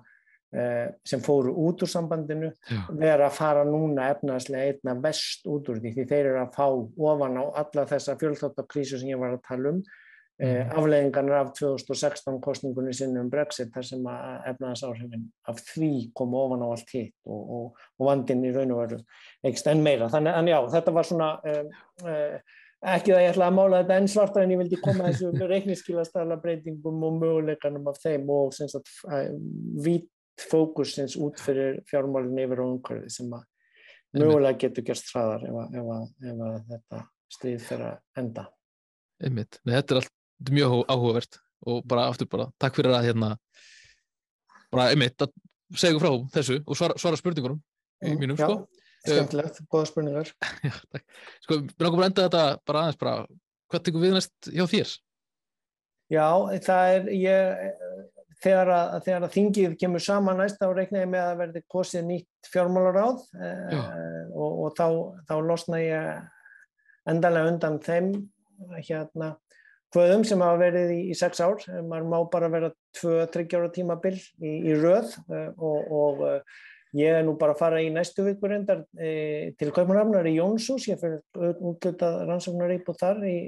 Eh, 0.49 0.89
sem 1.05 1.21
fóru 1.21 1.53
út 1.53 1.83
úr 1.85 1.89
sambandinu 1.93 2.49
Já. 2.49 2.79
vera 2.97 3.27
að 3.27 3.35
fara 3.37 3.65
núna 3.69 4.07
efnaðslega 4.15 4.71
einna 4.71 4.95
vest 5.05 5.45
út 5.45 5.67
úr 5.69 5.77
því 5.77 5.91
því 5.93 6.05
þeir 6.09 6.29
eru 6.31 6.39
að 6.41 6.55
fá 6.55 6.65
ofan 7.11 7.37
á 7.37 7.45
alla 7.61 7.85
þessa 7.91 8.15
fjölþáttakrísu 8.17 8.97
sem 8.97 9.11
ég 9.13 9.21
var 9.21 9.35
að 9.37 9.43
tala 9.45 9.75
um 9.75 9.83
mm. 9.83 10.73
afleggingarnar 10.73 11.43
af 11.43 11.53
2016 11.59 12.41
kostningunni 12.41 12.97
sinnum 12.97 13.27
um 13.27 13.29
Brexit 13.29 13.75
þar 13.75 13.89
sem 13.91 14.09
að 14.09 14.49
efnaðsáhrifin 14.55 15.29
af 15.53 15.61
því 15.69 15.93
koma 16.17 16.41
ofan 16.47 16.65
á 16.65 16.69
allt 16.73 16.97
hitt 16.97 17.15
og, 17.29 17.43
og, 17.59 17.85
og 18.01 18.09
vandin 18.09 18.49
í 18.49 18.55
raun 18.57 18.73
og 18.73 18.81
veru 18.87 19.03
ekst 19.53 19.69
enn 19.69 19.85
meira 19.85 20.09
þannig 20.09 20.33
að 20.33 20.53
já, 20.55 20.59
þetta 20.79 20.97
var 20.97 21.11
svona 21.11 21.31
um, 21.53 21.73
uh, 22.09 22.57
ekki 22.79 23.13
það 23.13 23.25
ég 23.25 23.33
ætla 23.33 23.49
að 23.49 23.57
mála 23.59 23.83
þetta 23.83 23.99
enn 24.01 24.11
svarta 24.13 24.43
en 24.43 24.53
ég 24.55 24.61
vildi 24.63 24.81
koma 24.83 25.09
þessu 25.09 25.33
reikniskilastala 25.53 26.39
breytingum 26.43 27.05
og 27.09 27.19
möguleikanum 27.23 27.91
af 27.91 28.01
þeim 28.03 28.31
og 28.31 28.55
sem 28.57 28.71
sagt 28.71 28.93
vít 29.85 30.11
fókusins 30.39 31.17
út 31.19 31.41
fyrir 31.43 31.81
fjármálinn 31.91 32.39
yfir 32.45 32.63
og 32.63 32.77
umhverfið 32.77 33.11
sem 33.11 33.33
að 33.35 33.47
mögulega 34.19 34.61
getur 34.63 34.87
gerst 34.87 35.11
hraðar 35.13 35.49
ef 35.49 35.59
ef 35.65 35.91
ef 36.31 36.45
að 36.47 36.61
þetta 36.71 37.03
stríð 37.29 37.65
fyrir 37.67 37.89
að 37.91 38.23
enda. 38.23 38.45
Einmitt. 39.19 39.59
Nei, 39.67 39.75
þetta 39.75 39.95
er 39.95 40.01
allt 40.03 40.53
mjög 40.55 40.77
áhugavert 40.87 41.41
og 41.67 41.83
bara 41.91 42.07
aftur 42.09 42.31
bara 42.31 42.47
takk 42.63 42.79
fyrir 42.79 42.95
að 42.95 43.09
hérna 43.11 43.33
bara 44.71 44.91
einmitt 44.93 45.25
að 45.25 45.35
segja 45.77 45.99
frá 46.01 46.13
þessu 46.33 46.61
og 46.63 46.79
svara, 46.79 46.97
svara 47.01 47.19
spurningunum 47.19 47.59
í 47.59 48.13
mm, 48.13 48.21
mínum 48.21 48.39
Já, 48.39 48.47
sko. 48.47 48.87
Skemmtilegt, 49.11 49.61
goða 49.73 49.91
spurningar. 49.91 50.33
Já, 50.67 50.75
takk. 50.93 51.19
Sko, 51.45 51.59
við 51.59 51.67
náttúrulega 51.73 51.99
bara 51.99 52.11
enda 52.11 52.29
þetta 52.29 52.45
bara 52.71 52.85
aðeins 52.85 53.01
bara, 53.03 53.17
hvað 53.73 53.85
tekur 53.89 54.05
við 54.05 54.17
næst 54.17 54.53
hjá 54.53 54.65
þér? 54.71 54.95
Já, 56.09 56.29
það 56.65 56.95
er, 56.95 57.11
ég 57.19 57.67
þegar 58.43 58.71
að, 58.73 58.95
þegar 59.07 59.27
að 59.27 59.35
þingið 59.35 59.75
kemur 59.81 60.05
saman 60.05 60.41
næst 60.41 60.61
þá 60.61 60.69
reikna 60.77 61.03
ég 61.03 61.11
með 61.11 61.25
að 61.25 61.41
verði 61.43 61.63
kosið 61.75 62.07
nýtt 62.07 62.51
fjármálaráð 62.53 63.25
eh, 63.43 63.77
og, 64.31 64.63
og 64.65 64.79
þá, 64.79 64.87
þá 65.29 65.35
losna 65.45 65.83
ég 65.83 67.09
endalega 67.09 67.53
undan 67.53 67.79
þeim 67.83 68.13
hérna 68.77 69.35
hvöðum 69.95 70.25
sem 70.29 70.43
hafa 70.45 70.61
verið 70.61 70.95
í, 70.95 71.01
í 71.13 71.17
sex 71.19 71.41
ár 71.43 71.63
maður 71.89 72.09
má 72.13 72.19
bara 72.31 72.51
vera 72.53 72.73
2-3 73.01 73.47
ára 73.57 73.71
tímabill 73.75 74.17
í, 74.19 74.53
í 74.71 74.77
röð 74.79 75.15
eh, 75.33 75.51
og, 75.57 75.95
og 76.03 76.27
eh, 76.29 76.59
ég 76.97 77.19
er 77.19 77.25
nú 77.27 77.37
bara 77.41 77.55
að 77.57 77.63
fara 77.63 77.81
í 77.85 77.91
næstu 77.93 78.25
vikur 78.27 78.55
endar 78.57 78.85
e, 78.97 79.55
til 79.61 79.73
Kaupanrafnar 79.75 80.29
í 80.31 80.37
Jónsús. 80.39 80.89
Ég 80.89 81.01
fyrir 81.01 81.21
útlutað 81.37 82.23
rannsóknar 82.29 82.77
íbúð 82.79 83.01
þar 83.03 83.25
í, 83.29 83.39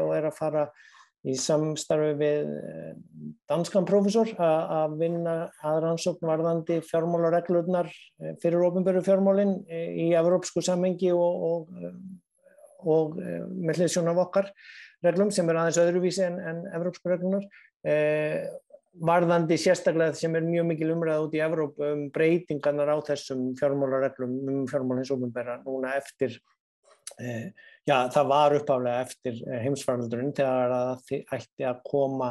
og 0.00 0.12
er 0.16 0.28
að 0.28 0.38
fara 0.38 0.66
í 1.22 1.36
samstarfi 1.38 2.14
við 2.18 2.48
eh, 2.58 2.94
danskan 3.50 3.86
profesor 3.86 4.30
að 4.42 4.96
vinna 4.98 5.36
aðrannsókn 5.62 6.26
varðandi 6.26 6.80
fjármálareglurnar 6.88 7.90
eh, 7.92 8.32
fyrir 8.42 8.64
ofinböru 8.66 9.04
fjármálinn 9.06 9.60
eh, 9.70 9.92
í 10.02 10.08
evrópsku 10.18 10.64
sammengi 10.66 11.12
og, 11.14 11.44
og, 11.46 11.84
og 12.82 13.20
með 13.20 13.84
hlýðsjón 13.84 14.10
af 14.10 14.24
okkar 14.24 14.50
reglum 15.06 15.30
sem 15.34 15.48
er 15.50 15.60
aðeins 15.60 15.80
öðruvísi 15.82 16.26
en, 16.26 16.40
en 16.42 16.64
evrópsku 16.74 17.10
reglunar 17.12 17.46
eh, 17.86 18.50
varðandi 18.92 19.56
sérstaklega 19.60 20.16
sem 20.16 20.34
er 20.36 20.44
mjög 20.44 20.66
mikil 20.68 20.92
umræð 20.92 21.26
út 21.26 21.36
í 21.36 21.42
Evrópu 21.44 21.86
um 21.88 22.06
breytingarnar 22.12 22.92
á 22.92 22.96
þessum 23.06 23.52
fjármálareglum 23.58 24.34
um 24.52 24.64
fjármálins 24.68 25.12
ofinbæra 25.14 25.60
núna 25.64 25.94
eftir 25.96 26.36
eh, 27.18 27.52
Já, 27.88 28.06
það 28.14 28.28
var 28.30 28.56
uppáflega 28.60 29.06
eftir 29.06 29.40
heimsfaraldurinn 29.64 30.34
þegar 30.36 30.74
það 30.74 31.14
ætti 31.38 31.66
að 31.66 31.80
koma 31.88 32.28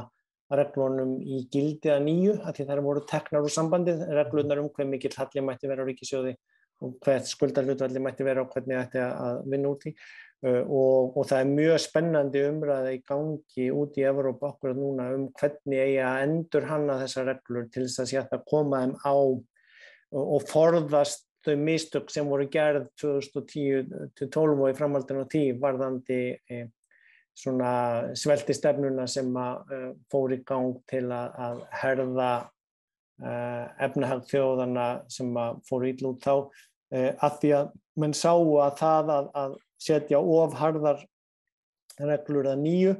reglunum 0.51 1.17
í 1.23 1.41
gildi 1.51 1.91
að 1.91 2.05
nýju, 2.05 2.37
að 2.43 2.57
því 2.57 2.65
það 2.69 2.81
voru 2.85 3.03
teknar 3.07 3.45
úr 3.47 3.53
sambandið, 3.55 4.05
reglunar 4.15 4.61
um 4.61 4.69
hver 4.71 4.87
mikill 4.87 5.13
halli 5.17 5.43
mætti 5.47 5.69
vera 5.71 5.83
á 5.83 5.87
ríkisjóði 5.87 6.33
og 6.81 6.97
hvert 7.03 7.29
skuldarhlutvalli 7.29 8.03
mætti 8.03 8.25
vera 8.27 8.43
og 8.43 8.53
hvernig 8.53 8.79
ætti 8.79 9.01
að 9.03 9.41
vinna 9.51 9.71
út 9.71 9.85
í 9.87 9.93
og, 10.41 11.17
og 11.17 11.25
það 11.29 11.39
er 11.39 11.49
mjög 11.51 11.75
spennandi 11.83 12.41
umræða 12.49 12.93
í 12.95 13.01
gangi 13.05 13.67
út 13.77 13.97
í 14.01 14.05
Evrópa 14.09 14.49
okkur 14.55 14.73
núna 14.73 15.11
um 15.13 15.27
hvernig 15.37 15.83
eigi 15.83 15.99
að 16.01 16.21
endur 16.23 16.65
hanna 16.65 16.95
þessar 17.03 17.27
reglur 17.29 17.67
til 17.69 17.83
þess 17.85 18.01
að 18.01 18.09
sé 18.09 18.23
að 18.23 18.47
koma 18.49 18.79
þeim 18.81 18.95
á 19.05 19.15
og 20.11 20.47
forðast 20.49 21.27
þau 21.45 21.55
mistök 21.57 22.11
sem 22.13 22.27
voru 22.29 22.47
gerð 22.51 22.87
2010-12 23.01 24.57
og 24.57 24.67
í 24.69 24.77
framhaldinu 24.77 25.25
10 25.29 25.61
varðandi 25.61 26.19
eh, 26.49 26.67
svona 27.37 27.71
svelti 28.17 28.53
stefnuna 28.53 29.07
sem 29.09 29.29
að 29.39 29.71
uh, 29.71 29.87
fór 30.11 30.35
í 30.35 30.41
gang 30.45 30.75
til 30.89 31.05
að, 31.15 31.37
að 31.45 31.61
herða 31.81 32.31
uh, 33.23 33.65
efnahag 33.87 34.25
þjóðana 34.29 34.87
sem 35.11 35.31
að 35.39 35.61
fór 35.69 35.87
í 35.87 35.95
út 36.09 36.25
þá. 36.25 36.35
Að 36.91 37.35
því 37.39 37.49
að 37.55 37.67
mann 38.03 38.13
sá 38.17 38.33
að 38.35 38.73
það 38.81 39.11
að, 39.15 39.27
að 39.39 39.53
setja 39.81 40.19
ofharðar 40.21 41.01
reglur 42.01 42.49
að 42.51 42.61
nýju 42.65 42.95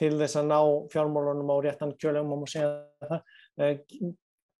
til 0.00 0.14
þess 0.16 0.38
að 0.40 0.50
ná 0.50 0.60
fjármálunum 0.92 1.52
á 1.52 1.56
réttan 1.66 1.96
kjölegum 2.00 2.44
og 2.46 2.50
segja 2.50 2.70
það 3.04 3.80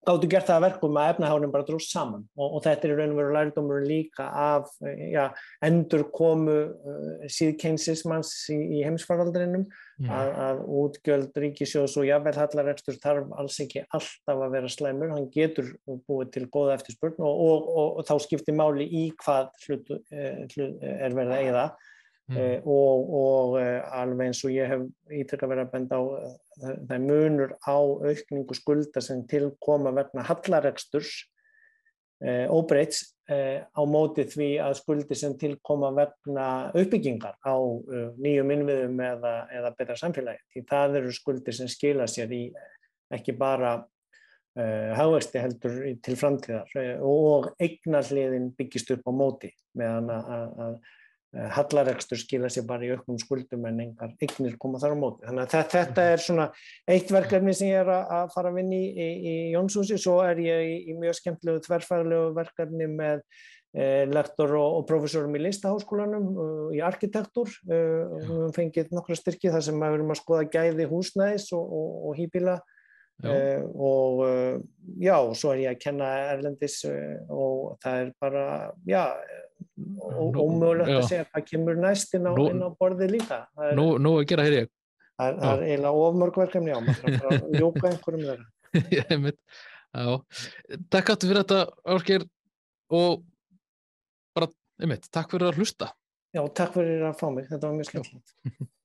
gáttu 0.07 0.29
gert 0.33 0.49
það 0.49 0.57
að 0.57 0.65
verkum 0.65 0.97
að 0.97 1.11
efnahárnum 1.15 1.53
bara 1.53 1.67
dróðs 1.69 1.91
saman 1.93 2.23
og, 2.37 2.57
og 2.57 2.63
þetta 2.65 2.89
er 2.89 2.95
raun 2.97 3.13
og 3.13 3.19
veru 3.21 3.35
lærdómur 3.37 3.85
líka 3.85 4.27
af 4.33 4.71
ja, 5.13 5.27
endur 5.67 6.07
komu 6.15 6.57
uh, 6.73 7.27
síðkeinsismanns 7.29 8.33
í, 8.55 8.59
í 8.79 8.83
heimsfaraldrinum. 8.87 9.69
Mm. 10.01 10.09
að, 10.17 10.31
að 10.41 10.61
útgjöld 10.81 11.35
ríkisjós 11.43 11.93
og 12.01 12.07
jafnvel 12.09 12.33
hallarekstur 12.39 12.97
þarf 13.03 13.35
alls 13.37 13.59
ekki 13.61 13.83
alltaf 13.85 14.31
að 14.47 14.55
vera 14.55 14.71
slæmur, 14.73 15.11
hann 15.13 15.27
getur 15.35 15.69
búið 16.09 16.31
til 16.39 16.47
góða 16.49 16.79
eftirspurn 16.79 17.21
og, 17.21 17.43
og, 17.45 17.69
og 18.01 18.07
þá 18.09 18.15
skiptir 18.25 18.57
máli 18.57 18.87
í 18.89 19.03
hvað 19.21 19.51
hlut, 19.67 19.93
uh, 19.93 20.41
hlut 20.55 20.87
er 20.89 21.19
verið 21.19 21.35
að 21.35 21.43
eigða 21.43 21.67
Mm. 22.31 22.37
Uh, 22.39 22.67
og, 22.71 23.15
og 23.21 23.55
uh, 23.59 23.81
alveg 23.99 24.29
eins 24.31 24.45
og 24.47 24.53
ég 24.55 24.69
hef 24.71 24.85
ítrykkað 25.11 25.51
verið 25.51 25.65
að 25.65 25.73
benda 25.73 25.99
á 25.99 26.03
uh, 26.07 26.77
það 26.87 27.07
munur 27.09 27.55
á 27.67 27.75
aukningu 27.75 28.55
skulda 28.55 29.03
sem 29.03 29.25
tilkoma 29.31 29.91
vegna 29.97 30.27
hallareksturs 30.29 31.27
óbreyts 32.53 33.15
á 33.25 33.81
móti 33.89 34.27
því 34.29 34.49
að 34.61 34.75
skuldi 34.77 35.17
sem 35.17 35.33
tilkoma 35.41 35.89
vegna 35.97 36.49
uppbyggingar 36.77 37.39
á 37.41 37.57
nýjum 38.21 38.53
innviðum 38.53 39.01
eða, 39.01 39.33
eða 39.57 39.71
betra 39.79 39.97
samfélagi. 39.97 40.43
Því 40.53 40.63
það 40.69 40.99
eru 41.01 41.15
skuldi 41.17 41.55
sem 41.57 41.71
skila 41.73 42.05
sér 42.13 42.35
í 42.37 42.43
ekki 43.17 43.33
bara 43.41 43.71
hagvexti 45.01 45.41
heldur 45.41 45.81
til 46.05 46.19
framtíðar 46.21 47.01
og 47.09 47.55
eignarliðin 47.57 48.51
byggist 48.59 48.93
upp 48.99 49.09
á 49.09 49.13
móti 49.17 49.55
meðan 49.81 50.13
að 50.13 50.77
Eh, 51.31 51.47
hallaregstur 51.55 52.19
skila 52.19 52.49
sér 52.51 52.65
bara 52.67 52.83
í 52.83 52.89
auknum 52.91 53.19
skuldum 53.23 53.63
en 53.69 53.77
engar 53.85 54.17
eignir 54.19 54.57
koma 54.59 54.81
þar 54.83 54.97
á 54.97 54.99
móti. 54.99 55.23
Þannig 55.29 55.45
að 55.55 55.67
þetta 55.77 56.07
er 56.11 56.23
svona 56.25 56.47
eitt 56.91 57.13
verkefni 57.15 57.53
sem 57.55 57.69
ég 57.71 57.85
er 57.85 57.91
að 58.03 58.33
fara 58.33 58.51
að 58.51 58.57
vinni 58.59 58.81
í, 58.81 58.89
í, 58.91 59.11
í 59.15 59.35
Jónshúsi, 59.53 59.95
svo 60.03 60.17
er 60.27 60.41
ég 60.43 60.67
í, 60.67 60.73
í 60.91 60.97
mjög 60.99 61.21
skemmtilegu 61.21 61.61
tverrfæðilegu 61.63 62.33
verkefni 62.35 62.89
með 62.91 63.23
eh, 63.23 64.03
lektor 64.11 64.57
og, 64.59 64.81
og 64.81 64.89
profesorum 64.89 65.37
í 65.39 65.43
listaháskólanum 65.45 66.27
uh, 66.35 66.65
í 66.75 66.81
arkitektur. 66.83 67.53
Uh, 67.63 68.11
við 68.17 68.25
höfum 68.33 68.57
fengið 68.57 68.91
nokkra 68.97 69.19
styrki 69.21 69.53
þar 69.55 69.63
sem 69.69 69.79
við 69.79 69.95
erum 70.01 70.11
að 70.11 70.19
skoða 70.25 70.49
gæði 70.51 70.89
húsnæðis 70.91 71.47
og, 71.55 71.77
og, 71.79 71.93
og 72.11 72.19
hýpila 72.19 72.57
uh, 72.59 73.63
og 73.79 74.25
já, 74.99 75.15
svo 75.39 75.55
er 75.55 75.63
ég 75.63 75.77
að 75.77 75.87
kenna 75.87 76.11
Erlendis 76.33 76.81
og 76.91 77.79
það 77.87 78.03
er 78.03 78.13
bara, 78.19 78.49
já, 78.91 79.05
ómögulegt 80.01 80.93
að 80.95 81.09
segja 81.09 81.27
hvað 81.29 81.47
kemur 81.49 81.81
næst 81.81 82.15
inn 82.19 82.29
á, 82.29 82.33
nú, 82.37 82.47
inn 82.53 82.63
á 82.65 82.69
borðið 82.81 83.15
líka? 83.17 83.41
Er, 83.59 83.75
Nú, 83.79 83.87
nú 84.03 84.17
að 84.21 84.29
gera, 84.33 84.47
heyr 84.47 84.57
ég. 84.59 84.73
Það, 85.21 85.39
það 85.41 85.53
er 85.53 85.65
eiginlega 85.69 86.05
ofmörgverkefni 86.07 86.73
á 86.73 86.81
maður 86.81 87.09
að 87.11 87.19
fara 87.21 87.41
að 87.41 87.57
ljóka 87.61 87.91
einhverjum 87.91 88.25
þeirra. 88.31 88.47
Takk 90.95 91.15
aftur 91.15 91.31
fyrir 91.33 91.43
þetta 91.43 91.61
Árkir 91.91 92.27
og 92.95 93.25
bara, 94.37 94.51
einmitt, 94.81 95.09
takk 95.13 95.33
fyrir 95.35 95.51
að 95.51 95.59
hlusta. 95.61 95.91
Já, 96.31 96.45
takk 96.55 96.77
fyrir 96.77 97.03
að 97.09 97.17
fá 97.19 97.27
mig, 97.35 97.49
þetta 97.51 97.67
var 97.67 97.75
mjög 97.79 97.89
skemmt 97.91 98.71